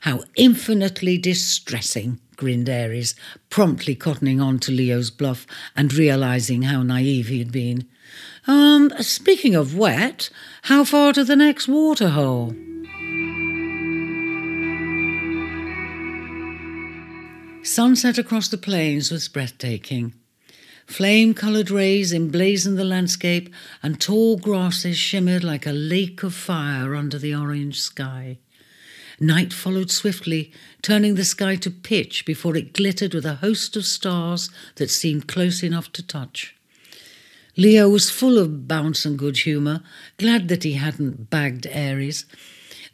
How 0.00 0.22
infinitely 0.36 1.16
distressing, 1.18 2.20
grinned 2.36 2.68
Aries, 2.68 3.14
promptly 3.48 3.96
cottoning 3.96 4.42
on 4.42 4.58
to 4.60 4.72
Leo's 4.72 5.10
bluff 5.10 5.46
and 5.74 5.94
realizing 5.94 6.62
how 6.62 6.82
naive 6.82 7.28
he 7.28 7.38
had 7.38 7.52
been. 7.52 7.88
Um, 8.46 8.92
speaking 9.00 9.54
of 9.54 9.76
wet, 9.76 10.28
how 10.62 10.84
far 10.84 11.12
to 11.14 11.24
the 11.24 11.36
next 11.36 11.68
waterhole? 11.68 12.54
Sunset 17.64 18.18
across 18.18 18.48
the 18.48 18.58
plains 18.58 19.10
was 19.10 19.26
breathtaking. 19.26 20.12
Flame 20.84 21.32
coloured 21.32 21.70
rays 21.70 22.12
emblazoned 22.12 22.76
the 22.76 22.84
landscape, 22.84 23.48
and 23.82 23.98
tall 23.98 24.36
grasses 24.36 24.98
shimmered 24.98 25.42
like 25.42 25.66
a 25.66 25.72
lake 25.72 26.22
of 26.22 26.34
fire 26.34 26.94
under 26.94 27.18
the 27.18 27.34
orange 27.34 27.80
sky. 27.80 28.36
Night 29.18 29.54
followed 29.54 29.90
swiftly, 29.90 30.52
turning 30.82 31.14
the 31.14 31.24
sky 31.24 31.56
to 31.56 31.70
pitch 31.70 32.26
before 32.26 32.54
it 32.54 32.74
glittered 32.74 33.14
with 33.14 33.24
a 33.24 33.36
host 33.36 33.76
of 33.76 33.86
stars 33.86 34.50
that 34.74 34.90
seemed 34.90 35.26
close 35.26 35.62
enough 35.62 35.90
to 35.92 36.06
touch. 36.06 36.54
Leo 37.56 37.88
was 37.88 38.10
full 38.10 38.36
of 38.36 38.68
bounce 38.68 39.06
and 39.06 39.18
good 39.18 39.38
humour, 39.38 39.80
glad 40.18 40.48
that 40.48 40.64
he 40.64 40.74
hadn't 40.74 41.30
bagged 41.30 41.66
Aries. 41.70 42.26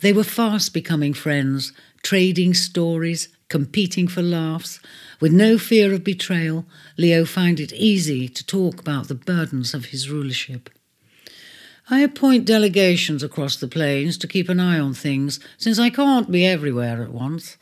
They 0.01 0.13
were 0.13 0.23
fast 0.23 0.73
becoming 0.73 1.13
friends, 1.13 1.73
trading 2.05 2.55
stories, 2.55 3.29
competing 3.51 4.09
for 4.09 4.23
laughs. 4.23 4.81
With 5.21 5.33
no 5.33 5.59
fear 5.59 5.93
of 5.93 6.03
betrayal, 6.03 6.65
Leo 6.97 7.27
found 7.27 7.61
it 7.61 7.75
easy 7.75 8.27
to 8.31 8.47
talk 8.47 8.81
about 8.81 9.09
the 9.09 9.15
burdens 9.15 9.75
of 9.75 9.87
his 9.87 10.09
rulership. 10.09 10.71
I 11.91 12.01
appoint 12.01 12.47
delegations 12.47 13.23
across 13.23 13.57
the 13.57 13.69
plains 13.69 14.17
to 14.19 14.29
keep 14.29 14.49
an 14.49 14.61
eye 14.61 14.79
on 14.79 14.95
things, 14.95 15.41
since 15.59 15.79
I 15.79 15.91
can't 15.91 16.31
be 16.31 16.47
everywhere 16.47 17.03
at 17.03 17.13
once. 17.13 17.59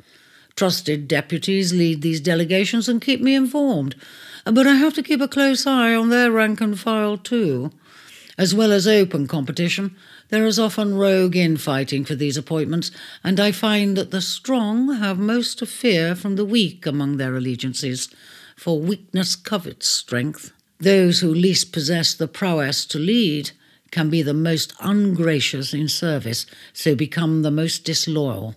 Trusted 0.55 1.09
deputies 1.09 1.73
lead 1.73 2.03
these 2.03 2.21
delegations 2.21 2.89
and 2.89 3.01
keep 3.01 3.21
me 3.21 3.35
informed, 3.35 3.97
but 4.45 4.67
I 4.67 4.75
have 4.75 4.93
to 4.95 5.03
keep 5.03 5.21
a 5.21 5.29
close 5.29 5.67
eye 5.67 5.95
on 5.95 6.11
their 6.11 6.31
rank 6.31 6.61
and 6.61 6.79
file 6.79 7.17
too. 7.17 7.73
As 8.39 8.55
well 8.55 8.71
as 8.71 8.87
open 8.87 9.27
competition, 9.27 9.97
there 10.29 10.47
is 10.47 10.61
often 10.61 10.95
rogue 10.95 11.35
infighting 11.35 12.05
for 12.05 12.15
these 12.15 12.37
appointments, 12.37 12.93
and 13.25 13.41
I 13.41 13.51
find 13.51 13.97
that 13.97 14.13
the 14.13 14.21
strong 14.21 14.95
have 14.95 15.19
most 15.19 15.59
to 15.59 15.67
fear 15.67 16.15
from 16.15 16.37
the 16.37 16.45
weak 16.45 16.87
among 16.87 17.17
their 17.17 17.37
allegiances, 17.37 18.09
for 18.57 18.79
weakness 18.79 19.35
covets 19.35 19.89
strength. 19.89 20.53
Those 20.79 21.19
who 21.19 21.35
least 21.35 21.73
possess 21.73 22.15
the 22.15 22.29
prowess 22.29 22.87
to 22.87 22.99
lead 23.01 23.51
can 23.91 24.09
be 24.09 24.23
the 24.23 24.35
most 24.35 24.73
ungracious 24.79 25.75
in 25.75 25.89
service, 25.89 26.47
so 26.73 26.95
become 26.95 27.43
the 27.43 27.51
most 27.51 27.85
disloyal. 27.85 28.55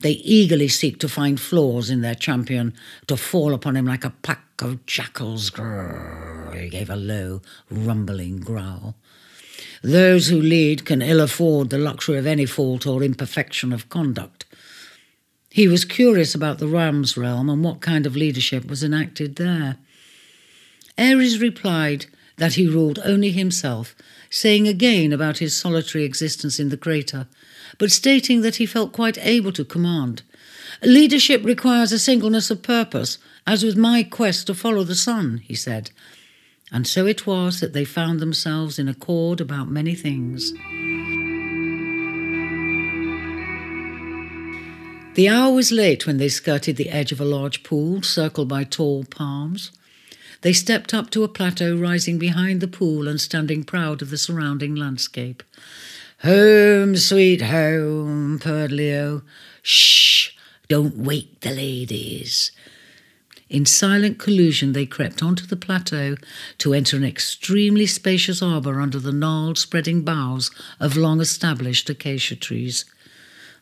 They 0.00 0.12
eagerly 0.12 0.66
seek 0.66 0.98
to 0.98 1.08
find 1.08 1.40
flaws 1.40 1.90
in 1.90 2.00
their 2.00 2.16
champion, 2.16 2.74
to 3.06 3.16
fall 3.16 3.54
upon 3.54 3.76
him 3.76 3.86
like 3.86 4.04
a 4.04 4.10
pack 4.10 4.60
of 4.60 4.84
jackals. 4.84 5.48
Grrr, 5.50 6.60
he 6.60 6.68
gave 6.68 6.90
a 6.90 6.96
low, 6.96 7.40
rumbling 7.70 8.40
growl. 8.40 8.96
Those 9.82 10.28
who 10.28 10.40
lead 10.40 10.84
can 10.84 11.02
ill 11.02 11.20
afford 11.20 11.70
the 11.70 11.78
luxury 11.78 12.18
of 12.18 12.26
any 12.26 12.46
fault 12.46 12.86
or 12.86 13.02
imperfection 13.02 13.72
of 13.72 13.88
conduct. 13.88 14.44
He 15.50 15.68
was 15.68 15.84
curious 15.84 16.34
about 16.34 16.58
the 16.58 16.68
Ram's 16.68 17.16
realm 17.16 17.50
and 17.50 17.62
what 17.62 17.80
kind 17.80 18.06
of 18.06 18.16
leadership 18.16 18.66
was 18.66 18.82
enacted 18.82 19.36
there. 19.36 19.76
Aries 20.96 21.40
replied 21.40 22.06
that 22.36 22.54
he 22.54 22.66
ruled 22.66 22.98
only 23.04 23.30
himself, 23.30 23.94
saying 24.30 24.66
again 24.66 25.12
about 25.12 25.38
his 25.38 25.56
solitary 25.56 26.04
existence 26.04 26.58
in 26.58 26.70
the 26.70 26.76
crater, 26.76 27.26
but 27.78 27.90
stating 27.90 28.40
that 28.40 28.56
he 28.56 28.66
felt 28.66 28.92
quite 28.92 29.18
able 29.18 29.52
to 29.52 29.64
command. 29.64 30.22
Leadership 30.82 31.44
requires 31.44 31.92
a 31.92 31.98
singleness 31.98 32.50
of 32.50 32.62
purpose, 32.62 33.18
as 33.46 33.62
with 33.62 33.76
my 33.76 34.02
quest 34.02 34.46
to 34.46 34.54
follow 34.54 34.84
the 34.84 34.94
sun, 34.94 35.38
he 35.38 35.54
said, 35.54 35.90
and 36.72 36.86
so 36.86 37.06
it 37.06 37.26
was 37.26 37.60
that 37.60 37.74
they 37.74 37.84
found 37.84 38.18
themselves 38.18 38.78
in 38.78 38.88
accord 38.88 39.40
about 39.40 39.68
many 39.68 39.94
things. 39.94 40.52
The 45.14 45.28
hour 45.28 45.52
was 45.52 45.70
late 45.70 46.06
when 46.06 46.16
they 46.16 46.30
skirted 46.30 46.76
the 46.76 46.88
edge 46.88 47.12
of 47.12 47.20
a 47.20 47.26
large 47.26 47.62
pool 47.62 48.02
circled 48.02 48.48
by 48.48 48.64
tall 48.64 49.04
palms. 49.04 49.70
They 50.40 50.54
stepped 50.54 50.94
up 50.94 51.10
to 51.10 51.22
a 51.22 51.28
plateau 51.28 51.76
rising 51.76 52.18
behind 52.18 52.62
the 52.62 52.68
pool 52.68 53.06
and 53.06 53.20
standing 53.20 53.62
proud 53.62 54.00
of 54.00 54.08
the 54.08 54.16
surrounding 54.16 54.74
landscape. 54.74 55.42
Home, 56.22 56.96
sweet 56.96 57.42
home, 57.42 58.38
purred 58.40 58.72
Leo. 58.72 59.22
Shh, 59.60 60.30
don't 60.68 60.96
wake 60.96 61.40
the 61.40 61.50
ladies. 61.50 62.50
In 63.52 63.66
silent 63.66 64.18
collusion, 64.18 64.72
they 64.72 64.86
crept 64.86 65.22
onto 65.22 65.44
the 65.44 65.58
plateau 65.58 66.16
to 66.56 66.72
enter 66.72 66.96
an 66.96 67.04
extremely 67.04 67.84
spacious 67.84 68.40
arbour 68.40 68.80
under 68.80 68.98
the 68.98 69.12
gnarled, 69.12 69.58
spreading 69.58 70.00
boughs 70.00 70.50
of 70.80 70.96
long 70.96 71.20
established 71.20 71.90
acacia 71.90 72.34
trees. 72.34 72.86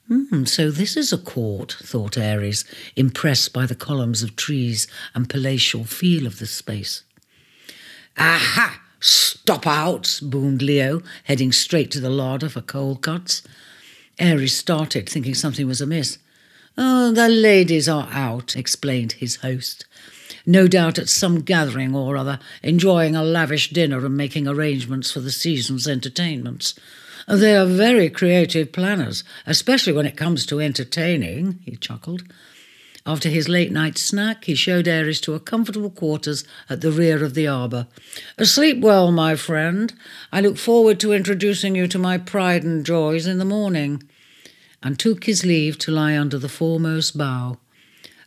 Mm, 0.08 0.46
so 0.46 0.70
this 0.70 0.96
is 0.96 1.12
a 1.12 1.18
court, 1.18 1.76
thought 1.82 2.16
Aries, 2.16 2.64
impressed 2.94 3.52
by 3.52 3.66
the 3.66 3.74
columns 3.74 4.22
of 4.22 4.36
trees 4.36 4.86
and 5.12 5.28
palatial 5.28 5.82
feel 5.82 6.24
of 6.24 6.38
the 6.38 6.46
space. 6.46 7.02
Aha! 8.16 8.80
Stop 9.00 9.66
out! 9.66 10.20
boomed 10.22 10.62
Leo, 10.62 11.02
heading 11.24 11.50
straight 11.50 11.90
to 11.90 12.00
the 12.00 12.10
larder 12.10 12.48
for 12.48 12.60
cold 12.60 13.02
cuts. 13.02 13.42
Aries 14.20 14.56
started, 14.56 15.08
thinking 15.08 15.34
something 15.34 15.66
was 15.66 15.80
amiss. 15.80 16.18
Oh, 16.82 17.12
the 17.12 17.28
ladies 17.28 17.90
are 17.90 18.08
out, 18.10 18.56
explained 18.56 19.12
his 19.12 19.36
host. 19.36 19.84
no 20.46 20.66
doubt 20.66 20.98
at 20.98 21.10
some 21.10 21.42
gathering 21.42 21.94
or 21.94 22.16
other, 22.16 22.38
enjoying 22.62 23.14
a 23.14 23.22
lavish 23.22 23.68
dinner 23.68 24.02
and 24.06 24.16
making 24.16 24.48
arrangements 24.48 25.10
for 25.10 25.20
the 25.20 25.30
season's 25.30 25.86
entertainments. 25.86 26.74
They 27.28 27.54
are 27.54 27.66
very 27.66 28.08
creative 28.08 28.72
planners, 28.72 29.24
especially 29.46 29.92
when 29.92 30.06
it 30.06 30.16
comes 30.16 30.46
to 30.46 30.58
entertaining, 30.58 31.58
he 31.66 31.76
chuckled. 31.76 32.22
After 33.04 33.28
his 33.28 33.46
late 33.46 33.72
night 33.72 33.98
snack, 33.98 34.46
he 34.46 34.54
showed 34.54 34.88
Aries 34.88 35.20
to 35.20 35.34
a 35.34 35.40
comfortable 35.40 35.90
quarters 35.90 36.44
at 36.70 36.80
the 36.80 36.92
rear 36.92 37.22
of 37.22 37.34
the 37.34 37.46
arbour. 37.46 37.88
Sleep 38.42 38.80
well, 38.80 39.12
my 39.12 39.36
friend. 39.36 39.92
I 40.32 40.40
look 40.40 40.56
forward 40.56 40.98
to 41.00 41.12
introducing 41.12 41.74
you 41.74 41.86
to 41.88 41.98
my 41.98 42.16
pride 42.16 42.62
and 42.62 42.86
joys 42.86 43.26
in 43.26 43.38
the 43.38 43.44
morning. 43.44 44.02
And 44.82 44.98
took 44.98 45.24
his 45.24 45.44
leave 45.44 45.78
to 45.78 45.90
lie 45.90 46.16
under 46.16 46.38
the 46.38 46.48
foremost 46.48 47.18
bough. 47.18 47.58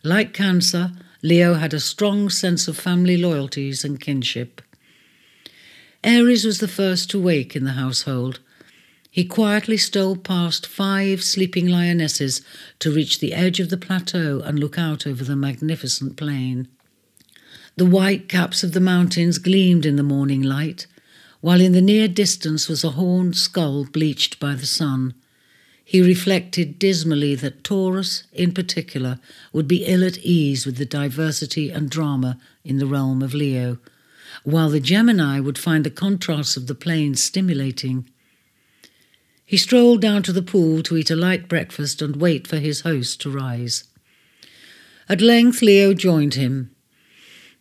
Like 0.04 0.34
Cancer, 0.34 0.92
Leo 1.22 1.56
had 1.56 1.74
a 1.74 1.80
strong 1.80 2.30
sense 2.30 2.68
of 2.68 2.78
family 2.78 3.18
loyalties 3.18 3.84
and 3.84 4.00
kinship. 4.00 4.62
Aries 6.04 6.44
was 6.44 6.60
the 6.60 6.68
first 6.68 7.10
to 7.12 7.20
wake 7.20 7.56
in 7.56 7.64
the 7.64 7.72
household. 7.72 8.40
He 9.10 9.24
quietly 9.24 9.78
stole 9.78 10.18
past 10.18 10.68
five 10.68 11.24
sleeping 11.24 11.68
lionesses 11.68 12.42
to 12.80 12.92
reach 12.92 13.20
the 13.20 13.34
edge 13.34 13.60
of 13.60 13.70
the 13.70 13.78
plateau 13.78 14.42
and 14.44 14.60
look 14.60 14.78
out 14.78 15.08
over 15.08 15.24
the 15.24 15.36
magnificent 15.36 16.18
plain. 16.18 16.68
The 17.78 17.86
white 17.86 18.28
caps 18.28 18.64
of 18.64 18.74
the 18.74 18.80
mountains 18.80 19.38
gleamed 19.38 19.86
in 19.86 19.96
the 19.96 20.04
morning 20.04 20.42
light, 20.42 20.88
while 21.42 21.62
in 21.62 21.72
the 21.72 21.82
near 21.82 22.08
distance 22.08 22.68
was 22.68 22.84
a 22.84 22.92
horned 22.92 23.38
skull 23.38 23.86
bleached 23.86 24.40
by 24.40 24.56
the 24.56 24.66
sun. 24.66 25.14
He 25.84 26.02
reflected 26.02 26.80
dismally 26.80 27.36
that 27.36 27.64
Taurus, 27.64 28.24
in 28.32 28.54
particular, 28.54 29.20
would 29.52 29.68
be 29.68 29.86
ill 29.86 30.04
at 30.04 30.18
ease 30.20 30.66
with 30.66 30.78
the 30.78 30.86
diversity 30.86 31.70
and 31.70 31.90
drama 31.90 32.40
in 32.64 32.78
the 32.78 32.88
realm 32.88 33.22
of 33.22 33.34
Leo, 33.34 33.80
while 34.44 34.70
the 34.70 34.80
Gemini 34.80 35.40
would 35.40 35.58
find 35.58 35.84
the 35.84 35.92
contrasts 35.92 36.58
of 36.58 36.68
the 36.68 36.76
plains 36.76 37.22
stimulating. 37.22 38.10
He 39.46 39.58
strolled 39.58 40.02
down 40.02 40.24
to 40.24 40.34
the 40.34 40.42
pool 40.42 40.82
to 40.84 40.98
eat 40.98 41.12
a 41.12 41.16
light 41.16 41.48
breakfast 41.48 42.02
and 42.02 42.16
wait 42.16 42.48
for 42.48 42.58
his 42.58 42.82
host 42.82 43.22
to 43.22 43.30
rise. 43.30 43.84
At 45.10 45.22
length, 45.22 45.62
Leo 45.62 45.94
joined 45.94 46.36
him. 46.36 46.74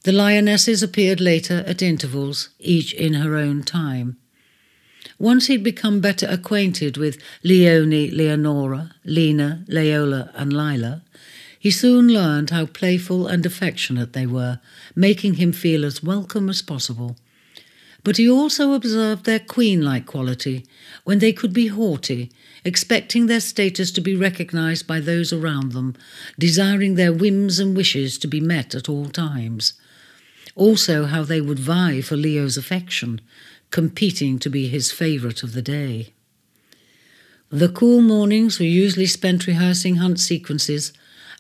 The 0.04 0.12
lionesses 0.12 0.82
appeared 0.82 1.20
later 1.20 1.64
at 1.66 1.82
intervals, 1.82 2.50
each 2.58 2.94
in 2.94 3.14
her 3.14 3.36
own 3.36 3.62
time. 3.62 4.16
Once 5.18 5.46
he'd 5.46 5.62
become 5.62 6.00
better 6.00 6.26
acquainted 6.28 6.96
with 6.96 7.18
Leone, 7.42 8.10
Leonora, 8.10 8.94
Lena, 9.04 9.64
Leola, 9.68 10.30
and 10.34 10.52
Lila, 10.52 11.02
he 11.58 11.70
soon 11.70 12.08
learned 12.08 12.50
how 12.50 12.66
playful 12.66 13.28
and 13.28 13.46
affectionate 13.46 14.12
they 14.12 14.26
were, 14.26 14.58
making 14.96 15.34
him 15.34 15.52
feel 15.52 15.84
as 15.84 16.02
welcome 16.02 16.48
as 16.48 16.60
possible. 16.60 17.16
But 18.04 18.16
he 18.16 18.28
also 18.28 18.72
observed 18.72 19.24
their 19.24 19.38
queen 19.38 19.80
like 19.80 20.06
quality, 20.06 20.66
when 21.04 21.20
they 21.20 21.32
could 21.32 21.52
be 21.52 21.68
haughty, 21.68 22.32
expecting 22.64 23.26
their 23.26 23.38
status 23.38 23.92
to 23.92 24.00
be 24.00 24.16
recognized 24.16 24.88
by 24.88 24.98
those 24.98 25.32
around 25.32 25.70
them, 25.70 25.94
desiring 26.36 26.96
their 26.96 27.12
whims 27.12 27.60
and 27.60 27.76
wishes 27.76 28.18
to 28.18 28.26
be 28.26 28.40
met 28.40 28.74
at 28.74 28.88
all 28.88 29.08
times. 29.08 29.74
Also, 30.56 31.04
how 31.04 31.22
they 31.22 31.40
would 31.40 31.60
vie 31.60 32.00
for 32.00 32.16
Leo's 32.16 32.56
affection, 32.56 33.20
competing 33.72 34.38
to 34.38 34.48
be 34.48 34.68
his 34.68 34.92
favourite 34.92 35.42
of 35.42 35.54
the 35.54 35.62
day. 35.62 36.12
The 37.50 37.68
cool 37.68 38.00
mornings 38.00 38.60
were 38.60 38.66
usually 38.66 39.06
spent 39.06 39.46
rehearsing 39.46 39.96
hunt 39.96 40.20
sequences, 40.20 40.92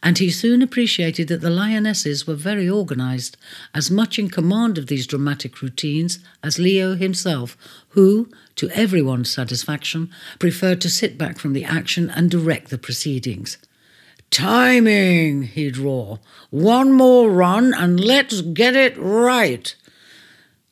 and 0.02 0.18
he 0.18 0.30
soon 0.30 0.60
appreciated 0.60 1.28
that 1.28 1.42
the 1.42 1.50
lionesses 1.50 2.26
were 2.26 2.34
very 2.34 2.68
organised, 2.68 3.36
as 3.72 3.90
much 3.90 4.18
in 4.18 4.28
command 4.28 4.76
of 4.76 4.88
these 4.88 5.06
dramatic 5.06 5.62
routines 5.62 6.18
as 6.42 6.58
Leo 6.58 6.96
himself, 6.96 7.56
who, 7.90 8.28
to 8.56 8.68
everyone's 8.70 9.30
satisfaction, 9.30 10.10
preferred 10.38 10.80
to 10.80 10.90
sit 10.90 11.16
back 11.16 11.38
from 11.38 11.52
the 11.52 11.64
action 11.64 12.10
and 12.10 12.30
direct 12.30 12.70
the 12.70 12.78
proceedings. 12.78 13.58
Timing, 14.30 15.42
he'd 15.42 15.76
roar. 15.76 16.18
One 16.50 16.92
more 16.92 17.30
run 17.30 17.72
and 17.74 18.00
let's 18.00 18.40
get 18.40 18.74
it 18.74 18.96
right. 18.96 19.74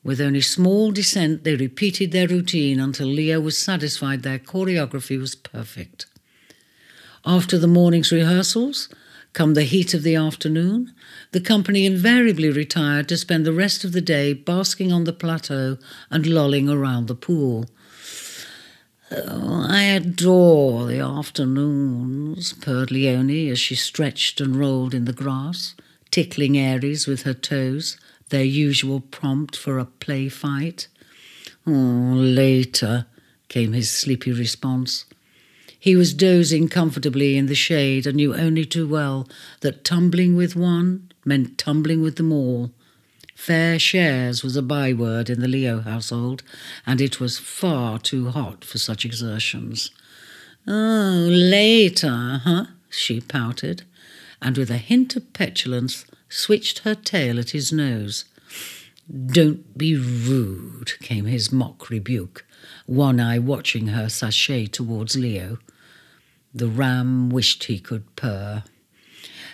With 0.03 0.21
only 0.21 0.41
small 0.41 0.93
dissent, 0.93 1.45
they 1.45 1.57
repeated 1.57 2.11
their 2.11 2.27
routine 2.29 2.81
until 2.81 3.07
Leo 3.07 3.39
was 3.41 3.59
satisfied 3.59 4.23
their 4.23 4.39
choreography 4.39 5.19
was 5.19 5.35
perfect. 5.35 6.07
After 7.27 7.59
the 7.59 7.67
morning's 7.67 8.11
rehearsals, 8.11 8.89
come 9.35 9.53
the 9.53 9.65
heat 9.65 9.93
of 9.93 10.03
the 10.03 10.17
afternoon, 10.17 10.95
the 11.33 11.41
company 11.41 11.85
invariably 11.85 12.49
retired 12.49 13.09
to 13.09 13.19
spend 13.19 13.45
the 13.45 13.53
rest 13.53 13.85
of 13.85 13.93
the 13.93 14.01
day 14.01 14.33
basking 14.33 14.91
on 14.91 15.05
the 15.05 15.13
plateau 15.13 15.77
and 16.11 16.27
lolling 16.27 16.69
around 16.69 17.07
the 17.07 17.15
pool. 17.15 17.67
Oh, 19.13 19.67
I 19.69 19.83
adore 19.83 20.87
the 20.87 21.01
afternoons, 21.01 22.55
purred 22.55 22.91
Leone 22.91 23.51
as 23.51 23.59
she 23.59 23.75
stretched 23.75 24.41
and 24.41 24.57
rolled 24.57 24.95
in 24.95 25.05
the 25.05 25.13
grass, 25.13 25.75
tickling 26.11 26.57
Aries 26.57 27.07
with 27.07 27.23
her 27.23 27.35
toes 27.35 27.99
their 28.31 28.45
usual 28.45 29.01
prompt 29.01 29.57
for 29.57 29.79
a 29.79 29.85
play 29.85 30.29
fight. 30.29 30.89
Oh, 31.67 31.71
later, 31.71 33.07
came 33.49 33.73
his 33.73 33.91
sleepy 33.91 34.33
response. 34.33 35.05
He 35.79 35.97
was 35.97 36.15
dozing 36.15 36.69
comfortably 36.69 37.37
in 37.37 37.47
the 37.47 37.55
shade 37.55 38.07
and 38.07 38.17
knew 38.17 38.35
only 38.35 38.65
too 38.65 38.87
well 38.87 39.29
that 39.61 39.85
tumbling 39.85 40.37
with 40.37 40.55
one 40.57 41.11
meant 41.25 41.59
tumbling 41.59 42.03
with 42.03 42.17
them 42.17 42.33
all. 42.33 42.71
Fair 43.35 43.79
shares 43.79 44.43
was 44.45 44.57
a 44.57 44.63
byword 44.63 45.31
in 45.31 45.41
the 45.41 45.49
Leo 45.49 45.81
household, 45.81 46.43
and 46.87 47.01
it 47.01 47.19
was 47.19 47.39
far 47.39 47.99
too 47.99 48.29
hot 48.29 48.65
for 48.65 48.77
such 48.77 49.07
exertions. 49.07 49.91
Oh, 50.67 51.27
later, 51.31 52.43
huh? 52.45 52.67
she 52.91 53.21
pouted, 53.21 53.85
and 54.43 54.59
with 54.59 54.71
a 54.71 54.77
hint 54.77 55.17
of 55.17 55.33
petulance 55.33 56.05
switched 56.31 56.81
her 56.81 56.95
tail 56.95 57.39
at 57.39 57.51
his 57.51 57.73
nose. 57.73 58.25
Don't 59.27 59.77
be 59.77 59.97
rude, 59.97 60.99
came 61.01 61.27
his 61.27 61.53
mock 61.53 61.91
rebuke, 61.91 62.47
one 62.87 63.21
eye 63.21 63.39
watching 63.39 63.89
her 63.89 64.09
sashay 64.09 64.67
towards 64.67 65.17
Leo. 65.17 65.59
The 66.55 66.69
ram 66.69 67.29
wished 67.29 67.65
he 67.65 67.79
could 67.79 68.17
purr. 68.17 68.65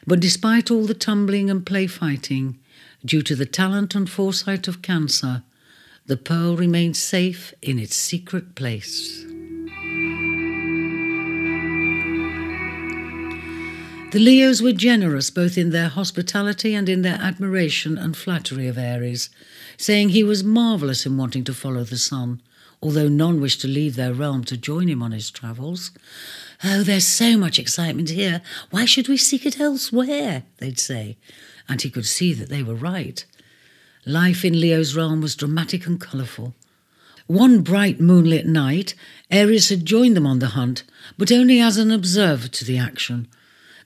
But 0.07 0.21
despite 0.21 0.71
all 0.71 0.87
the 0.87 0.95
tumbling 0.95 1.51
and 1.51 1.67
play 1.67 1.87
fighting, 1.87 2.59
due 3.05 3.23
to 3.23 3.35
the 3.35 3.47
talent 3.47 3.95
and 3.95 4.09
foresight 4.09 4.69
of 4.69 4.83
Cancer, 4.83 5.43
the 6.07 6.17
pearl 6.17 6.57
remained 6.57 6.97
safe 6.97 7.53
in 7.63 7.79
its 7.79 7.97
secret 7.97 8.55
place. 8.55 9.25
The 14.17 14.23
Leos 14.23 14.63
were 14.63 14.73
generous 14.73 15.29
both 15.29 15.59
in 15.59 15.73
their 15.73 15.91
hospitality 15.91 16.75
and 16.75 16.89
in 16.89 17.03
their 17.03 17.21
admiration 17.21 17.99
and 17.99 18.17
flattery 18.17 18.67
of 18.67 18.79
Aries, 18.79 19.29
saying 19.77 20.09
he 20.09 20.25
was 20.25 20.43
marvellous 20.43 21.05
in 21.05 21.19
wanting 21.19 21.45
to 21.45 21.53
follow 21.53 21.85
the 21.85 21.99
sun, 21.99 22.41
although 22.81 23.09
none 23.09 23.43
wished 23.43 23.61
to 23.61 23.69
leave 23.69 23.95
their 23.95 24.15
realm 24.15 24.43
to 24.45 24.57
join 24.57 24.89
him 24.89 25.03
on 25.03 25.13
his 25.13 25.31
travels. 25.31 25.91
Oh, 26.65 26.83
there's 26.83 27.07
so 27.07 27.37
much 27.37 27.59
excitement 27.59 28.09
here. 28.09 28.41
Why 28.71 28.87
should 28.87 29.07
we 29.07 29.19
seek 29.19 29.45
it 29.45 29.61
elsewhere? 29.61 30.45
They'd 30.61 30.79
say. 30.79 31.19
And 31.69 31.83
he 31.83 31.91
could 31.91 32.07
see 32.07 32.33
that 32.33 32.49
they 32.49 32.63
were 32.63 32.75
right. 32.75 33.23
Life 34.07 34.47
in 34.47 34.59
Leo's 34.59 34.97
realm 34.97 35.21
was 35.21 35.37
dramatic 35.37 35.87
and 35.87 36.01
colourful. 36.01 36.55
One 37.27 37.61
bright 37.61 38.01
moonlit 38.01 38.47
night, 38.47 38.95
Aries 39.31 39.69
had 39.69 39.85
joined 39.85 40.17
them 40.17 40.27
on 40.27 40.39
the 40.39 40.57
hunt, 40.57 40.85
but 41.19 41.31
only 41.31 41.61
as 41.61 41.77
an 41.77 41.91
observer 41.91 42.49
to 42.49 42.65
the 42.65 42.79
action, 42.79 43.29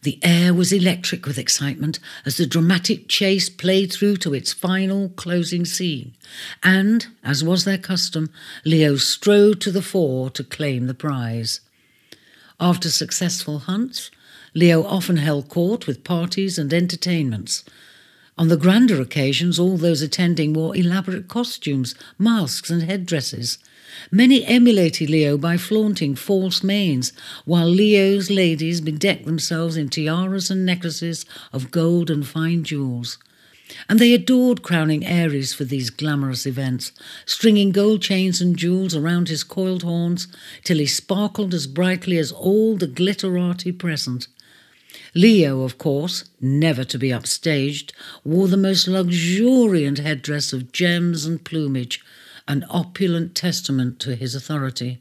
the 0.03 0.19
air 0.23 0.55
was 0.55 0.73
electric 0.73 1.27
with 1.27 1.37
excitement 1.37 1.99
as 2.25 2.37
the 2.37 2.47
dramatic 2.47 3.07
chase 3.07 3.51
played 3.51 3.93
through 3.93 4.17
to 4.19 4.33
its 4.33 4.53
final 4.53 5.11
closing 5.11 5.65
scene. 5.65 6.15
And, 6.63 7.07
as 7.23 7.45
was 7.45 7.65
their 7.65 7.79
custom, 7.79 8.31
Leo 8.65 8.97
strode 8.97 9.61
to 9.61 9.71
the 9.71 9.83
fore 9.83 10.31
to 10.31 10.43
claim 10.43 10.87
the 10.87 10.95
prize. 10.95 11.61
After 12.59 12.89
successful 12.89 13.61
hunts, 13.61 14.11
Leo 14.55 14.85
often 14.85 15.19
held 15.19 15.49
court 15.49 15.87
with 15.87 16.05
parties 16.05 16.59
and 16.59 16.73
entertainments. 16.73 17.65
On 18.41 18.49
the 18.49 18.57
grander 18.57 19.03
occasions, 19.03 19.59
all 19.59 19.77
those 19.77 20.01
attending 20.01 20.55
wore 20.55 20.75
elaborate 20.75 21.29
costumes, 21.29 21.95
masks, 22.19 22.71
and 22.71 22.83
headdresses. 22.83 23.59
Many 24.11 24.47
emulated 24.47 25.11
Leo 25.11 25.37
by 25.37 25.59
flaunting 25.59 26.15
false 26.15 26.63
manes, 26.63 27.13
while 27.45 27.69
Leo's 27.69 28.31
ladies 28.31 28.81
bedecked 28.81 29.27
themselves 29.27 29.77
in 29.77 29.91
tiaras 29.91 30.51
and 30.51 30.65
necklaces 30.65 31.27
of 31.53 31.71
gold 31.71 32.09
and 32.09 32.27
fine 32.27 32.65
jewels. 32.65 33.19
And 33.91 33.99
they 33.99 34.15
adored 34.15 34.63
crowning 34.63 35.05
Aries 35.05 35.53
for 35.53 35.65
these 35.65 35.91
glamorous 35.91 36.47
events, 36.47 36.93
stringing 37.27 37.73
gold 37.73 38.01
chains 38.01 38.41
and 38.41 38.57
jewels 38.57 38.97
around 38.97 39.29
his 39.29 39.45
coiled 39.45 39.83
horns 39.83 40.29
till 40.65 40.79
he 40.79 40.87
sparkled 40.87 41.53
as 41.53 41.67
brightly 41.67 42.17
as 42.17 42.33
all 42.33 42.79
the 42.79 42.89
glitterati 42.89 43.79
present. 43.79 44.29
Leo, 45.15 45.63
of 45.63 45.79
course, 45.79 46.25
never 46.41 46.85
to 46.85 46.99
be 46.99 47.09
upstaged, 47.09 47.93
wore 48.25 48.49
the 48.49 48.57
most 48.57 48.87
luxuriant 48.87 49.99
headdress 49.99 50.53
of 50.53 50.73
gems 50.73 51.27
and 51.27 51.45
plumage, 51.45 52.05
an 52.47 52.65
opulent 52.71 53.35
testament 53.35 53.99
to 54.01 54.15
his 54.15 54.35
authority. 54.35 55.01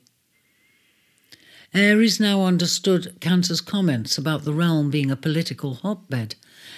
Aries 1.73 2.19
now 2.19 2.45
understood 2.45 3.15
Cancer's 3.19 3.61
comments 3.61 4.17
about 4.17 4.43
the 4.43 4.53
realm 4.53 4.89
being 4.89 5.11
a 5.11 5.15
political 5.15 5.75
hotbed, 5.75 6.33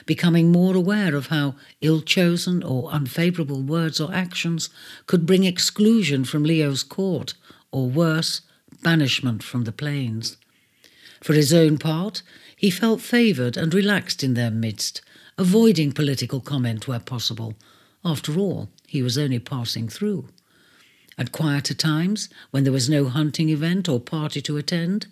becoming 0.06 0.52
more 0.52 0.76
aware 0.76 1.15
of 1.15 1.28
how 1.28 1.56
ill 1.80 2.02
chosen 2.02 2.62
or 2.62 2.89
unfavourable 2.91 3.62
words 3.62 4.02
or 4.02 4.13
actions 4.13 4.70
could 5.08 5.26
bring 5.26 5.46
exclusion 5.46 6.26
from 6.26 6.44
Leo's 6.44 6.84
court, 6.84 7.36
or 7.72 7.89
worse, 7.89 8.41
banishment 8.84 9.41
from 9.44 9.63
the 9.63 9.72
plains. 9.72 10.36
For 11.22 11.34
his 11.34 11.54
own 11.54 11.78
part, 11.78 12.22
he 12.62 12.69
felt 12.69 13.02
favoured 13.02 13.58
and 13.58 13.74
relaxed 13.74 14.24
in 14.24 14.36
their 14.36 14.52
midst, 14.52 15.02
avoiding 15.36 15.91
political 15.91 16.39
comment 16.39 16.88
where 16.88 17.00
possible. 17.00 17.56
After 18.06 18.38
all, 18.38 18.69
he 18.86 19.02
was 19.02 19.17
only 19.17 19.39
passing 19.39 19.89
through. 19.89 20.28
At 21.17 21.32
quieter 21.32 21.74
times, 21.74 22.30
when 22.52 22.63
there 22.63 22.71
was 22.71 22.88
no 22.88 23.06
hunting 23.06 23.50
event 23.50 23.89
or 23.89 24.00
party 24.00 24.43
to 24.43 24.58
attend, 24.58 25.08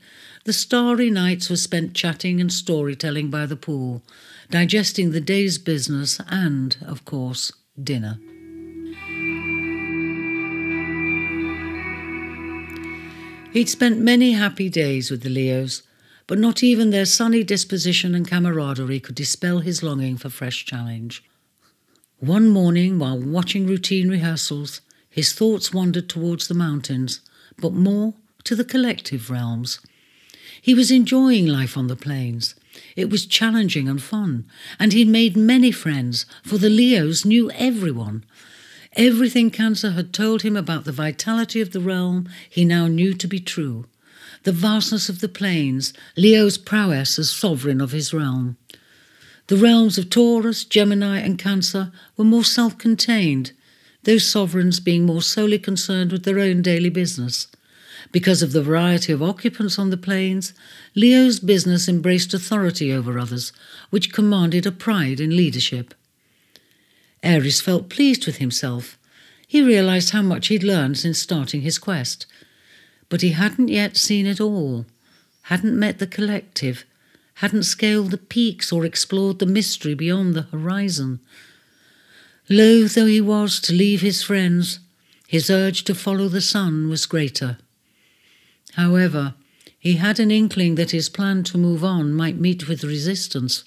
the 0.45 0.53
starry 0.53 1.09
nights 1.09 1.49
were 1.49 1.55
spent 1.55 1.95
chatting 1.95 2.39
and 2.39 2.53
storytelling 2.53 3.31
by 3.31 3.47
the 3.47 3.55
pool, 3.55 4.03
digesting 4.51 5.09
the 5.09 5.19
day's 5.19 5.57
business 5.57 6.21
and, 6.27 6.77
of 6.85 7.03
course, 7.03 7.51
dinner. 7.83 8.19
He'd 13.53 13.69
spent 13.69 13.97
many 13.97 14.33
happy 14.33 14.69
days 14.69 15.09
with 15.09 15.23
the 15.23 15.29
Leos, 15.29 15.81
but 16.29 16.37
not 16.37 16.61
even 16.61 16.91
their 16.91 17.07
sunny 17.07 17.43
disposition 17.43 18.13
and 18.13 18.29
camaraderie 18.29 18.99
could 18.99 19.15
dispel 19.15 19.61
his 19.61 19.81
longing 19.81 20.15
for 20.15 20.29
fresh 20.29 20.63
challenge. 20.63 21.23
One 22.19 22.49
morning, 22.49 22.99
while 22.99 23.19
watching 23.19 23.65
routine 23.65 24.09
rehearsals, 24.09 24.81
his 25.09 25.33
thoughts 25.33 25.73
wandered 25.73 26.07
towards 26.07 26.47
the 26.47 26.53
mountains, 26.53 27.21
but 27.57 27.73
more 27.73 28.13
to 28.43 28.55
the 28.55 28.63
collective 28.63 29.31
realms. 29.31 29.79
He 30.61 30.75
was 30.75 30.91
enjoying 30.91 31.47
life 31.47 31.75
on 31.75 31.87
the 31.87 31.95
plains. 31.95 32.53
It 32.95 33.09
was 33.09 33.25
challenging 33.25 33.87
and 33.87 33.99
fun, 33.99 34.45
and 34.77 34.93
he'd 34.93 35.07
made 35.07 35.35
many 35.35 35.71
friends, 35.71 36.27
for 36.43 36.59
the 36.59 36.69
Leos 36.69 37.25
knew 37.25 37.49
everyone. 37.55 38.23
Everything 38.95 39.49
Cancer 39.49 39.93
had 39.93 40.13
told 40.13 40.43
him 40.43 40.55
about 40.55 40.85
the 40.85 40.91
vitality 40.91 41.59
of 41.59 41.71
the 41.71 41.81
realm 41.81 42.29
he 42.47 42.65
now 42.65 42.85
knew 42.85 43.15
to 43.15 43.27
be 43.27 43.39
true. 43.39 43.87
The 44.43 44.51
vastness 44.51 45.09
of 45.09 45.19
the 45.19 45.27
plains, 45.27 45.93
Leo's 46.15 46.57
prowess 46.57 47.19
as 47.19 47.29
sovereign 47.29 47.81
of 47.81 47.91
his 47.91 48.13
realm. 48.13 48.57
The 49.47 49.57
realms 49.57 49.97
of 49.97 50.09
Taurus, 50.09 50.63
Gemini, 50.63 51.19
and 51.19 51.37
Cancer 51.37 51.91
were 52.15 52.23
more 52.23 52.43
self 52.43 52.77
contained, 52.77 53.51
those 54.03 54.25
sovereigns 54.25 54.79
being 54.79 55.05
more 55.05 55.21
solely 55.21 55.59
concerned 55.59 56.11
with 56.11 56.23
their 56.23 56.39
own 56.39 56.61
daily 56.61 56.89
business. 56.89 57.47
Because 58.11 58.41
of 58.41 58.53
the 58.53 58.63
variety 58.63 59.11
of 59.11 59.21
occupants 59.21 59.77
on 59.77 59.89
the 59.89 59.97
plains, 59.97 60.53
Leo's 60.95 61.39
business 61.39 61.87
embraced 61.87 62.33
authority 62.33 62.93
over 62.93 63.19
others, 63.19 63.51
which 63.89 64.13
commanded 64.13 64.65
a 64.65 64.71
pride 64.71 65.19
in 65.19 65.35
leadership. 65.35 65.93
Aries 67.21 67.59
felt 67.59 67.89
pleased 67.89 68.25
with 68.25 68.37
himself. 68.37 68.97
He 69.47 69.61
realized 69.61 70.11
how 70.11 70.21
much 70.21 70.47
he'd 70.47 70.63
learned 70.63 70.97
since 70.97 71.19
starting 71.19 71.61
his 71.61 71.77
quest. 71.77 72.25
But 73.09 73.21
he 73.21 73.31
hadn't 73.31 73.69
yet 73.69 73.97
seen 73.97 74.25
it 74.25 74.39
all, 74.39 74.85
hadn't 75.43 75.77
met 75.77 75.97
the 75.99 76.07
collective, 76.07 76.85
hadn't 77.35 77.63
scaled 77.63 78.11
the 78.11 78.17
peaks 78.17 78.71
or 78.71 78.85
explored 78.85 79.39
the 79.39 79.45
mystery 79.45 79.95
beyond 79.95 80.35
the 80.35 80.43
horizon. 80.43 81.19
Loath 82.49 82.95
though 82.95 83.05
he 83.05 83.21
was 83.21 83.59
to 83.61 83.73
leave 83.73 84.01
his 84.01 84.21
friends, 84.23 84.79
his 85.27 85.49
urge 85.49 85.83
to 85.83 85.95
follow 85.95 86.27
the 86.27 86.41
sun 86.41 86.89
was 86.89 87.05
greater. 87.05 87.57
However, 88.73 89.35
he 89.79 89.93
had 89.93 90.19
an 90.19 90.31
inkling 90.31 90.75
that 90.75 90.91
his 90.91 91.07
plan 91.07 91.43
to 91.45 91.57
move 91.57 91.83
on 91.83 92.13
might 92.13 92.39
meet 92.39 92.67
with 92.67 92.83
resistance, 92.83 93.63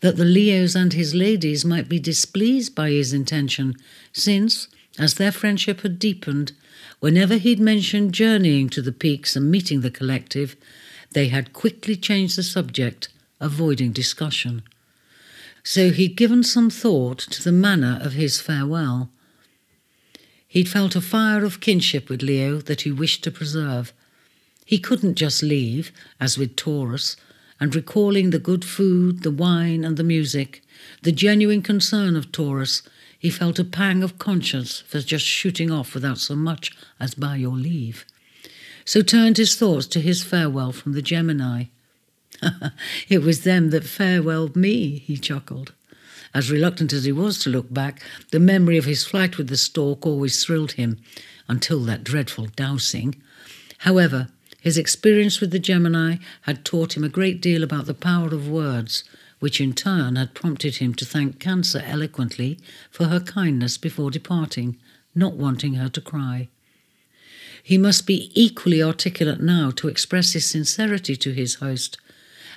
that 0.00 0.16
the 0.16 0.24
Leos 0.24 0.74
and 0.74 0.92
his 0.92 1.14
ladies 1.14 1.64
might 1.64 1.88
be 1.88 1.98
displeased 1.98 2.74
by 2.74 2.90
his 2.90 3.12
intention, 3.12 3.74
since, 4.12 4.68
as 4.98 5.14
their 5.14 5.30
friendship 5.30 5.82
had 5.82 5.98
deepened, 5.98 6.52
whenever 7.04 7.36
he'd 7.36 7.60
mentioned 7.60 8.14
journeying 8.14 8.68
to 8.68 8.82
the 8.82 8.98
peaks 9.04 9.36
and 9.36 9.50
meeting 9.50 9.80
the 9.82 9.90
collective, 9.90 10.56
they 11.12 11.28
had 11.28 11.52
quickly 11.52 11.96
changed 11.96 12.36
the 12.36 12.42
subject, 12.42 13.08
avoiding 13.40 13.92
discussion 13.92 14.62
so 15.64 15.90
he'd 15.90 16.14
given 16.14 16.44
some 16.44 16.68
thought 16.68 17.18
to 17.18 17.42
the 17.42 17.50
manner 17.50 17.98
of 18.02 18.12
his 18.12 18.38
farewell. 18.38 19.08
He'd 20.46 20.68
felt 20.68 20.94
a 20.94 21.00
fire 21.00 21.44
of 21.44 21.60
kinship 21.60 22.10
with 22.10 22.22
Leo 22.22 22.58
that 22.58 22.82
he 22.82 22.92
wished 22.92 23.24
to 23.24 23.30
preserve. 23.30 23.92
He 24.66 24.78
couldn't 24.78 25.14
just 25.14 25.42
leave, 25.42 25.90
as 26.20 26.38
with 26.38 26.54
Taurus, 26.54 27.16
and 27.58 27.74
recalling 27.74 28.30
the 28.30 28.38
good 28.38 28.64
food, 28.64 29.22
the 29.22 29.30
wine, 29.30 29.84
and 29.84 29.96
the 29.96 30.04
music, 30.04 30.62
the 31.02 31.12
genuine 31.12 31.62
concern 31.62 32.14
of 32.14 32.30
Taurus, 32.30 32.82
he 33.24 33.30
felt 33.30 33.58
a 33.58 33.64
pang 33.64 34.02
of 34.02 34.18
conscience 34.18 34.80
for 34.80 35.00
just 35.00 35.24
shooting 35.24 35.70
off 35.70 35.94
without 35.94 36.18
so 36.18 36.36
much 36.36 36.70
as 37.00 37.14
by 37.14 37.36
your 37.36 37.54
leave. 37.54 38.04
So 38.84 39.00
turned 39.00 39.38
his 39.38 39.56
thoughts 39.56 39.86
to 39.86 40.00
his 40.02 40.22
farewell 40.22 40.72
from 40.72 40.92
the 40.92 41.00
Gemini. 41.00 41.64
it 43.08 43.22
was 43.22 43.42
them 43.42 43.70
that 43.70 43.84
farewelled 43.84 44.56
me, 44.56 44.98
he 44.98 45.16
chuckled. 45.16 45.72
As 46.34 46.50
reluctant 46.50 46.92
as 46.92 47.04
he 47.04 47.12
was 47.12 47.38
to 47.38 47.48
look 47.48 47.72
back, 47.72 48.02
the 48.30 48.38
memory 48.38 48.76
of 48.76 48.84
his 48.84 49.06
flight 49.06 49.38
with 49.38 49.48
the 49.48 49.56
stork 49.56 50.04
always 50.04 50.44
thrilled 50.44 50.72
him, 50.72 50.98
until 51.48 51.80
that 51.84 52.04
dreadful 52.04 52.48
dowsing. 52.54 53.14
However, 53.78 54.28
his 54.60 54.76
experience 54.76 55.40
with 55.40 55.50
the 55.50 55.58
Gemini 55.58 56.16
had 56.42 56.62
taught 56.62 56.94
him 56.94 57.04
a 57.04 57.08
great 57.08 57.40
deal 57.40 57.62
about 57.62 57.86
the 57.86 57.94
power 57.94 58.34
of 58.34 58.50
words, 58.50 59.02
which 59.44 59.60
in 59.60 59.74
turn 59.74 60.16
had 60.16 60.32
prompted 60.32 60.76
him 60.76 60.94
to 60.94 61.04
thank 61.04 61.38
Cancer 61.38 61.82
eloquently 61.84 62.58
for 62.90 63.08
her 63.08 63.20
kindness 63.20 63.76
before 63.76 64.10
departing, 64.10 64.74
not 65.14 65.34
wanting 65.34 65.74
her 65.74 65.90
to 65.90 66.00
cry. 66.00 66.48
He 67.62 67.76
must 67.76 68.06
be 68.06 68.32
equally 68.34 68.82
articulate 68.82 69.42
now 69.42 69.70
to 69.72 69.88
express 69.88 70.32
his 70.32 70.46
sincerity 70.46 71.14
to 71.16 71.34
his 71.34 71.56
host, 71.56 71.98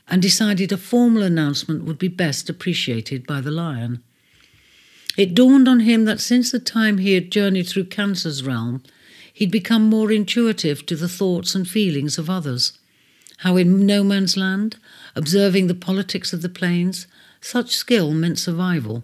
and 0.08 0.21
decided 0.21 0.71
a 0.71 0.78
formal 0.78 1.23
announcement 1.23 1.84
would 1.84 2.00
be 2.00 2.08
best 2.08 2.50
appreciated 2.50 3.28
by 3.28 3.41
the 3.41 3.52
lion. 3.52 4.02
It 5.17 5.36
dawned 5.36 5.67
on 5.67 5.82
him 5.82 6.06
that 6.06 6.21
since 6.21 6.54
the 6.54 6.58
time 6.58 7.00
he 7.00 7.15
had 7.15 7.34
journeyed 7.34 7.67
through 7.67 7.88
Cancer's 7.88 8.43
realm, 8.43 8.82
he'd 9.34 9.52
become 9.52 9.89
more 9.89 10.10
intuitive 10.10 10.86
to 10.86 10.95
the 10.95 11.10
thoughts 11.10 11.54
and 11.54 11.67
feelings 11.67 12.17
of 12.17 12.30
others. 12.30 12.80
How 13.39 13.58
in 13.58 13.86
no 13.86 14.06
man's 14.06 14.38
land, 14.38 14.78
observing 15.17 15.67
the 15.67 15.75
politics 15.75 16.32
of 16.32 16.41
the 16.41 16.49
plains, 16.49 17.08
such 17.41 17.75
skill 17.75 18.13
meant 18.13 18.39
survival. 18.39 19.03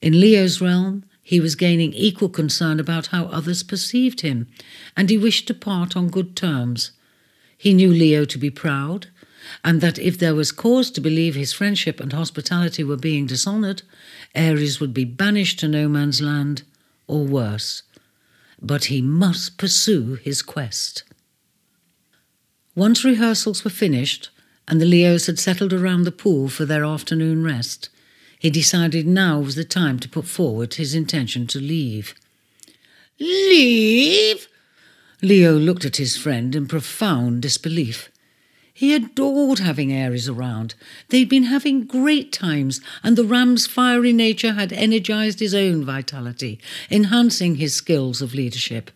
In 0.00 0.18
Leo's 0.18 0.60
realm, 0.60 1.04
he 1.22 1.38
was 1.38 1.54
gaining 1.54 1.92
equal 1.92 2.28
concern 2.28 2.80
about 2.80 3.08
how 3.08 3.26
others 3.26 3.62
perceived 3.62 4.22
him, 4.22 4.48
and 4.96 5.08
he 5.08 5.18
wished 5.18 5.46
to 5.46 5.54
part 5.54 5.96
on 5.96 6.08
good 6.08 6.34
terms. 6.34 6.90
He 7.56 7.74
knew 7.74 7.92
Leo 7.92 8.24
to 8.24 8.38
be 8.38 8.50
proud, 8.50 9.08
and 9.62 9.80
that 9.80 9.98
if 9.98 10.18
there 10.18 10.34
was 10.34 10.50
cause 10.50 10.90
to 10.92 11.00
believe 11.00 11.34
his 11.34 11.52
friendship 11.52 12.00
and 12.00 12.12
hospitality 12.12 12.82
were 12.82 12.96
being 12.96 13.26
dishonoured, 13.26 13.82
Aries 14.34 14.80
would 14.80 14.94
be 14.94 15.04
banished 15.04 15.60
to 15.60 15.68
no 15.68 15.88
man's 15.88 16.20
land, 16.20 16.62
or 17.06 17.24
worse. 17.24 17.82
But 18.60 18.86
he 18.86 19.02
must 19.02 19.58
pursue 19.58 20.14
his 20.14 20.42
quest. 20.42 21.04
Once 22.74 23.04
rehearsals 23.04 23.64
were 23.64 23.70
finished, 23.70 24.30
and 24.68 24.80
the 24.80 24.86
Leos 24.86 25.26
had 25.26 25.38
settled 25.38 25.72
around 25.72 26.04
the 26.04 26.12
pool 26.12 26.48
for 26.48 26.64
their 26.64 26.84
afternoon 26.84 27.42
rest, 27.44 27.88
he 28.38 28.50
decided 28.50 29.06
now 29.06 29.38
was 29.38 29.54
the 29.54 29.64
time 29.64 29.98
to 30.00 30.08
put 30.08 30.24
forward 30.24 30.74
his 30.74 30.94
intention 30.94 31.46
to 31.46 31.60
leave. 31.60 32.14
Leave? 33.20 34.48
Leo 35.22 35.52
looked 35.52 35.84
at 35.84 35.98
his 35.98 36.16
friend 36.16 36.56
in 36.56 36.66
profound 36.66 37.42
disbelief. 37.42 38.10
He 38.74 38.94
adored 38.94 39.60
having 39.60 39.92
Aries 39.92 40.28
around. 40.28 40.74
They'd 41.10 41.28
been 41.28 41.44
having 41.44 41.84
great 41.84 42.32
times, 42.32 42.80
and 43.04 43.16
the 43.16 43.24
ram's 43.24 43.66
fiery 43.66 44.12
nature 44.12 44.54
had 44.54 44.72
energized 44.72 45.38
his 45.38 45.54
own 45.54 45.84
vitality, 45.84 46.58
enhancing 46.90 47.56
his 47.56 47.74
skills 47.74 48.20
of 48.20 48.34
leadership. 48.34 48.90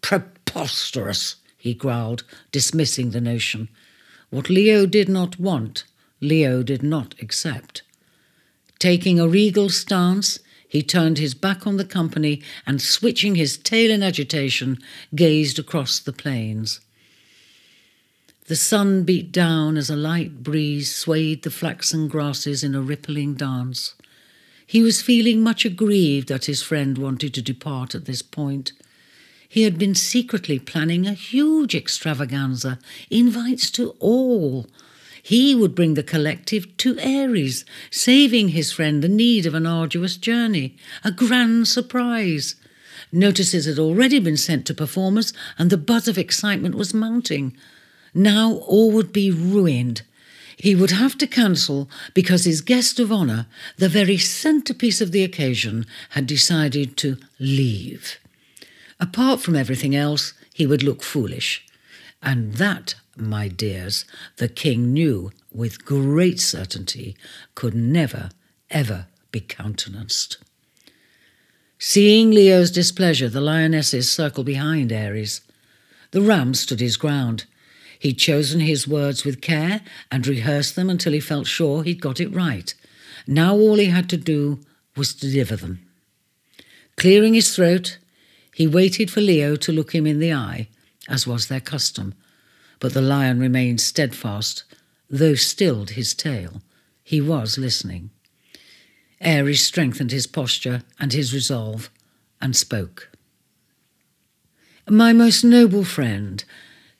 Preposterous, 0.00 1.36
he 1.58 1.74
growled, 1.74 2.24
dismissing 2.50 3.10
the 3.10 3.20
notion. 3.20 3.68
What 4.30 4.48
Leo 4.48 4.86
did 4.86 5.08
not 5.08 5.38
want, 5.38 5.84
Leo 6.20 6.62
did 6.62 6.82
not 6.82 7.14
accept. 7.20 7.82
Taking 8.78 9.18
a 9.18 9.28
regal 9.28 9.68
stance, 9.68 10.38
he 10.68 10.82
turned 10.82 11.18
his 11.18 11.34
back 11.34 11.66
on 11.66 11.76
the 11.76 11.84
company 11.84 12.40
and, 12.64 12.80
switching 12.80 13.34
his 13.34 13.58
tail 13.58 13.90
in 13.90 14.04
agitation, 14.04 14.78
gazed 15.14 15.58
across 15.58 15.98
the 15.98 16.12
plains. 16.12 16.80
The 18.46 18.56
sun 18.56 19.02
beat 19.02 19.32
down 19.32 19.76
as 19.76 19.90
a 19.90 19.96
light 19.96 20.42
breeze 20.42 20.94
swayed 20.94 21.42
the 21.42 21.50
flaxen 21.50 22.08
grasses 22.08 22.62
in 22.62 22.74
a 22.74 22.80
rippling 22.80 23.34
dance. 23.34 23.94
He 24.64 24.82
was 24.82 25.02
feeling 25.02 25.40
much 25.40 25.64
aggrieved 25.64 26.28
that 26.28 26.44
his 26.44 26.62
friend 26.62 26.96
wanted 26.96 27.34
to 27.34 27.42
depart 27.42 27.94
at 27.96 28.04
this 28.04 28.22
point. 28.22 28.72
He 29.52 29.62
had 29.62 29.78
been 29.78 29.96
secretly 29.96 30.60
planning 30.60 31.08
a 31.08 31.12
huge 31.12 31.74
extravaganza, 31.74 32.78
invites 33.10 33.68
to 33.72 33.96
all. 33.98 34.68
He 35.24 35.56
would 35.56 35.74
bring 35.74 35.94
the 35.94 36.04
collective 36.04 36.76
to 36.76 36.96
Aries, 37.00 37.64
saving 37.90 38.50
his 38.50 38.70
friend 38.70 39.02
the 39.02 39.08
need 39.08 39.46
of 39.46 39.54
an 39.54 39.66
arduous 39.66 40.16
journey, 40.16 40.76
a 41.02 41.10
grand 41.10 41.66
surprise. 41.66 42.54
Notices 43.10 43.66
had 43.66 43.80
already 43.80 44.20
been 44.20 44.36
sent 44.36 44.66
to 44.66 44.72
performers, 44.74 45.32
and 45.58 45.68
the 45.68 45.76
buzz 45.76 46.06
of 46.06 46.16
excitement 46.16 46.76
was 46.76 46.94
mounting. 46.94 47.56
Now 48.14 48.52
all 48.52 48.92
would 48.92 49.12
be 49.12 49.32
ruined. 49.32 50.02
He 50.56 50.76
would 50.76 50.92
have 50.92 51.18
to 51.18 51.26
cancel 51.26 51.90
because 52.14 52.44
his 52.44 52.60
guest 52.60 53.00
of 53.00 53.10
honour, 53.10 53.46
the 53.78 53.88
very 53.88 54.16
centrepiece 54.16 55.00
of 55.00 55.10
the 55.10 55.24
occasion, 55.24 55.86
had 56.10 56.28
decided 56.28 56.96
to 56.98 57.16
leave. 57.40 58.19
Apart 59.00 59.40
from 59.40 59.56
everything 59.56 59.96
else, 59.96 60.34
he 60.52 60.66
would 60.66 60.82
look 60.82 61.02
foolish. 61.02 61.66
And 62.22 62.54
that, 62.54 62.96
my 63.16 63.48
dears, 63.48 64.04
the 64.36 64.48
king 64.48 64.92
knew 64.92 65.32
with 65.50 65.84
great 65.84 66.38
certainty 66.38 67.16
could 67.54 67.74
never, 67.74 68.30
ever 68.70 69.06
be 69.32 69.40
countenanced. 69.40 70.36
Seeing 71.78 72.30
Leo's 72.30 72.70
displeasure, 72.70 73.30
the 73.30 73.40
lionesses 73.40 74.12
circled 74.12 74.44
behind 74.44 74.92
Aries. 74.92 75.40
The 76.10 76.20
ram 76.20 76.52
stood 76.52 76.80
his 76.80 76.98
ground. 76.98 77.46
He'd 77.98 78.18
chosen 78.18 78.60
his 78.60 78.86
words 78.86 79.24
with 79.24 79.40
care 79.40 79.80
and 80.12 80.26
rehearsed 80.26 80.76
them 80.76 80.90
until 80.90 81.14
he 81.14 81.20
felt 81.20 81.46
sure 81.46 81.82
he'd 81.82 82.02
got 82.02 82.20
it 82.20 82.34
right. 82.34 82.74
Now 83.26 83.54
all 83.54 83.76
he 83.76 83.86
had 83.86 84.10
to 84.10 84.18
do 84.18 84.60
was 84.94 85.14
deliver 85.14 85.56
them. 85.56 85.80
Clearing 86.96 87.32
his 87.32 87.54
throat, 87.56 87.96
he 88.54 88.66
waited 88.66 89.10
for 89.10 89.20
Leo 89.20 89.56
to 89.56 89.72
look 89.72 89.94
him 89.94 90.06
in 90.06 90.18
the 90.18 90.32
eye, 90.32 90.68
as 91.08 91.26
was 91.26 91.46
their 91.46 91.60
custom, 91.60 92.14
but 92.78 92.94
the 92.94 93.02
lion 93.02 93.38
remained 93.38 93.80
steadfast, 93.80 94.64
though 95.08 95.34
stilled 95.34 95.90
his 95.90 96.14
tail. 96.14 96.62
He 97.02 97.20
was 97.20 97.58
listening. 97.58 98.10
Aries 99.20 99.62
strengthened 99.62 100.12
his 100.12 100.26
posture 100.26 100.82
and 100.98 101.12
his 101.12 101.34
resolve 101.34 101.90
and 102.40 102.56
spoke. 102.56 103.10
My 104.88 105.12
most 105.12 105.44
noble 105.44 105.84
friend, 105.84 106.42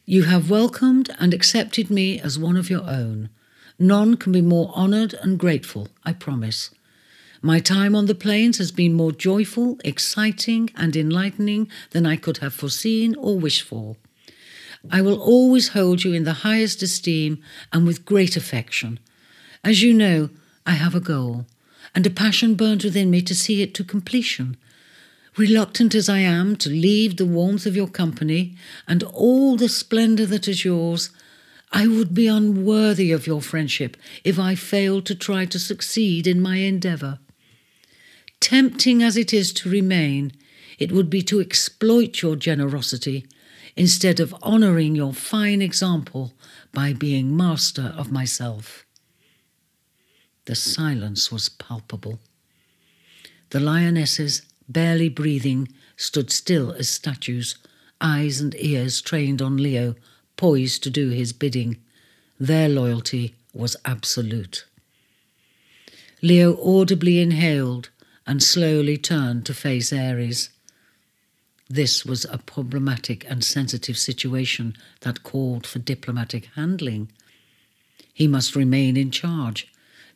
you 0.04 0.24
have 0.24 0.50
welcomed 0.50 1.10
and 1.18 1.32
accepted 1.32 1.90
me 1.90 2.20
as 2.20 2.38
one 2.38 2.56
of 2.56 2.68
your 2.68 2.82
own. 2.82 3.30
None 3.78 4.16
can 4.16 4.32
be 4.32 4.42
more 4.42 4.72
honoured 4.74 5.14
and 5.14 5.38
grateful, 5.38 5.88
I 6.04 6.12
promise. 6.12 6.70
My 7.42 7.58
time 7.58 7.96
on 7.96 8.04
the 8.04 8.14
plains 8.14 8.58
has 8.58 8.70
been 8.70 8.92
more 8.92 9.12
joyful, 9.12 9.78
exciting, 9.82 10.68
and 10.76 10.94
enlightening 10.94 11.70
than 11.92 12.04
I 12.04 12.16
could 12.16 12.38
have 12.38 12.52
foreseen 12.52 13.14
or 13.14 13.38
wished 13.38 13.62
for. 13.62 13.96
I 14.90 15.00
will 15.00 15.18
always 15.18 15.68
hold 15.68 16.04
you 16.04 16.12
in 16.12 16.24
the 16.24 16.44
highest 16.44 16.82
esteem 16.82 17.42
and 17.72 17.86
with 17.86 18.04
great 18.04 18.36
affection. 18.36 19.00
As 19.64 19.82
you 19.82 19.94
know, 19.94 20.28
I 20.66 20.72
have 20.72 20.94
a 20.94 21.00
goal, 21.00 21.46
and 21.94 22.06
a 22.06 22.10
passion 22.10 22.56
burns 22.56 22.84
within 22.84 23.10
me 23.10 23.22
to 23.22 23.34
see 23.34 23.62
it 23.62 23.72
to 23.74 23.84
completion. 23.84 24.58
Reluctant 25.38 25.94
as 25.94 26.10
I 26.10 26.18
am 26.18 26.56
to 26.56 26.68
leave 26.68 27.16
the 27.16 27.24
warmth 27.24 27.64
of 27.64 27.74
your 27.74 27.88
company 27.88 28.54
and 28.86 29.02
all 29.02 29.56
the 29.56 29.70
splendour 29.70 30.26
that 30.26 30.46
is 30.46 30.66
yours, 30.66 31.08
I 31.72 31.86
would 31.86 32.12
be 32.12 32.26
unworthy 32.26 33.12
of 33.12 33.26
your 33.26 33.40
friendship 33.40 33.96
if 34.24 34.38
I 34.38 34.56
failed 34.56 35.06
to 35.06 35.14
try 35.14 35.46
to 35.46 35.58
succeed 35.58 36.26
in 36.26 36.42
my 36.42 36.56
endeavour. 36.56 37.18
Tempting 38.40 39.02
as 39.02 39.16
it 39.16 39.32
is 39.32 39.52
to 39.54 39.70
remain, 39.70 40.32
it 40.78 40.92
would 40.92 41.10
be 41.10 41.22
to 41.22 41.40
exploit 41.40 42.22
your 42.22 42.36
generosity 42.36 43.26
instead 43.76 44.18
of 44.18 44.34
honouring 44.42 44.96
your 44.96 45.12
fine 45.12 45.62
example 45.62 46.32
by 46.72 46.92
being 46.92 47.36
master 47.36 47.94
of 47.96 48.10
myself. 48.10 48.84
The 50.46 50.54
silence 50.54 51.30
was 51.30 51.48
palpable. 51.48 52.18
The 53.50 53.60
lionesses 53.60 54.42
barely 54.70 55.08
breathing, 55.08 55.68
stood 55.96 56.30
still 56.30 56.72
as 56.72 56.88
statues, 56.88 57.56
eyes 58.00 58.40
and 58.40 58.54
ears 58.58 59.00
trained 59.00 59.42
on 59.42 59.56
Leo, 59.56 59.96
poised 60.36 60.82
to 60.84 60.90
do 60.90 61.10
his 61.10 61.32
bidding. 61.32 61.76
Their 62.38 62.68
loyalty 62.68 63.34
was 63.52 63.76
absolute. 63.84 64.64
Leo 66.22 66.56
audibly 66.62 67.20
inhaled 67.20 67.89
and 68.30 68.44
slowly 68.44 68.96
turned 68.96 69.44
to 69.44 69.52
face 69.52 69.92
Aries. 69.92 70.50
This 71.68 72.06
was 72.06 72.24
a 72.26 72.38
problematic 72.38 73.28
and 73.28 73.42
sensitive 73.42 73.98
situation 73.98 74.76
that 75.00 75.24
called 75.24 75.66
for 75.66 75.80
diplomatic 75.80 76.48
handling. 76.54 77.10
He 78.14 78.28
must 78.28 78.54
remain 78.54 78.96
in 78.96 79.10
charge, 79.10 79.66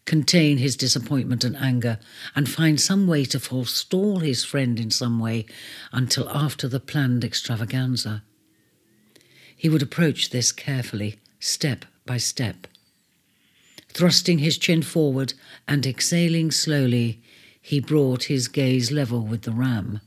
contain 0.04 0.58
his 0.58 0.76
disappointment 0.76 1.42
and 1.42 1.56
anger, 1.56 1.98
and 2.36 2.48
find 2.48 2.80
some 2.80 3.08
way 3.08 3.24
to 3.24 3.40
forestall 3.40 4.20
his 4.20 4.44
friend 4.44 4.78
in 4.78 4.92
some 4.92 5.18
way 5.18 5.44
until 5.90 6.30
after 6.30 6.68
the 6.68 6.78
planned 6.78 7.24
extravaganza. 7.24 8.22
He 9.56 9.68
would 9.68 9.82
approach 9.82 10.30
this 10.30 10.52
carefully, 10.52 11.18
step 11.40 11.84
by 12.06 12.18
step. 12.18 12.68
Thrusting 13.88 14.38
his 14.38 14.56
chin 14.56 14.82
forward 14.82 15.34
and 15.66 15.84
exhaling 15.84 16.52
slowly, 16.52 17.20
he 17.66 17.80
brought 17.80 18.24
his 18.24 18.46
gaze 18.46 18.92
level 18.92 19.22
with 19.22 19.40
the 19.42 19.50
ram. 19.50 19.98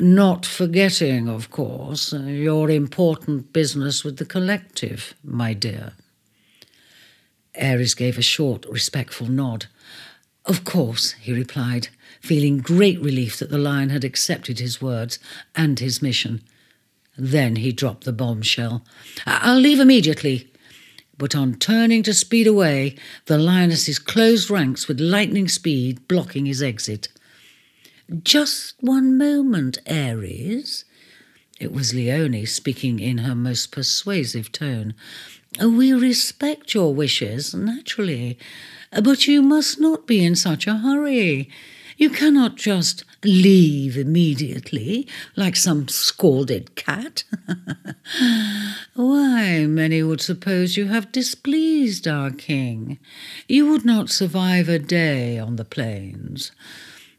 Not 0.00 0.44
forgetting, 0.44 1.28
of 1.28 1.52
course, 1.52 2.12
your 2.12 2.68
important 2.68 3.52
business 3.52 4.02
with 4.02 4.16
the 4.16 4.24
collective, 4.24 5.14
my 5.22 5.54
dear. 5.54 5.92
Aries 7.54 7.94
gave 7.94 8.18
a 8.18 8.22
short, 8.22 8.66
respectful 8.66 9.28
nod. 9.28 9.66
Of 10.46 10.64
course, 10.64 11.12
he 11.12 11.32
replied, 11.32 11.90
feeling 12.20 12.58
great 12.58 13.00
relief 13.00 13.38
that 13.38 13.50
the 13.50 13.58
lion 13.58 13.90
had 13.90 14.02
accepted 14.02 14.58
his 14.58 14.82
words 14.82 15.20
and 15.54 15.78
his 15.78 16.02
mission. 16.02 16.42
Then 17.16 17.54
he 17.54 17.70
dropped 17.70 18.02
the 18.02 18.12
bombshell. 18.12 18.82
I'll 19.26 19.60
leave 19.60 19.78
immediately. 19.78 20.49
But 21.20 21.36
on 21.36 21.56
turning 21.56 22.02
to 22.04 22.14
speed 22.14 22.46
away, 22.46 22.96
the 23.26 23.36
lionesses 23.36 23.98
closed 23.98 24.48
ranks 24.48 24.88
with 24.88 25.02
lightning 25.02 25.48
speed, 25.48 26.08
blocking 26.08 26.46
his 26.46 26.62
exit. 26.62 27.08
Just 28.24 28.72
one 28.80 29.18
moment, 29.18 29.76
Aries. 29.84 30.86
It 31.60 31.72
was 31.72 31.92
Leonie 31.92 32.46
speaking 32.46 33.00
in 33.00 33.18
her 33.18 33.34
most 33.34 33.70
persuasive 33.70 34.50
tone. 34.50 34.94
We 35.62 35.92
respect 35.92 36.72
your 36.72 36.94
wishes, 36.94 37.54
naturally, 37.54 38.38
but 38.90 39.26
you 39.26 39.42
must 39.42 39.78
not 39.78 40.06
be 40.06 40.24
in 40.24 40.34
such 40.34 40.66
a 40.66 40.78
hurry. 40.78 41.50
You 41.98 42.08
cannot 42.08 42.56
just 42.56 43.04
leave 43.24 43.96
immediately 43.96 45.06
like 45.36 45.56
some 45.56 45.88
scalded 45.88 46.74
cat. 46.74 47.24
Why, 48.94 49.66
many 49.66 50.02
would 50.02 50.20
suppose 50.20 50.76
you 50.76 50.86
have 50.86 51.12
displeased 51.12 52.08
our 52.08 52.30
king. 52.30 52.98
You 53.48 53.70
would 53.70 53.84
not 53.84 54.10
survive 54.10 54.68
a 54.68 54.78
day 54.78 55.38
on 55.38 55.56
the 55.56 55.64
plains. 55.64 56.52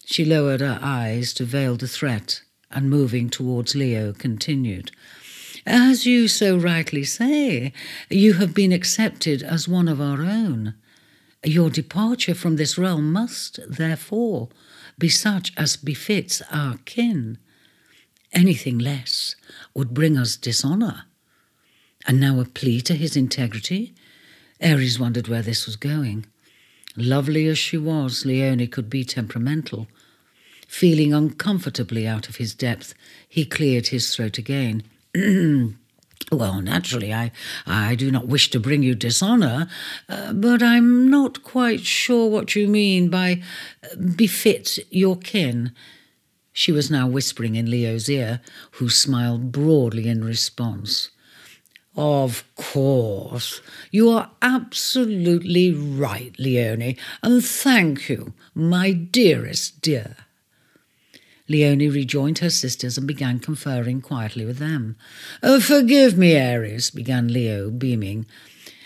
She 0.05 0.25
lowered 0.25 0.61
her 0.61 0.79
eyes 0.81 1.33
to 1.35 1.45
veil 1.45 1.77
the 1.77 1.87
threat 1.87 2.41
and, 2.69 2.89
moving 2.89 3.29
towards 3.29 3.75
Leo, 3.75 4.13
continued. 4.13 4.91
As 5.65 6.05
you 6.05 6.27
so 6.27 6.57
rightly 6.57 7.03
say, 7.03 7.71
you 8.09 8.33
have 8.33 8.53
been 8.53 8.71
accepted 8.71 9.43
as 9.43 9.67
one 9.67 9.87
of 9.87 10.01
our 10.01 10.23
own. 10.23 10.73
Your 11.43 11.69
departure 11.69 12.33
from 12.33 12.55
this 12.55 12.77
realm 12.77 13.11
must, 13.11 13.59
therefore, 13.67 14.49
be 15.01 15.09
such 15.09 15.51
as 15.57 15.75
befits 15.75 16.43
our 16.51 16.77
kin. 16.85 17.39
Anything 18.31 18.77
less 18.77 19.35
would 19.73 19.93
bring 19.93 20.15
us 20.15 20.37
dishonour. 20.37 21.05
And 22.07 22.19
now 22.19 22.39
a 22.39 22.45
plea 22.45 22.81
to 22.81 22.93
his 22.93 23.17
integrity? 23.17 23.93
Aries 24.59 24.99
wondered 24.99 25.27
where 25.27 25.41
this 25.41 25.65
was 25.65 25.75
going. 25.75 26.27
Lovely 26.95 27.47
as 27.47 27.57
she 27.57 27.77
was, 27.77 28.25
Leonie 28.25 28.67
could 28.67 28.89
be 28.89 29.03
temperamental. 29.03 29.87
Feeling 30.67 31.13
uncomfortably 31.13 32.07
out 32.07 32.29
of 32.29 32.35
his 32.35 32.53
depth, 32.53 32.93
he 33.27 33.43
cleared 33.43 33.87
his 33.87 34.15
throat 34.15 34.37
again. 34.37 34.83
well, 36.31 36.61
naturally, 36.61 37.13
I, 37.13 37.31
I 37.65 37.95
do 37.95 38.11
not 38.11 38.27
wish 38.27 38.49
to 38.51 38.59
bring 38.59 38.83
you 38.83 38.95
dishonour, 38.95 39.67
uh, 40.09 40.33
but 40.33 40.61
I'm 40.61 41.09
not 41.09 41.43
quite 41.43 41.81
sure 41.81 42.29
what 42.29 42.55
you 42.55 42.67
mean 42.67 43.09
by 43.09 43.41
uh, 43.83 43.95
befits 43.95 44.79
your 44.89 45.17
kin. 45.17 45.73
She 46.53 46.71
was 46.71 46.91
now 46.91 47.07
whispering 47.07 47.55
in 47.55 47.69
Leo's 47.69 48.09
ear, 48.09 48.41
who 48.71 48.89
smiled 48.89 49.51
broadly 49.51 50.07
in 50.07 50.23
response. 50.23 51.09
Of 51.95 52.43
course. 52.55 53.61
You 53.91 54.09
are 54.11 54.31
absolutely 54.41 55.73
right, 55.73 56.33
Leonie, 56.39 56.97
and 57.21 57.43
thank 57.43 58.09
you, 58.09 58.33
my 58.53 58.91
dearest 58.91 59.81
dear. 59.81 60.15
Leonie 61.51 61.89
rejoined 61.89 62.39
her 62.39 62.49
sisters 62.49 62.97
and 62.97 63.05
began 63.05 63.39
conferring 63.39 64.01
quietly 64.01 64.45
with 64.45 64.57
them. 64.57 64.95
Oh, 65.43 65.59
forgive 65.59 66.17
me, 66.17 66.33
Aries, 66.33 66.89
began 66.89 67.27
Leo, 67.27 67.69
beaming. 67.69 68.25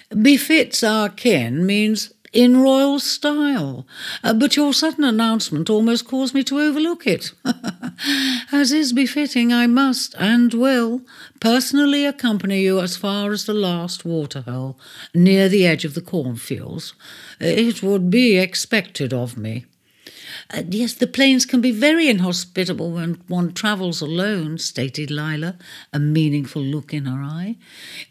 Befits 0.09 0.84
our 0.84 1.09
kin 1.09 1.66
means 1.66 2.11
in 2.34 2.57
royal 2.57 2.99
style, 2.99 3.88
uh, 4.24 4.34
but 4.34 4.57
your 4.57 4.74
sudden 4.74 5.05
announcement 5.05 5.70
almost 5.70 6.05
caused 6.05 6.34
me 6.34 6.43
to 6.43 6.59
overlook 6.59 7.07
it. 7.07 7.32
as 8.51 8.74
is 8.74 8.91
befitting, 8.91 9.53
I 9.53 9.68
must 9.68 10.16
and 10.20 10.53
will 10.53 11.01
personally 11.39 12.05
accompany 12.05 12.61
you 12.61 12.82
as 12.82 12.97
far 12.97 13.32
as 13.32 13.45
the 13.45 13.53
last 13.53 14.03
waterhole 14.03 14.78
near 15.13 15.47
the 15.47 15.66
edge 15.66 15.86
of 15.86 15.93
the 15.93 16.01
cornfields. 16.01 16.93
It 17.39 17.82
would 17.82 18.09
be 18.09 18.38
expected 18.38 19.13
of 19.13 19.38
me. 19.38 19.66
Uh, 20.54 20.62
yes, 20.70 20.93
the 20.93 21.08
plains 21.08 21.46
can 21.46 21.60
be 21.60 21.72
very 21.72 22.08
inhospitable 22.08 22.91
when 22.91 23.16
one 23.28 23.52
travels 23.52 24.00
alone, 24.00 24.58
stated 24.60 25.10
Lila, 25.10 25.58
a 25.91 26.00
meaningful 26.00 26.62
look 26.62 26.93
in 26.93 27.06
her 27.06 27.22
eye. 27.22 27.56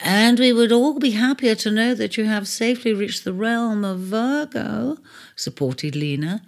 And 0.01 0.39
we 0.41 0.53
would 0.53 0.73
all 0.73 0.99
be 0.99 1.13
happier 1.13 1.55
to 1.57 1.71
know 1.71 1.95
that 1.95 2.17
you 2.17 2.25
have 2.25 2.49
safely 2.49 2.93
reached 2.93 3.23
the 3.23 3.33
realm 3.33 3.85
of 3.85 4.01
Virgo, 4.01 4.97
supported 5.37 5.95
Lena. 5.95 6.43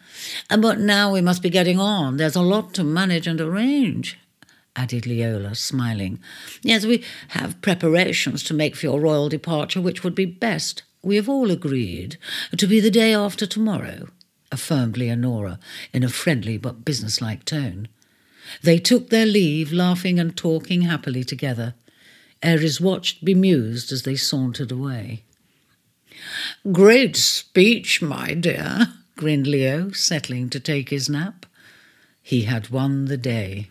Uh, 0.50 0.56
but 0.56 0.80
now 0.80 1.12
we 1.12 1.20
must 1.20 1.42
be 1.42 1.50
getting 1.50 1.78
on. 1.78 2.16
There's 2.16 2.36
a 2.36 2.42
lot 2.42 2.74
to 2.74 2.84
manage 2.84 3.26
and 3.26 3.40
arrange 3.40 4.18
added 4.78 5.06
Leola, 5.06 5.54
smiling. 5.54 6.20
Yes, 6.62 6.84
we 6.84 7.02
have 7.28 7.62
preparations 7.62 8.42
to 8.42 8.52
make 8.52 8.76
for 8.76 8.84
your 8.84 9.00
royal 9.00 9.30
departure, 9.30 9.80
which 9.80 10.04
would 10.04 10.14
be 10.14 10.26
best, 10.26 10.82
we 11.02 11.16
have 11.16 11.30
all 11.30 11.50
agreed, 11.50 12.18
to 12.58 12.66
be 12.66 12.78
the 12.78 12.90
day 12.90 13.14
after 13.14 13.46
tomorrow 13.46 14.08
affirmed 14.52 14.96
Leonora 14.96 15.58
in 15.92 16.02
a 16.02 16.08
friendly 16.08 16.56
but 16.56 16.84
businesslike 16.84 17.44
tone. 17.44 17.88
They 18.62 18.78
took 18.78 19.10
their 19.10 19.26
leave, 19.26 19.72
laughing 19.72 20.18
and 20.18 20.36
talking 20.36 20.82
happily 20.82 21.24
together. 21.24 21.74
Aries 22.42 22.80
watched 22.80 23.24
bemused 23.24 23.90
as 23.92 24.02
they 24.02 24.16
sauntered 24.16 24.70
away. 24.70 25.22
Great 26.70 27.16
speech, 27.16 28.00
my 28.00 28.34
dear, 28.34 28.88
grinned 29.16 29.46
Leo, 29.46 29.90
settling 29.90 30.48
to 30.50 30.60
take 30.60 30.90
his 30.90 31.08
nap. 31.08 31.46
He 32.22 32.42
had 32.42 32.70
won 32.70 33.06
the 33.06 33.16
day. 33.16 33.68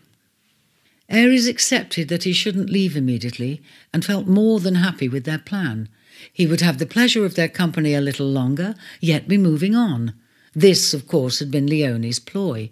Aries 1.08 1.46
accepted 1.46 2.08
that 2.08 2.24
he 2.24 2.32
shouldn't 2.32 2.70
leave 2.70 2.96
immediately 2.96 3.62
and 3.92 4.04
felt 4.04 4.26
more 4.26 4.60
than 4.60 4.76
happy 4.76 5.08
with 5.08 5.24
their 5.24 5.38
plan. 5.38 5.88
He 6.32 6.46
would 6.46 6.60
have 6.60 6.78
the 6.78 6.86
pleasure 6.86 7.24
of 7.24 7.34
their 7.34 7.48
company 7.48 7.94
a 7.94 8.00
little 8.00 8.26
longer, 8.26 8.74
yet 9.00 9.28
be 9.28 9.38
moving 9.38 9.74
on. 9.74 10.14
This, 10.58 10.94
of 10.94 11.06
course, 11.06 11.38
had 11.38 11.50
been 11.50 11.66
Leonie's 11.66 12.18
ploy. 12.18 12.70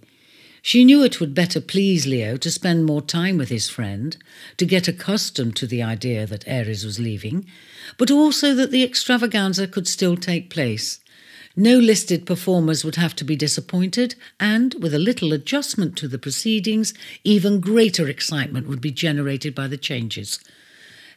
She 0.63 0.87
knew 0.87 1.05
it 1.05 1.21
would 1.21 1.35
better 1.35 1.61
please 1.61 2.07
Leo 2.07 2.39
to 2.39 2.51
spend 2.51 2.87
more 2.87 3.03
time 3.03 3.37
with 3.37 3.51
his 3.51 3.69
friend, 3.69 4.17
to 4.57 4.65
get 4.65 4.89
accustomed 4.89 5.55
to 5.57 5.67
the 5.67 5.83
idea 5.83 6.27
that 6.27 6.49
Aries 6.49 6.87
was 6.87 6.99
leaving, 6.99 7.45
but 7.99 8.11
also 8.11 8.55
that 8.55 8.71
the 8.71 8.83
extravaganza 8.83 9.69
could 9.69 9.87
still 9.87 10.17
take 10.17 10.49
place. 10.49 10.99
No 11.57 11.77
listed 11.77 12.25
performers 12.25 12.87
would 12.87 12.97
have 12.97 13.15
to 13.17 13.25
be 13.25 13.37
disappointed, 13.37 14.15
and, 14.41 14.75
with 14.81 14.95
a 14.95 14.99
little 14.99 15.35
adjustment 15.35 15.95
to 15.99 16.09
the 16.09 16.19
proceedings, 16.19 16.95
even 17.23 17.61
greater 17.61 18.09
excitement 18.09 18.67
would 18.67 18.81
be 18.81 18.93
generated 18.93 19.55
by 19.55 19.69
the 19.69 19.77
changes. 19.77 20.41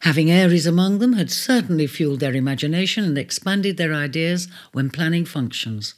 Having 0.01 0.29
Aries 0.29 0.67
among 0.67 0.99
them 0.99 1.13
had 1.13 1.31
certainly 1.31 1.87
fueled 1.87 2.19
their 2.19 2.35
imagination 2.35 3.05
and 3.05 3.17
expanded 3.17 3.77
their 3.77 3.93
ideas 3.93 4.49
when 4.73 4.89
planning 4.89 5.23
functions. 5.23 5.95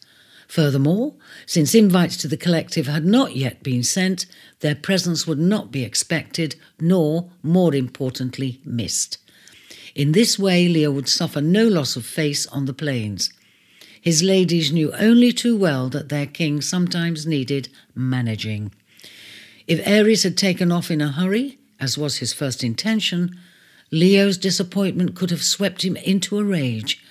Furthermore, 0.50 1.14
since 1.46 1.76
invites 1.76 2.18
to 2.18 2.28
the 2.28 2.36
collective 2.36 2.88
had 2.88 3.06
not 3.06 3.36
yet 3.36 3.62
been 3.62 3.84
sent, 3.84 4.26
their 4.62 4.74
presence 4.74 5.28
would 5.28 5.38
not 5.38 5.72
be 5.72 5.84
expected, 5.84 6.56
nor, 6.80 7.30
more 7.44 7.76
importantly, 7.76 8.60
missed. 8.66 9.20
In 9.94 10.12
this 10.14 10.40
way, 10.40 10.68
Leo 10.68 10.90
would 10.90 11.08
suffer 11.08 11.40
no 11.40 11.68
loss 11.68 11.96
of 11.96 12.04
face 12.04 12.48
on 12.48 12.66
the 12.66 12.74
plains. 12.74 13.32
His 14.02 14.24
ladies 14.24 14.72
knew 14.72 14.92
only 14.94 15.32
too 15.32 15.56
well 15.56 15.88
that 15.90 16.10
their 16.10 16.26
king 16.26 16.62
sometimes 16.62 17.28
needed 17.28 17.70
managing. 17.94 18.72
If 19.68 19.86
Aries 19.86 20.24
had 20.24 20.36
taken 20.36 20.72
off 20.72 20.90
in 20.90 21.00
a 21.00 21.12
hurry, 21.12 21.60
as 21.80 21.96
was 21.96 22.18
his 22.18 22.34
first 22.34 22.64
intention, 22.64 23.38
Leo's 23.92 24.38
disappointment 24.38 25.16
could 25.16 25.30
have 25.30 25.44
swept 25.44 25.86
him 25.86 25.96
into 25.98 26.40
a 26.40 26.44
rage, 26.44 27.04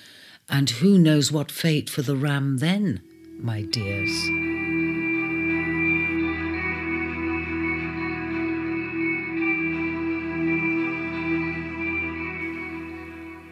and 0.49 0.69
who 0.69 0.97
knows 0.97 1.31
what 1.31 1.53
fate 1.53 1.89
for 1.89 2.01
the 2.01 2.17
ram 2.17 2.57
then? 2.57 3.01
My 3.43 3.61
dears. 3.63 4.09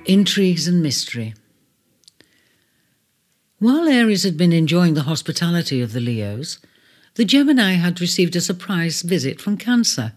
Intrigues 0.05 0.67
and 0.67 0.81
Mystery. 0.81 1.33
While 3.59 3.87
Aries 3.87 4.23
had 4.23 4.37
been 4.37 4.53
enjoying 4.53 4.93
the 4.93 5.03
hospitality 5.03 5.81
of 5.81 5.93
the 5.93 5.99
Leos, 5.99 6.59
the 7.15 7.25
Gemini 7.25 7.73
had 7.73 7.99
received 7.99 8.35
a 8.35 8.41
surprise 8.41 9.01
visit 9.01 9.41
from 9.41 9.57
Cancer. 9.57 10.13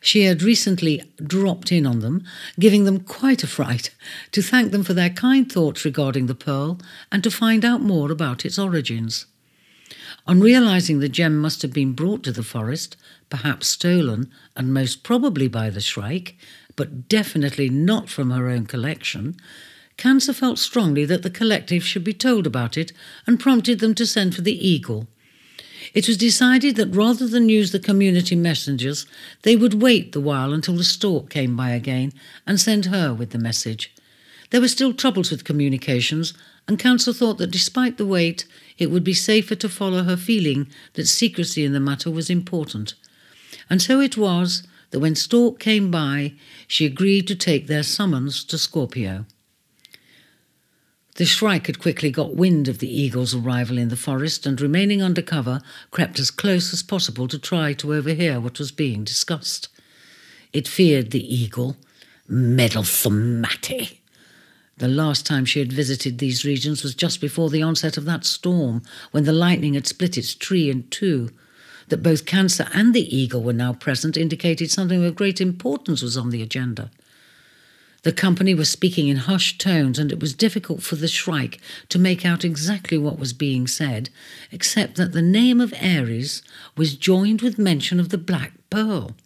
She 0.00 0.22
had 0.22 0.42
recently 0.42 1.02
dropped 1.22 1.72
in 1.72 1.86
on 1.86 2.00
them, 2.00 2.24
giving 2.58 2.84
them 2.84 3.00
quite 3.00 3.42
a 3.42 3.46
fright, 3.46 3.94
to 4.32 4.42
thank 4.42 4.72
them 4.72 4.84
for 4.84 4.94
their 4.94 5.10
kind 5.10 5.50
thoughts 5.50 5.84
regarding 5.84 6.26
the 6.26 6.34
pearl 6.34 6.80
and 7.10 7.22
to 7.24 7.30
find 7.30 7.64
out 7.64 7.82
more 7.82 8.10
about 8.10 8.44
its 8.44 8.58
origins. 8.58 9.26
On 10.26 10.40
realizing 10.40 10.98
the 10.98 11.08
gem 11.08 11.38
must 11.38 11.62
have 11.62 11.72
been 11.72 11.92
brought 11.92 12.22
to 12.24 12.32
the 12.32 12.42
forest, 12.42 12.96
perhaps 13.30 13.68
stolen, 13.68 14.30
and 14.56 14.74
most 14.74 15.02
probably 15.02 15.48
by 15.48 15.70
the 15.70 15.80
Shrike, 15.80 16.36
but 16.74 17.08
definitely 17.08 17.68
not 17.68 18.08
from 18.08 18.30
her 18.30 18.48
own 18.48 18.66
collection, 18.66 19.36
Cancer 19.96 20.32
felt 20.32 20.58
strongly 20.58 21.04
that 21.06 21.22
the 21.22 21.30
collective 21.30 21.82
should 21.82 22.04
be 22.04 22.12
told 22.12 22.46
about 22.46 22.76
it 22.76 22.92
and 23.26 23.40
prompted 23.40 23.78
them 23.78 23.94
to 23.94 24.06
send 24.06 24.34
for 24.34 24.42
the 24.42 24.68
eagle. 24.68 25.08
It 25.94 26.08
was 26.08 26.16
decided 26.16 26.76
that 26.76 26.94
rather 26.94 27.26
than 27.26 27.48
use 27.48 27.72
the 27.72 27.78
community 27.78 28.36
messengers, 28.36 29.06
they 29.42 29.56
would 29.56 29.80
wait 29.82 30.12
the 30.12 30.20
while 30.20 30.52
until 30.52 30.76
the 30.76 30.84
stork 30.84 31.30
came 31.30 31.56
by 31.56 31.70
again 31.70 32.12
and 32.46 32.60
send 32.60 32.86
her 32.86 33.12
with 33.14 33.30
the 33.30 33.38
message. 33.38 33.92
There 34.50 34.60
were 34.60 34.68
still 34.68 34.92
troubles 34.92 35.30
with 35.30 35.44
communications, 35.44 36.32
and 36.68 36.78
Council 36.78 37.12
thought 37.12 37.38
that 37.38 37.50
despite 37.50 37.96
the 37.96 38.06
wait, 38.06 38.46
it 38.78 38.90
would 38.90 39.04
be 39.04 39.14
safer 39.14 39.54
to 39.56 39.68
follow 39.68 40.04
her 40.04 40.16
feeling 40.16 40.68
that 40.94 41.06
secrecy 41.06 41.64
in 41.64 41.72
the 41.72 41.80
matter 41.80 42.10
was 42.10 42.30
important. 42.30 42.94
And 43.68 43.82
so 43.82 44.00
it 44.00 44.16
was 44.16 44.62
that 44.90 45.00
when 45.00 45.14
Stork 45.14 45.58
came 45.58 45.90
by, 45.90 46.34
she 46.68 46.86
agreed 46.86 47.26
to 47.26 47.34
take 47.34 47.66
their 47.66 47.82
summons 47.82 48.44
to 48.44 48.58
Scorpio. 48.58 49.26
The 51.16 51.24
Shrike 51.24 51.66
had 51.66 51.78
quickly 51.78 52.10
got 52.10 52.36
wind 52.36 52.68
of 52.68 52.78
the 52.78 52.94
eagle's 52.94 53.34
arrival 53.34 53.78
in 53.78 53.88
the 53.88 53.96
forest 53.96 54.44
and, 54.44 54.60
remaining 54.60 55.00
under 55.00 55.22
cover, 55.22 55.62
crept 55.90 56.18
as 56.18 56.30
close 56.30 56.74
as 56.74 56.82
possible 56.82 57.26
to 57.28 57.38
try 57.38 57.72
to 57.74 57.94
overhear 57.94 58.38
what 58.38 58.58
was 58.58 58.70
being 58.70 59.02
discussed. 59.02 59.68
It 60.52 60.68
feared 60.68 61.12
the 61.12 61.34
eagle, 61.34 61.78
meddlesome 62.28 63.40
Matty. 63.40 64.02
The 64.76 64.88
last 64.88 65.24
time 65.24 65.46
she 65.46 65.58
had 65.58 65.72
visited 65.72 66.18
these 66.18 66.44
regions 66.44 66.82
was 66.82 66.94
just 66.94 67.22
before 67.22 67.48
the 67.48 67.62
onset 67.62 67.96
of 67.96 68.04
that 68.04 68.26
storm, 68.26 68.82
when 69.10 69.24
the 69.24 69.32
lightning 69.32 69.72
had 69.72 69.86
split 69.86 70.18
its 70.18 70.34
tree 70.34 70.68
in 70.68 70.86
two. 70.88 71.30
That 71.88 72.02
both 72.02 72.26
Cancer 72.26 72.68
and 72.74 72.92
the 72.92 73.16
eagle 73.16 73.42
were 73.42 73.54
now 73.54 73.72
present 73.72 74.18
indicated 74.18 74.70
something 74.70 75.02
of 75.02 75.14
great 75.14 75.40
importance 75.40 76.02
was 76.02 76.18
on 76.18 76.28
the 76.28 76.42
agenda. 76.42 76.90
The 78.06 78.12
company 78.12 78.54
was 78.54 78.70
speaking 78.70 79.08
in 79.08 79.16
hushed 79.16 79.60
tones, 79.60 79.98
and 79.98 80.12
it 80.12 80.20
was 80.20 80.32
difficult 80.32 80.80
for 80.80 80.94
the 80.94 81.08
Shrike 81.08 81.60
to 81.88 81.98
make 81.98 82.24
out 82.24 82.44
exactly 82.44 82.96
what 82.96 83.18
was 83.18 83.32
being 83.32 83.66
said, 83.66 84.10
except 84.52 84.94
that 84.94 85.10
the 85.10 85.20
name 85.20 85.60
of 85.60 85.74
Aries 85.80 86.40
was 86.76 86.94
joined 86.94 87.42
with 87.42 87.58
mention 87.58 87.98
of 87.98 88.10
the 88.10 88.16
Black 88.16 88.52
Pearl. 88.70 89.16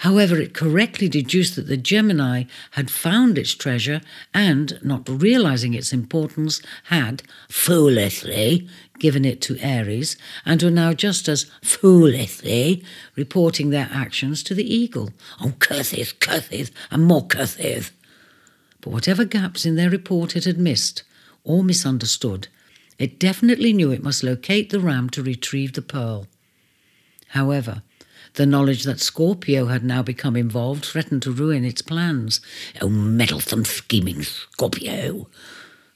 However, 0.00 0.38
it 0.38 0.52
correctly 0.52 1.08
deduced 1.08 1.56
that 1.56 1.66
the 1.66 1.78
Gemini 1.78 2.44
had 2.72 2.90
found 2.90 3.38
its 3.38 3.54
treasure 3.54 4.02
and, 4.34 4.78
not 4.82 5.08
realizing 5.08 5.72
its 5.72 5.90
importance, 5.90 6.60
had, 6.84 7.22
foolishly, 7.48 8.68
given 9.04 9.26
it 9.26 9.42
to 9.42 9.58
Aries, 9.58 10.16
and 10.46 10.62
were 10.62 10.70
now 10.70 10.94
just 10.94 11.28
as 11.28 11.44
foolishly 11.62 12.82
reporting 13.16 13.68
their 13.68 13.86
actions 13.92 14.42
to 14.42 14.54
the 14.54 14.74
eagle. 14.74 15.10
Oh, 15.42 15.52
curses, 15.58 16.12
curses, 16.12 16.72
and 16.90 17.04
more 17.04 17.26
curses. 17.26 17.92
But 18.80 18.94
whatever 18.94 19.26
gaps 19.26 19.66
in 19.66 19.76
their 19.76 19.90
report 19.90 20.36
it 20.36 20.46
had 20.46 20.56
missed 20.56 21.02
or 21.44 21.62
misunderstood, 21.62 22.48
it 22.98 23.18
definitely 23.18 23.74
knew 23.74 23.90
it 23.90 24.02
must 24.02 24.24
locate 24.24 24.70
the 24.70 24.80
ram 24.80 25.10
to 25.10 25.22
retrieve 25.22 25.74
the 25.74 25.82
pearl. 25.82 26.26
However, 27.28 27.82
The 28.34 28.46
knowledge 28.46 28.82
that 28.82 28.98
Scorpio 28.98 29.66
had 29.66 29.84
now 29.84 30.02
become 30.02 30.34
involved 30.34 30.84
threatened 30.84 31.22
to 31.22 31.30
ruin 31.30 31.64
its 31.64 31.82
plans. 31.82 32.40
Oh, 32.80 32.88
meddlesome, 32.88 33.64
scheming 33.64 34.22
Scorpio! 34.22 35.28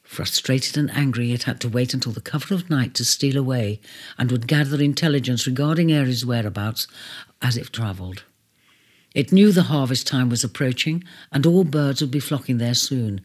Frustrated 0.09 0.79
and 0.79 0.91
angry, 0.93 1.33
it 1.33 1.43
had 1.43 1.61
to 1.61 1.69
wait 1.69 1.93
until 1.93 2.13
the 2.13 2.23
cover 2.23 2.55
of 2.55 2.71
night 2.71 2.95
to 2.95 3.05
steal 3.05 3.37
away 3.37 3.79
and 4.17 4.33
would 4.33 4.49
gather 4.49 4.81
intelligence 4.81 5.47
regarding 5.47 5.93
Aries' 5.93 6.25
whereabouts 6.25 6.89
as 7.43 7.59
it 7.59 7.75
travelled. 7.75 8.25
It 9.15 9.33
knew 9.33 9.53
the 9.53 9.65
harvest 9.65 10.07
time 10.07 10.31
was 10.31 10.43
approaching 10.43 11.05
and 11.31 11.45
all 11.45 11.63
birds 11.63 12.01
would 12.01 12.11
be 12.11 12.21
flocking 12.21 12.57
there 12.57 12.75
soon. 12.75 13.21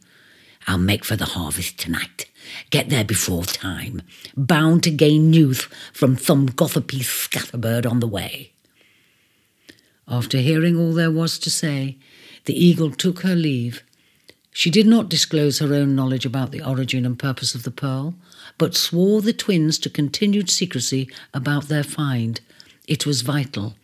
I'll 0.68 0.78
make 0.78 1.06
for 1.06 1.16
the 1.16 1.24
harvest 1.26 1.80
tonight. 1.80 2.30
Get 2.70 2.90
there 2.90 3.06
before 3.06 3.46
time, 3.46 4.02
bound 4.36 4.84
to 4.84 4.92
gain 4.92 5.32
youth 5.32 5.74
from 5.94 6.18
some 6.18 6.48
gossipy 6.48 7.00
scatterbird 7.00 7.90
on 7.90 8.02
the 8.02 8.08
way. 8.08 8.52
After 10.06 10.38
hearing 10.38 10.78
all 10.78 10.94
there 10.94 11.10
was 11.10 11.40
to 11.40 11.50
say, 11.50 11.98
the 12.44 12.54
eagle 12.54 12.92
took 12.92 13.22
her 13.22 13.36
leave. 13.36 13.84
She 14.54 14.70
did 14.70 14.86
not 14.86 15.10
disclose 15.10 15.58
her 15.60 15.74
own 15.74 15.96
knowledge 15.96 16.26
about 16.26 16.52
the 16.52 16.62
origin 16.62 17.06
and 17.06 17.18
purpose 17.18 17.56
of 17.56 17.64
the 17.64 17.72
pearl, 17.72 18.14
but 18.60 18.76
swore 18.76 19.22
the 19.22 19.34
twins 19.34 19.80
to 19.80 19.90
continued 19.90 20.50
secrecy 20.50 21.10
about 21.34 21.68
their 21.68 21.84
find. 21.84 22.40
It 22.88 23.06
was 23.06 23.22
vital. 23.22 23.76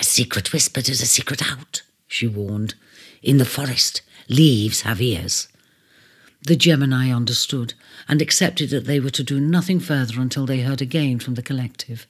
A 0.00 0.04
secret 0.04 0.54
whispered 0.54 0.88
is 0.88 1.02
a 1.02 1.06
secret 1.06 1.52
out, 1.52 1.82
she 2.08 2.26
warned. 2.26 2.74
In 3.22 3.36
the 3.36 3.44
forest, 3.44 4.00
leaves 4.28 4.82
have 4.82 5.02
ears. 5.02 5.48
The 6.42 6.56
Gemini 6.56 7.12
understood 7.12 7.74
and 8.08 8.22
accepted 8.22 8.70
that 8.70 8.86
they 8.86 8.98
were 9.00 9.10
to 9.10 9.22
do 9.22 9.38
nothing 9.38 9.78
further 9.80 10.18
until 10.18 10.46
they 10.46 10.60
heard 10.60 10.80
again 10.80 11.18
from 11.18 11.34
the 11.34 11.42
collective. 11.42 12.06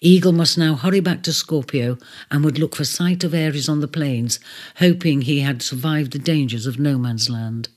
Eagle 0.00 0.32
must 0.32 0.58
now 0.58 0.74
hurry 0.74 1.00
back 1.00 1.22
to 1.22 1.32
Scorpio 1.32 1.98
and 2.30 2.44
would 2.44 2.58
look 2.58 2.76
for 2.76 2.84
sight 2.84 3.24
of 3.24 3.34
Aries 3.34 3.68
on 3.68 3.80
the 3.80 3.88
plains, 3.88 4.40
hoping 4.76 5.22
he 5.22 5.40
had 5.40 5.62
survived 5.62 6.12
the 6.12 6.18
dangers 6.18 6.66
of 6.66 6.78
no 6.78 6.98
man's 6.98 7.30
land. 7.30 7.68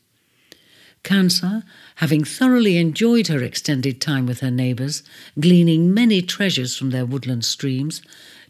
Cancer, 1.03 1.64
having 1.95 2.24
thoroughly 2.24 2.78
enjoyed 2.78 3.28
her 3.28 3.43
extended 3.43 3.99
time 3.99 4.26
with 4.26 4.39
her 4.39 4.51
neighbours, 4.51 5.03
gleaning 5.38 5.93
many 5.93 6.22
treasures 6.22 6.78
from 6.78 6.91
their 6.91 7.05
woodland 7.05 7.43
streams, 7.43 8.01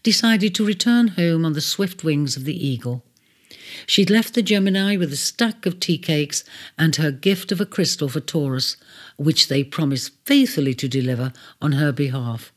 decided 0.04 0.54
to 0.54 0.66
return 0.66 1.10
home 1.10 1.46
on 1.46 1.54
the 1.54 1.62
swift 1.62 2.04
wings 2.04 2.38
of 2.38 2.44
the 2.44 2.68
eagle. 2.68 3.04
She'd 3.88 4.12
left 4.12 4.36
the 4.36 4.44
Gemini 4.44 4.98
with 4.98 5.12
a 5.12 5.18
stack 5.18 5.66
of 5.66 5.80
tea 5.80 5.98
cakes 5.98 6.44
and 6.78 6.96
her 6.96 7.12
gift 7.12 7.52
of 7.52 7.60
a 7.60 7.66
crystal 7.66 8.08
for 8.08 8.20
Taurus, 8.20 8.78
which 9.18 9.48
they 9.48 9.64
promised 9.64 10.12
faithfully 10.26 10.76
to 10.76 10.88
deliver 10.88 11.34
on 11.60 11.74
her 11.74 11.92
behalf. 11.92 12.53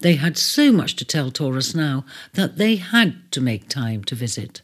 They 0.00 0.16
had 0.16 0.38
so 0.38 0.72
much 0.72 0.96
to 0.96 1.04
tell 1.04 1.30
Taurus 1.30 1.74
now 1.74 2.04
that 2.32 2.56
they 2.56 2.76
had 2.76 3.30
to 3.32 3.40
make 3.40 3.68
time 3.68 4.02
to 4.04 4.14
visit. 4.14 4.62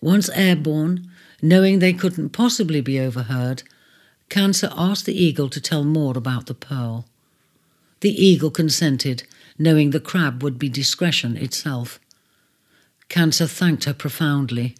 Once 0.00 0.28
airborne, 0.30 1.08
knowing 1.40 1.78
they 1.78 1.92
couldn't 1.92 2.30
possibly 2.30 2.80
be 2.80 2.98
overheard, 2.98 3.62
Cancer 4.28 4.70
asked 4.76 5.06
the 5.06 5.24
eagle 5.24 5.48
to 5.50 5.60
tell 5.60 5.84
more 5.84 6.18
about 6.18 6.46
the 6.46 6.54
pearl. 6.54 7.06
The 8.00 8.10
eagle 8.10 8.50
consented, 8.50 9.22
knowing 9.58 9.90
the 9.90 10.00
crab 10.00 10.42
would 10.42 10.58
be 10.58 10.68
discretion 10.68 11.36
itself. 11.36 12.00
Cancer 13.08 13.46
thanked 13.46 13.84
her 13.84 13.94
profoundly. 13.94 14.74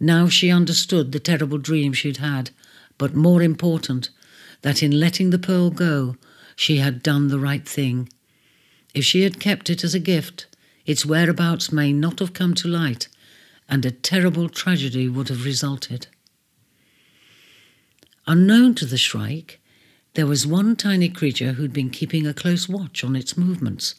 Now 0.00 0.28
she 0.28 0.50
understood 0.50 1.12
the 1.12 1.20
terrible 1.20 1.58
dream 1.58 1.92
she'd 1.92 2.18
had, 2.18 2.50
but 2.96 3.14
more 3.14 3.42
important, 3.42 4.08
that 4.62 4.82
in 4.82 4.98
letting 4.98 5.30
the 5.30 5.38
pearl 5.38 5.70
go, 5.70 6.16
she 6.56 6.78
had 6.78 7.02
done 7.02 7.28
the 7.28 7.38
right 7.38 7.68
thing. 7.68 8.08
If 8.94 9.04
she 9.04 9.22
had 9.22 9.40
kept 9.40 9.70
it 9.70 9.84
as 9.84 9.94
a 9.94 9.98
gift, 9.98 10.46
its 10.84 11.06
whereabouts 11.06 11.72
may 11.72 11.92
not 11.92 12.18
have 12.18 12.34
come 12.34 12.54
to 12.54 12.68
light, 12.68 13.08
and 13.68 13.84
a 13.86 13.90
terrible 13.90 14.48
tragedy 14.48 15.08
would 15.08 15.28
have 15.28 15.44
resulted. 15.44 16.08
Unknown 18.26 18.74
to 18.76 18.86
the 18.86 18.98
Shrike, 18.98 19.60
there 20.14 20.26
was 20.26 20.46
one 20.46 20.76
tiny 20.76 21.08
creature 21.08 21.52
who'd 21.52 21.72
been 21.72 21.88
keeping 21.88 22.26
a 22.26 22.34
close 22.34 22.68
watch 22.68 23.02
on 23.02 23.16
its 23.16 23.36
movements 23.36 23.94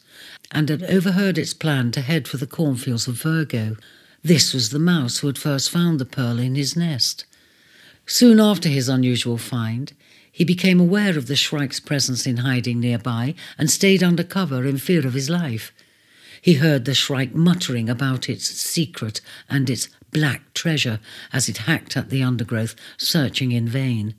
and 0.52 0.68
had 0.68 0.84
overheard 0.84 1.38
its 1.38 1.52
plan 1.52 1.90
to 1.90 2.00
head 2.00 2.28
for 2.28 2.36
the 2.36 2.46
cornfields 2.46 3.08
of 3.08 3.20
Virgo. 3.20 3.76
This 4.22 4.54
was 4.54 4.70
the 4.70 4.78
mouse 4.78 5.18
who 5.18 5.26
had 5.26 5.38
first 5.38 5.70
found 5.70 5.98
the 5.98 6.04
pearl 6.04 6.38
in 6.38 6.54
his 6.54 6.76
nest. 6.76 7.24
Soon 8.06 8.38
after 8.38 8.68
his 8.68 8.88
unusual 8.88 9.38
find, 9.38 9.92
he 10.34 10.44
became 10.44 10.80
aware 10.80 11.16
of 11.16 11.28
the 11.28 11.36
shrike's 11.36 11.78
presence 11.78 12.26
in 12.26 12.38
hiding 12.38 12.80
nearby 12.80 13.36
and 13.56 13.70
stayed 13.70 14.02
under 14.02 14.24
cover 14.24 14.66
in 14.66 14.76
fear 14.76 15.06
of 15.06 15.14
his 15.14 15.30
life. 15.30 15.72
He 16.42 16.54
heard 16.54 16.84
the 16.84 16.92
shrike 16.92 17.36
muttering 17.36 17.88
about 17.88 18.28
its 18.28 18.44
secret 18.44 19.20
and 19.48 19.70
its 19.70 19.88
black 20.10 20.52
treasure 20.52 20.98
as 21.32 21.48
it 21.48 21.58
hacked 21.58 21.96
at 21.96 22.10
the 22.10 22.20
undergrowth, 22.20 22.74
searching 22.96 23.52
in 23.52 23.68
vain. 23.68 24.16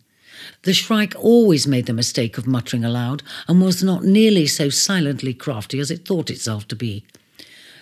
The 0.63 0.73
Shrike 0.73 1.13
always 1.17 1.67
made 1.67 1.85
the 1.85 1.93
mistake 1.93 2.37
of 2.37 2.47
muttering 2.47 2.85
aloud 2.85 3.21
and 3.49 3.61
was 3.61 3.83
not 3.83 4.05
nearly 4.05 4.47
so 4.47 4.69
silently 4.69 5.33
crafty 5.33 5.79
as 5.79 5.91
it 5.91 6.05
thought 6.05 6.29
itself 6.29 6.65
to 6.69 6.77
be. 6.77 7.03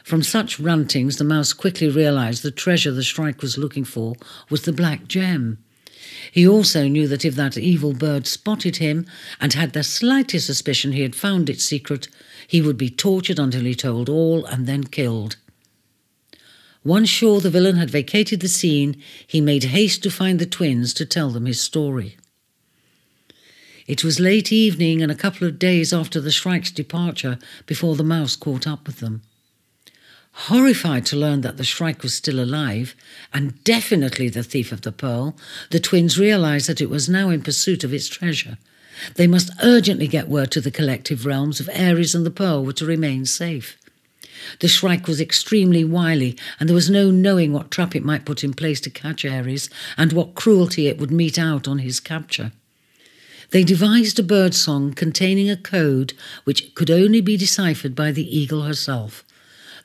From 0.03 0.23
such 0.23 0.59
rantings, 0.59 1.17
the 1.17 1.23
mouse 1.23 1.53
quickly 1.53 1.88
realized 1.88 2.41
the 2.41 2.51
treasure 2.51 2.91
the 2.91 3.03
Shrike 3.03 3.43
was 3.43 3.59
looking 3.59 3.84
for 3.84 4.15
was 4.49 4.63
the 4.63 4.73
black 4.73 5.07
gem. 5.07 5.62
He 6.32 6.47
also 6.47 6.88
knew 6.88 7.07
that 7.07 7.26
if 7.26 7.36
that 7.36 7.57
evil 7.57 7.93
bird 7.93 8.28
spotted 8.28 8.78
him 8.78 9.05
and 9.39 9.53
had 9.53 9.74
the 9.74 9.84
slightest 9.84 10.47
suspicion 10.47 10.91
he 10.91 11.01
had 11.01 11.15
found 11.15 11.49
its 11.49 11.63
secret, 11.63 12.07
he 12.47 12.61
would 12.61 12.78
be 12.78 12.89
tortured 12.89 13.39
until 13.39 13.63
he 13.63 13.76
told 13.76 14.09
all 14.09 14.45
and 14.45 14.65
then 14.65 14.86
killed. 14.86 15.38
Once 16.84 17.09
sure 17.09 17.39
the 17.39 17.49
villain 17.49 17.78
had 17.78 17.89
vacated 17.89 18.41
the 18.41 18.47
scene, 18.47 19.01
he 19.26 19.39
made 19.39 19.63
haste 19.65 20.03
to 20.03 20.11
find 20.11 20.39
the 20.39 20.45
twins 20.45 20.93
to 20.93 21.05
tell 21.05 21.30
them 21.30 21.45
his 21.45 21.61
story. 21.61 22.17
It 23.88 24.03
was 24.03 24.19
late 24.19 24.51
evening 24.51 25.01
and 25.01 25.11
a 25.11 25.15
couple 25.15 25.47
of 25.47 25.59
days 25.59 25.93
after 25.93 26.21
the 26.21 26.32
Shrike's 26.32 26.71
departure 26.71 27.38
before 27.65 27.95
the 27.95 28.03
mouse 28.03 28.36
caught 28.36 28.67
up 28.67 28.86
with 28.88 28.99
them. 28.99 29.21
Horrified 30.34 31.05
to 31.07 31.15
learn 31.15 31.41
that 31.41 31.57
the 31.57 31.63
Shrike 31.63 32.01
was 32.01 32.15
still 32.15 32.39
alive, 32.39 32.95
and 33.34 33.63
definitely 33.63 34.29
the 34.29 34.43
thief 34.43 34.71
of 34.71 34.81
the 34.81 34.91
pearl, 34.91 35.38
the 35.69 35.79
twins 35.79 36.17
realized 36.17 36.67
that 36.67 36.81
it 36.81 36.89
was 36.89 37.07
now 37.07 37.29
in 37.29 37.43
pursuit 37.43 37.84
of 37.84 37.93
its 37.93 38.07
treasure. 38.07 38.57
They 39.15 39.27
must 39.27 39.51
urgently 39.61 40.07
get 40.07 40.27
word 40.27 40.49
to 40.51 40.61
the 40.61 40.71
collective 40.71 41.25
realms 41.25 41.59
if 41.59 41.69
Aries 41.71 42.15
and 42.15 42.25
the 42.25 42.31
pearl 42.31 42.65
were 42.65 42.73
to 42.73 42.86
remain 42.86 43.25
safe. 43.25 43.77
The 44.59 44.67
Shrike 44.67 45.07
was 45.07 45.21
extremely 45.21 45.84
wily, 45.84 46.36
and 46.59 46.67
there 46.67 46.75
was 46.75 46.89
no 46.89 47.11
knowing 47.11 47.53
what 47.53 47.69
trap 47.69 47.95
it 47.95 48.03
might 48.03 48.25
put 48.25 48.43
in 48.43 48.53
place 48.53 48.81
to 48.81 48.89
catch 48.89 49.23
Aries, 49.23 49.69
and 49.97 50.11
what 50.13 50.36
cruelty 50.36 50.88
it 50.88 50.97
would 50.97 51.11
mete 51.11 51.38
out 51.38 51.67
on 51.67 51.77
his 51.77 51.99
capture. 51.99 52.51
They 53.51 53.63
devised 53.63 54.17
a 54.17 54.23
bird 54.23 54.55
song 54.55 54.93
containing 54.93 55.49
a 55.49 55.55
code 55.55 56.13
which 56.43 56.73
could 56.73 56.89
only 56.89 57.21
be 57.21 57.38
deciphered 57.38 57.95
by 57.95 58.11
the 58.11 58.38
eagle 58.38 58.63
herself. 58.63 59.23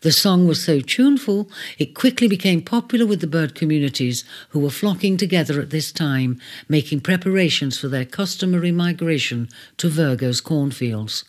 The 0.00 0.12
song 0.12 0.46
was 0.46 0.62
so 0.62 0.80
tuneful, 0.80 1.50
it 1.76 1.94
quickly 1.94 2.28
became 2.28 2.62
popular 2.62 3.04
with 3.04 3.20
the 3.20 3.26
bird 3.26 3.56
communities 3.56 4.24
who 4.50 4.60
were 4.60 4.70
flocking 4.70 5.16
together 5.16 5.60
at 5.60 5.70
this 5.70 5.90
time, 5.90 6.40
making 6.68 7.00
preparations 7.00 7.78
for 7.78 7.88
their 7.88 8.04
customary 8.04 8.70
migration 8.70 9.48
to 9.78 9.88
Virgo's 9.88 10.40
cornfields. 10.40 11.24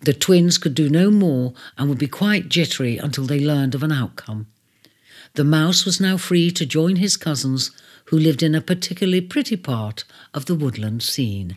The 0.00 0.12
twins 0.12 0.58
could 0.58 0.74
do 0.74 0.88
no 0.88 1.10
more 1.10 1.54
and 1.78 1.88
would 1.88 1.98
be 1.98 2.08
quite 2.08 2.48
jittery 2.48 2.98
until 2.98 3.26
they 3.26 3.38
learned 3.38 3.76
of 3.76 3.84
an 3.84 3.92
outcome. 3.92 4.48
The 5.34 5.44
mouse 5.44 5.84
was 5.84 6.00
now 6.00 6.16
free 6.16 6.50
to 6.50 6.66
join 6.66 6.96
his 6.96 7.16
cousins 7.16 7.70
who 8.06 8.18
lived 8.18 8.42
in 8.42 8.54
a 8.54 8.60
particularly 8.60 9.20
pretty 9.20 9.56
part 9.56 10.04
of 10.32 10.46
the 10.46 10.54
woodland 10.54 11.02
scene. 11.02 11.56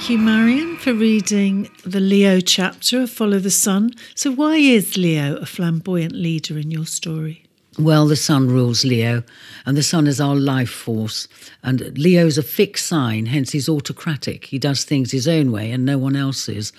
Thank 0.00 0.12
you, 0.12 0.18
Marion, 0.18 0.78
for 0.78 0.94
reading 0.94 1.68
the 1.84 2.00
Leo 2.00 2.40
chapter 2.40 3.02
of 3.02 3.10
Follow 3.10 3.38
the 3.38 3.50
Sun. 3.50 3.92
So, 4.14 4.32
why 4.32 4.56
is 4.56 4.96
Leo 4.96 5.36
a 5.36 5.44
flamboyant 5.44 6.14
leader 6.14 6.56
in 6.56 6.70
your 6.70 6.86
story? 6.86 7.44
Well, 7.78 8.06
the 8.06 8.16
sun 8.16 8.48
rules 8.48 8.82
Leo, 8.82 9.22
and 9.66 9.76
the 9.76 9.82
sun 9.82 10.06
is 10.06 10.18
our 10.18 10.36
life 10.36 10.70
force. 10.70 11.28
And 11.62 11.98
Leo's 11.98 12.38
a 12.38 12.42
fixed 12.42 12.86
sign, 12.86 13.26
hence 13.26 13.52
he's 13.52 13.68
autocratic. 13.68 14.46
He 14.46 14.58
does 14.58 14.84
things 14.84 15.12
his 15.12 15.28
own 15.28 15.52
way 15.52 15.70
and 15.70 15.84
no 15.84 15.98
one 15.98 16.16
else's. 16.16 16.72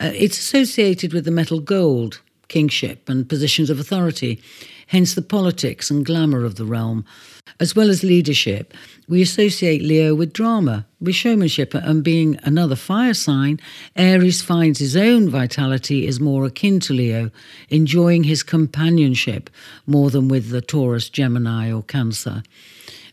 Uh, 0.00 0.12
it's 0.14 0.38
associated 0.38 1.12
with 1.12 1.26
the 1.26 1.30
metal 1.30 1.60
gold, 1.60 2.22
kingship, 2.48 3.10
and 3.10 3.28
positions 3.28 3.68
of 3.68 3.78
authority, 3.78 4.40
hence 4.86 5.14
the 5.14 5.20
politics 5.20 5.90
and 5.90 6.06
glamour 6.06 6.46
of 6.46 6.54
the 6.54 6.64
realm. 6.64 7.04
As 7.60 7.76
well 7.76 7.90
as 7.90 8.02
leadership, 8.02 8.72
We 9.06 9.20
associate 9.20 9.82
Leo 9.82 10.14
with 10.14 10.32
drama, 10.32 10.86
with 10.98 11.14
showmanship, 11.14 11.74
and 11.74 12.02
being 12.02 12.38
another 12.42 12.74
fire 12.74 13.12
sign, 13.12 13.60
Aries 13.96 14.40
finds 14.40 14.78
his 14.78 14.96
own 14.96 15.28
vitality 15.28 16.06
is 16.06 16.20
more 16.20 16.46
akin 16.46 16.80
to 16.80 16.94
Leo, 16.94 17.30
enjoying 17.68 18.24
his 18.24 18.42
companionship 18.42 19.50
more 19.86 20.08
than 20.08 20.28
with 20.28 20.48
the 20.48 20.62
Taurus, 20.62 21.10
Gemini, 21.10 21.70
or 21.70 21.82
Cancer. 21.82 22.42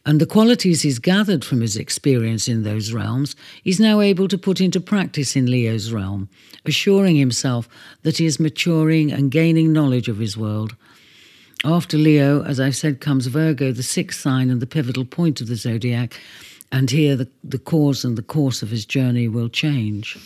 And 0.06 0.22
the 0.22 0.26
qualities 0.26 0.82
he's 0.82 0.98
gathered 0.98 1.44
from 1.44 1.60
his 1.60 1.76
experience 1.76 2.48
in 2.48 2.64
those 2.64 2.94
realms, 2.94 3.36
he's 3.62 3.80
now 3.80 4.00
able 4.00 4.30
to 4.30 4.38
put 4.38 4.62
into 4.62 4.80
practice 4.80 5.36
in 5.36 5.52
Leo's 5.52 5.92
realm, 5.92 6.30
assuring 6.66 7.18
himself 7.18 7.68
that 8.04 8.18
he 8.18 8.26
is 8.26 8.40
maturing 8.40 9.12
and 9.12 9.30
gaining 9.30 9.74
knowledge 9.74 10.08
of 10.08 10.20
his 10.20 10.38
world. 10.38 10.76
After 11.64 11.98
Leo, 11.98 12.44
as 12.44 12.60
I've 12.60 12.76
said, 12.76 13.02
comes 13.02 13.28
Virgo, 13.28 13.72
the 13.72 13.84
sixth 13.84 14.20
sign 14.20 14.50
and 14.50 14.62
the 14.62 14.68
pivotal 14.68 15.06
point 15.06 15.42
of 15.42 15.48
the 15.48 15.56
zodiac. 15.56 16.20
And 16.72 16.90
here 16.90 17.16
the, 17.16 17.28
the 17.44 17.60
cause 17.60 18.04
and 18.04 18.18
the 18.18 18.24
course 18.24 18.62
of 18.62 18.70
his 18.70 18.86
journey 18.86 19.28
will 19.28 19.50
change. 19.50 20.18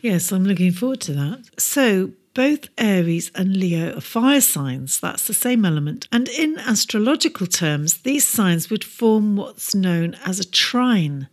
Yes, 0.00 0.32
I'm 0.32 0.44
looking 0.44 0.72
forward 0.72 1.00
to 1.02 1.12
that. 1.12 1.44
So, 1.58 2.12
both 2.34 2.68
Aries 2.78 3.30
and 3.34 3.56
Leo 3.56 3.96
are 3.98 4.00
fire 4.00 4.40
signs. 4.40 4.98
That's 4.98 5.26
the 5.26 5.34
same 5.34 5.64
element. 5.66 6.08
And 6.10 6.28
in 6.28 6.58
astrological 6.58 7.46
terms, 7.46 7.98
these 7.98 8.26
signs 8.26 8.70
would 8.70 8.84
form 8.84 9.36
what's 9.36 9.74
known 9.74 10.16
as 10.24 10.40
a 10.40 10.48
trine. 10.48 11.28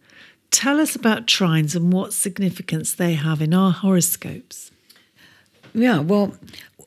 Tell 0.51 0.79
us 0.81 0.95
about 0.95 1.25
trines 1.25 1.75
and 1.75 1.93
what 1.93 2.11
significance 2.11 2.93
they 2.93 3.13
have 3.13 3.41
in 3.41 3.53
our 3.53 3.71
horoscopes. 3.71 4.71
Yeah, 5.73 5.99
well, 5.99 6.33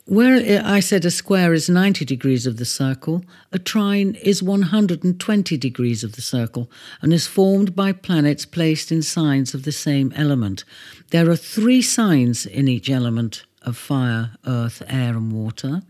where 0.05 0.61
I 0.65 0.81
said 0.81 1.05
a 1.05 1.11
square 1.11 1.53
is 1.53 1.69
90 1.69 2.03
degrees 2.03 2.45
of 2.45 2.57
the 2.57 2.65
circle, 2.65 3.23
a 3.53 3.59
trine 3.59 4.15
is 4.15 4.43
120 4.43 5.57
degrees 5.57 6.03
of 6.03 6.13
the 6.13 6.21
circle 6.21 6.69
and 7.01 7.13
is 7.13 7.25
formed 7.25 7.73
by 7.73 7.93
planets 7.93 8.45
placed 8.45 8.91
in 8.91 9.01
signs 9.01 9.53
of 9.53 9.63
the 9.63 9.71
same 9.71 10.11
element. 10.15 10.65
There 11.11 11.29
are 11.29 11.37
three 11.37 11.81
signs 11.81 12.45
in 12.45 12.67
each 12.67 12.89
element 12.89 13.45
of 13.61 13.77
fire, 13.77 14.31
earth, 14.45 14.83
air, 14.87 15.15
and 15.15 15.31
water, 15.31 15.83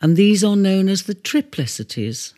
and 0.00 0.16
these 0.16 0.44
are 0.44 0.56
known 0.56 0.88
as 0.88 1.02
the 1.02 1.14
triplicities. 1.14 2.34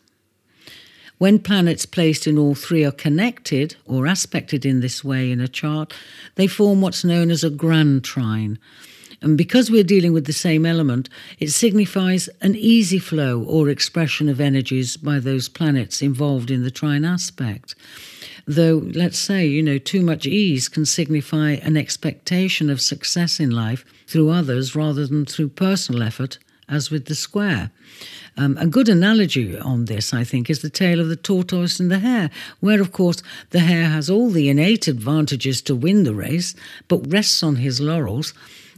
When 1.19 1.39
planets 1.39 1.85
placed 1.87 2.27
in 2.27 2.39
all 2.39 2.55
three 2.55 2.85
are 2.85 2.91
connected 2.91 3.77
or 3.85 4.07
aspected 4.07 4.65
in 4.65 4.81
this 4.81 5.05
way 5.05 5.31
in 5.31 5.41
a 5.41 5.47
chart, 5.47 5.93
they 6.37 6.47
form 6.47 6.81
what's 6.81 7.05
known 7.05 7.31
as 7.31 7.45
a 7.45 7.51
grand 7.51 8.03
trine. 8.03 8.59
And 9.23 9.39
because 9.39 9.71
we're 9.71 9.85
dealing 9.85 10.13
with 10.13 10.27
the 10.27 10.33
same 10.33 10.67
element, 10.67 11.09
it 11.39 11.51
signifies 11.51 12.29
an 12.41 12.57
easy 12.57 12.99
flow 12.99 13.43
or 13.43 13.69
expression 13.69 14.29
of 14.29 14.41
energies 14.41 14.97
by 14.97 15.21
those 15.21 15.49
planets 15.49 16.03
involved 16.03 16.51
in 16.51 16.65
the 16.65 16.73
trine 16.73 17.05
aspect. 17.05 17.77
Though, 18.47 18.83
let's 18.93 19.19
say, 19.19 19.47
you 19.47 19.63
know, 19.63 19.79
too 19.79 20.03
much 20.03 20.27
ease 20.27 20.69
can 20.69 20.85
signify 20.85 21.53
an 21.53 21.77
expectation 21.77 22.69
of 22.69 22.81
success 22.81 23.39
in 23.39 23.53
life 23.53 23.85
through 24.09 24.31
others 24.31 24.75
rather 24.75 25.07
than 25.07 25.25
through 25.25 25.51
personal 25.51 26.03
effort, 26.03 26.39
as 26.69 26.91
with 26.91 27.05
the 27.05 27.15
square. 27.15 27.71
Um, 28.37 28.57
a 28.59 28.67
good 28.67 28.89
analogy 28.89 29.57
on 29.57 29.85
this, 29.85 30.13
I 30.13 30.25
think, 30.25 30.51
is 30.51 30.63
the 30.63 30.71
tale 30.71 30.99
of 30.99 31.09
the 31.09 31.17
tortoise 31.17 31.79
and 31.79 31.91
the 31.91 32.01
hare, 32.01 32.31
where, 32.59 32.81
of 32.81 32.91
course, 32.91 33.23
the 33.51 33.61
hare 33.61 33.89
has 33.89 34.11
all 34.11 34.31
the 34.31 34.49
innate 34.49 34.89
advantages 34.89 35.63
to 35.63 35.77
win 35.77 36.03
the 36.03 36.15
race, 36.15 36.57
but 36.89 37.13
rests 37.13 37.43
on 37.45 37.57
his 37.57 37.81
laurels 37.81 38.35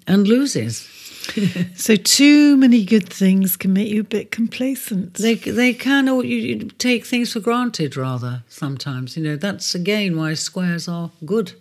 and 0.07 0.27
loses. 0.27 0.89
so 1.75 1.97
too 1.97 2.57
many 2.57 2.85
good 2.85 3.09
things 3.09 3.57
can 3.57 3.73
make 3.73 3.89
you 3.89 4.01
a 4.01 4.05
bit 4.05 4.31
complacent. 4.31 5.15
They 5.15 5.35
they 5.35 5.73
can, 5.73 6.09
or 6.09 6.25
you, 6.25 6.37
you 6.37 6.59
take 6.79 7.07
things 7.07 7.33
for 7.33 7.41
granted 7.41 7.97
rather. 7.97 8.43
Sometimes, 8.49 9.17
you 9.17 9.23
know, 9.23 9.37
that's 9.37 9.75
again 9.75 10.17
why 10.17 10.35
squares 10.35 10.87
are 10.89 11.11
good. 11.25 11.53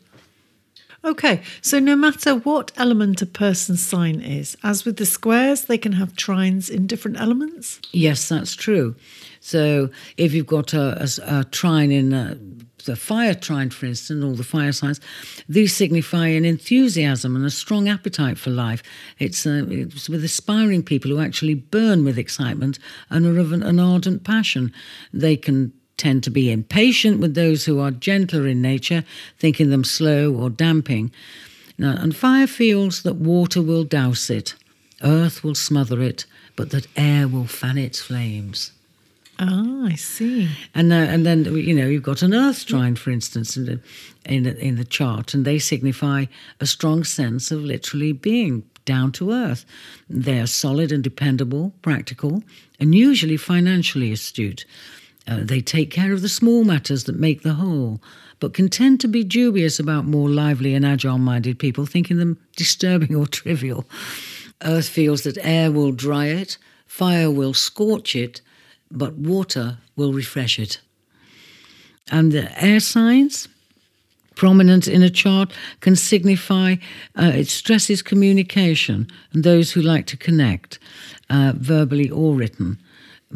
Okay, 1.05 1.41
so 1.61 1.79
no 1.79 1.97
matter 1.97 2.35
what 2.35 2.71
element 2.77 3.21
a 3.21 3.25
person's 3.25 3.81
sign 3.85 4.21
is, 4.21 4.55
as 4.63 4.85
with 4.85 4.95
the 4.95 5.05
squares, 5.05 5.65
they 5.65 5.77
can 5.77 5.93
have 5.93 6.13
trines 6.13 6.69
in 6.69 6.87
different 6.87 7.19
elements? 7.19 7.81
Yes, 7.91 8.29
that's 8.29 8.55
true. 8.55 8.95
So 9.41 9.89
if 10.15 10.33
you've 10.33 10.47
got 10.47 10.73
a, 10.73 11.03
a, 11.03 11.39
a 11.39 11.43
trine 11.43 11.91
in 11.91 12.13
a, 12.13 12.37
the 12.85 12.95
fire 12.95 13.33
trine, 13.33 13.69
for 13.69 13.85
instance, 13.85 14.23
all 14.23 14.35
the 14.35 14.43
fire 14.43 14.71
signs, 14.71 14.99
these 15.47 15.75
signify 15.75 16.27
an 16.27 16.45
enthusiasm 16.45 17.35
and 17.35 17.45
a 17.45 17.49
strong 17.49 17.87
appetite 17.87 18.37
for 18.37 18.49
life. 18.49 18.83
It's, 19.19 19.45
uh, 19.45 19.65
it's 19.69 20.09
with 20.09 20.23
aspiring 20.23 20.83
people 20.83 21.11
who 21.11 21.19
actually 21.19 21.55
burn 21.55 22.03
with 22.03 22.17
excitement 22.17 22.79
and 23.09 23.25
are 23.25 23.39
of 23.39 23.51
an, 23.51 23.63
an 23.63 23.79
ardent 23.79 24.23
passion. 24.23 24.71
They 25.13 25.35
can 25.35 25.73
tend 25.97 26.23
to 26.23 26.29
be 26.29 26.51
impatient 26.51 27.19
with 27.19 27.35
those 27.35 27.65
who 27.65 27.79
are 27.79 27.91
gentler 27.91 28.47
in 28.47 28.61
nature, 28.61 29.03
thinking 29.39 29.69
them 29.69 29.83
slow 29.83 30.33
or 30.33 30.49
damping. 30.49 31.11
Now, 31.77 31.95
and 31.99 32.15
fire 32.15 32.47
feels 32.47 33.03
that 33.03 33.15
water 33.15 33.61
will 33.61 33.83
douse 33.83 34.29
it, 34.29 34.55
earth 35.01 35.43
will 35.43 35.55
smother 35.55 36.01
it, 36.01 36.25
but 36.55 36.69
that 36.71 36.87
air 36.95 37.27
will 37.27 37.47
fan 37.47 37.77
its 37.77 38.01
flames. 38.01 38.71
Ah, 39.45 39.87
I 39.87 39.95
see. 39.95 40.49
And 40.73 40.93
uh, 40.93 40.95
and 40.95 41.25
then 41.25 41.43
you 41.55 41.73
know 41.73 41.87
you've 41.87 42.03
got 42.03 42.21
an 42.21 42.33
earth 42.33 42.65
trine, 42.65 42.95
for 42.95 43.11
instance, 43.11 43.57
in 43.57 43.65
the, 43.65 43.79
in 44.25 44.43
the, 44.43 44.57
in 44.57 44.75
the 44.77 44.85
chart, 44.85 45.33
and 45.33 45.43
they 45.43 45.59
signify 45.59 46.25
a 46.59 46.65
strong 46.65 47.03
sense 47.03 47.51
of 47.51 47.61
literally 47.61 48.13
being 48.13 48.63
down 48.85 49.11
to 49.13 49.31
earth. 49.31 49.65
They 50.09 50.39
are 50.39 50.47
solid 50.47 50.91
and 50.91 51.03
dependable, 51.03 51.73
practical, 51.81 52.43
and 52.79 52.95
usually 52.95 53.37
financially 53.37 54.11
astute. 54.11 54.65
Uh, 55.27 55.39
they 55.41 55.61
take 55.61 55.91
care 55.91 56.13
of 56.13 56.21
the 56.21 56.29
small 56.29 56.63
matters 56.63 57.05
that 57.05 57.19
make 57.19 57.43
the 57.43 57.53
whole, 57.53 58.01
but 58.39 58.53
can 58.53 58.69
tend 58.69 58.99
to 59.01 59.07
be 59.07 59.23
dubious 59.23 59.79
about 59.79 60.05
more 60.05 60.29
lively 60.29 60.73
and 60.73 60.85
agile 60.85 61.17
minded 61.17 61.59
people, 61.59 61.85
thinking 61.85 62.17
them 62.17 62.37
disturbing 62.55 63.15
or 63.19 63.27
trivial. 63.27 63.85
Earth 64.61 64.87
feels 64.87 65.23
that 65.23 65.37
air 65.41 65.71
will 65.71 65.91
dry 65.91 66.27
it, 66.27 66.57
fire 66.85 67.29
will 67.31 67.53
scorch 67.53 68.15
it, 68.15 68.41
but 68.93 69.15
water 69.15 69.77
will 69.95 70.13
refresh 70.13 70.59
it. 70.59 70.79
And 72.11 72.31
the 72.31 72.63
air 72.63 72.79
signs, 72.79 73.47
prominent 74.35 74.87
in 74.87 75.03
a 75.03 75.09
chart, 75.09 75.51
can 75.79 75.95
signify 75.95 76.75
uh, 77.17 77.31
it 77.33 77.47
stresses 77.47 78.01
communication 78.01 79.07
and 79.33 79.43
those 79.43 79.71
who 79.71 79.81
like 79.81 80.05
to 80.07 80.17
connect, 80.17 80.79
uh, 81.29 81.53
verbally 81.55 82.09
or 82.09 82.35
written. 82.35 82.77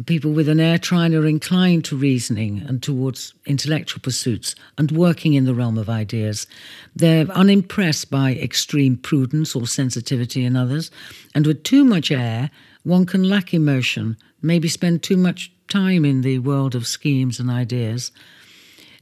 People 0.06 0.30
with 0.30 0.48
an 0.48 0.60
air 0.60 0.78
trine 0.78 1.12
are 1.12 1.26
inclined 1.26 1.84
to 1.86 1.96
reasoning 1.96 2.62
and 2.68 2.80
towards 2.80 3.34
intellectual 3.46 4.00
pursuits 4.00 4.54
and 4.76 4.92
working 4.92 5.34
in 5.34 5.44
the 5.44 5.54
realm 5.54 5.76
of 5.76 5.90
ideas. 5.90 6.46
They're 6.94 7.26
unimpressed 7.32 8.08
by 8.08 8.34
extreme 8.34 8.96
prudence 8.96 9.56
or 9.56 9.66
sensitivity 9.66 10.44
in 10.44 10.54
others, 10.54 10.92
and 11.34 11.48
with 11.48 11.64
too 11.64 11.84
much 11.84 12.12
air, 12.12 12.50
one 12.88 13.04
can 13.04 13.28
lack 13.28 13.52
emotion 13.52 14.16
maybe 14.40 14.68
spend 14.68 15.02
too 15.02 15.16
much 15.16 15.52
time 15.68 16.04
in 16.04 16.22
the 16.22 16.38
world 16.38 16.74
of 16.74 16.86
schemes 16.86 17.38
and 17.38 17.50
ideas. 17.50 18.10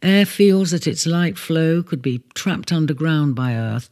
Air 0.02 0.26
feels 0.26 0.72
that 0.72 0.86
its 0.86 1.06
light 1.06 1.38
flow 1.38 1.82
could 1.82 2.02
be 2.02 2.22
trapped 2.34 2.72
underground 2.72 3.34
by 3.34 3.54
earth, 3.54 3.88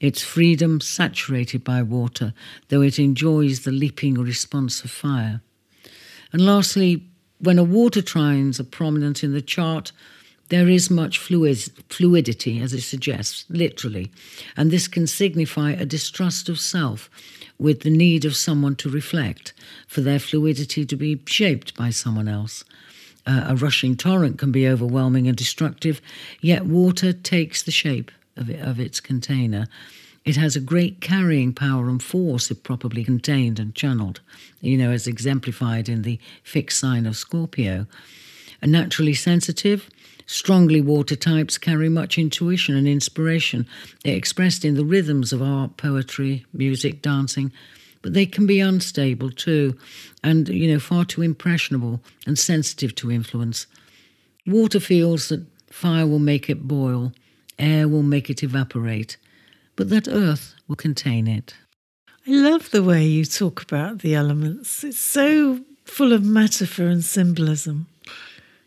its 0.00 0.22
freedom 0.22 0.80
saturated 0.80 1.62
by 1.62 1.82
water, 1.82 2.32
though 2.68 2.82
it 2.82 2.98
enjoys 2.98 3.60
the 3.60 3.70
leaping 3.70 4.14
response 4.14 4.82
of 4.82 4.90
fire. 4.90 5.42
And 6.32 6.44
lastly, 6.44 7.06
when 7.38 7.58
a 7.58 7.64
water 7.64 8.00
trines 8.00 8.58
are 8.58 8.64
prominent 8.64 9.22
in 9.22 9.32
the 9.32 9.42
chart, 9.42 9.92
there 10.48 10.68
is 10.68 10.90
much 10.90 11.18
fluid, 11.18 11.58
fluidity, 11.88 12.60
as 12.60 12.72
it 12.72 12.82
suggests, 12.82 13.44
literally, 13.48 14.10
and 14.56 14.70
this 14.70 14.88
can 14.88 15.06
signify 15.06 15.72
a 15.72 15.86
distrust 15.86 16.48
of 16.48 16.60
self, 16.60 17.08
with 17.58 17.80
the 17.80 17.90
need 17.90 18.24
of 18.24 18.36
someone 18.36 18.76
to 18.76 18.90
reflect, 18.90 19.52
for 19.86 20.00
their 20.00 20.18
fluidity 20.18 20.84
to 20.84 20.96
be 20.96 21.20
shaped 21.26 21.76
by 21.76 21.90
someone 21.90 22.28
else. 22.28 22.64
Uh, 23.26 23.44
a 23.48 23.56
rushing 23.56 23.96
torrent 23.96 24.38
can 24.38 24.52
be 24.52 24.68
overwhelming 24.68 25.26
and 25.26 25.36
destructive, 25.36 26.00
yet 26.40 26.66
water 26.66 27.12
takes 27.12 27.62
the 27.62 27.70
shape 27.70 28.10
of, 28.36 28.50
it, 28.50 28.60
of 28.60 28.78
its 28.78 29.00
container. 29.00 29.66
It 30.24 30.36
has 30.36 30.56
a 30.56 30.60
great 30.60 31.00
carrying 31.00 31.52
power 31.52 31.88
and 31.88 32.02
force 32.02 32.50
if 32.50 32.62
properly 32.62 33.04
contained 33.04 33.58
and 33.58 33.74
channeled, 33.74 34.20
you 34.60 34.76
know, 34.76 34.90
as 34.90 35.06
exemplified 35.06 35.88
in 35.88 36.02
the 36.02 36.18
fixed 36.42 36.80
sign 36.80 37.06
of 37.06 37.16
Scorpio. 37.16 37.86
A 38.62 38.66
naturally 38.66 39.14
sensitive, 39.14 39.90
Strongly 40.26 40.80
water 40.80 41.16
types 41.16 41.58
carry 41.58 41.88
much 41.88 42.18
intuition 42.18 42.76
and 42.76 42.88
inspiration, 42.88 43.66
They're 44.02 44.16
expressed 44.16 44.64
in 44.64 44.74
the 44.74 44.84
rhythms 44.84 45.32
of 45.32 45.42
art, 45.42 45.76
poetry, 45.76 46.46
music, 46.52 47.02
dancing, 47.02 47.52
but 48.00 48.14
they 48.14 48.26
can 48.26 48.46
be 48.46 48.60
unstable 48.60 49.30
too, 49.30 49.76
and 50.22 50.48
you 50.48 50.72
know, 50.72 50.78
far 50.78 51.04
too 51.04 51.22
impressionable 51.22 52.00
and 52.26 52.38
sensitive 52.38 52.94
to 52.96 53.10
influence. 53.10 53.66
Water 54.46 54.80
feels 54.80 55.28
that 55.28 55.44
fire 55.70 56.06
will 56.06 56.18
make 56.18 56.48
it 56.48 56.68
boil, 56.68 57.12
air 57.58 57.88
will 57.88 58.02
make 58.02 58.30
it 58.30 58.42
evaporate, 58.42 59.16
but 59.76 59.90
that 59.90 60.08
earth 60.08 60.54
will 60.68 60.76
contain 60.76 61.26
it. 61.26 61.54
I 62.26 62.30
love 62.30 62.70
the 62.70 62.82
way 62.82 63.04
you 63.04 63.24
talk 63.24 63.62
about 63.62 63.98
the 63.98 64.14
elements. 64.14 64.84
It's 64.84 64.98
so 64.98 65.60
full 65.84 66.12
of 66.12 66.24
metaphor 66.24 66.86
and 66.86 67.04
symbolism. 67.04 67.86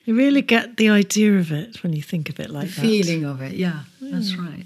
You 0.08 0.16
really 0.16 0.42
get 0.42 0.78
the 0.78 0.88
idea 0.88 1.38
of 1.38 1.52
it 1.52 1.84
when 1.84 1.92
you 1.92 2.02
think 2.02 2.30
of 2.30 2.40
it 2.40 2.50
like 2.50 2.70
the 2.70 2.76
that. 2.76 2.82
feeling 2.82 3.26
of 3.26 3.42
it, 3.42 3.56
yeah, 3.56 3.82
that's 4.00 4.38
right. 4.38 4.66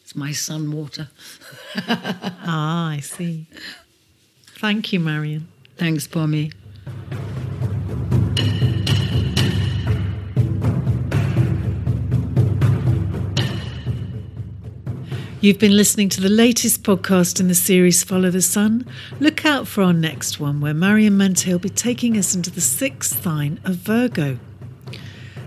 It's 0.00 0.16
my 0.16 0.32
sun 0.32 0.72
water. 0.72 1.08
Ah, 2.50 2.88
I 2.88 3.00
see. 3.00 3.46
Thank 4.56 4.94
you, 4.94 5.00
Marion. 5.00 5.46
Thanks, 5.76 6.06
Pommy. 6.06 6.52
You've 15.42 15.58
been 15.58 15.76
listening 15.76 16.08
to 16.10 16.20
the 16.22 16.28
latest 16.28 16.82
podcast 16.82 17.38
in 17.38 17.48
the 17.48 17.54
series 17.54 18.02
Follow 18.02 18.30
the 18.30 18.40
Sun. 18.42 18.86
Look 19.20 19.44
out 19.44 19.68
for 19.68 19.82
our 19.82 19.92
next 19.92 20.40
one, 20.40 20.60
where 20.60 20.72
Marion 20.74 21.16
Mente 21.18 21.52
will 21.52 21.58
be 21.60 21.68
taking 21.68 22.16
us 22.16 22.34
into 22.34 22.50
the 22.50 22.60
sixth 22.62 23.22
sign 23.22 23.60
of 23.64 23.76
Virgo. 23.76 24.38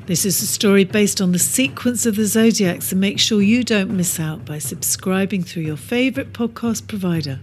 This 0.07 0.25
is 0.25 0.41
a 0.41 0.47
story 0.47 0.83
based 0.83 1.21
on 1.21 1.31
the 1.31 1.39
sequence 1.39 2.07
of 2.07 2.15
the 2.15 2.25
zodiacs, 2.25 2.87
so 2.87 2.95
make 2.95 3.19
sure 3.19 3.41
you 3.41 3.63
don't 3.63 3.95
miss 3.95 4.19
out 4.19 4.43
by 4.43 4.57
subscribing 4.57 5.43
through 5.43 5.63
your 5.63 5.77
favourite 5.77 6.33
podcast 6.33 6.87
provider. 6.87 7.39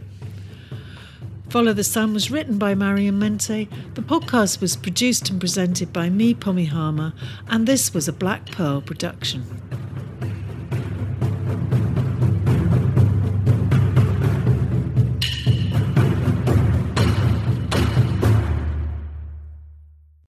Follow 1.50 1.72
the 1.72 1.84
Sun 1.84 2.12
was 2.12 2.30
written 2.30 2.58
by 2.58 2.74
Marion 2.74 3.18
Mente. 3.18 3.68
The 3.94 4.02
podcast 4.02 4.60
was 4.60 4.76
produced 4.76 5.30
and 5.30 5.40
presented 5.40 5.92
by 5.92 6.10
me, 6.10 6.34
Pommy 6.34 6.66
Harmer, 6.66 7.14
and 7.46 7.66
this 7.66 7.94
was 7.94 8.08
a 8.08 8.12
Black 8.12 8.50
Pearl 8.50 8.82
production. 8.82 9.44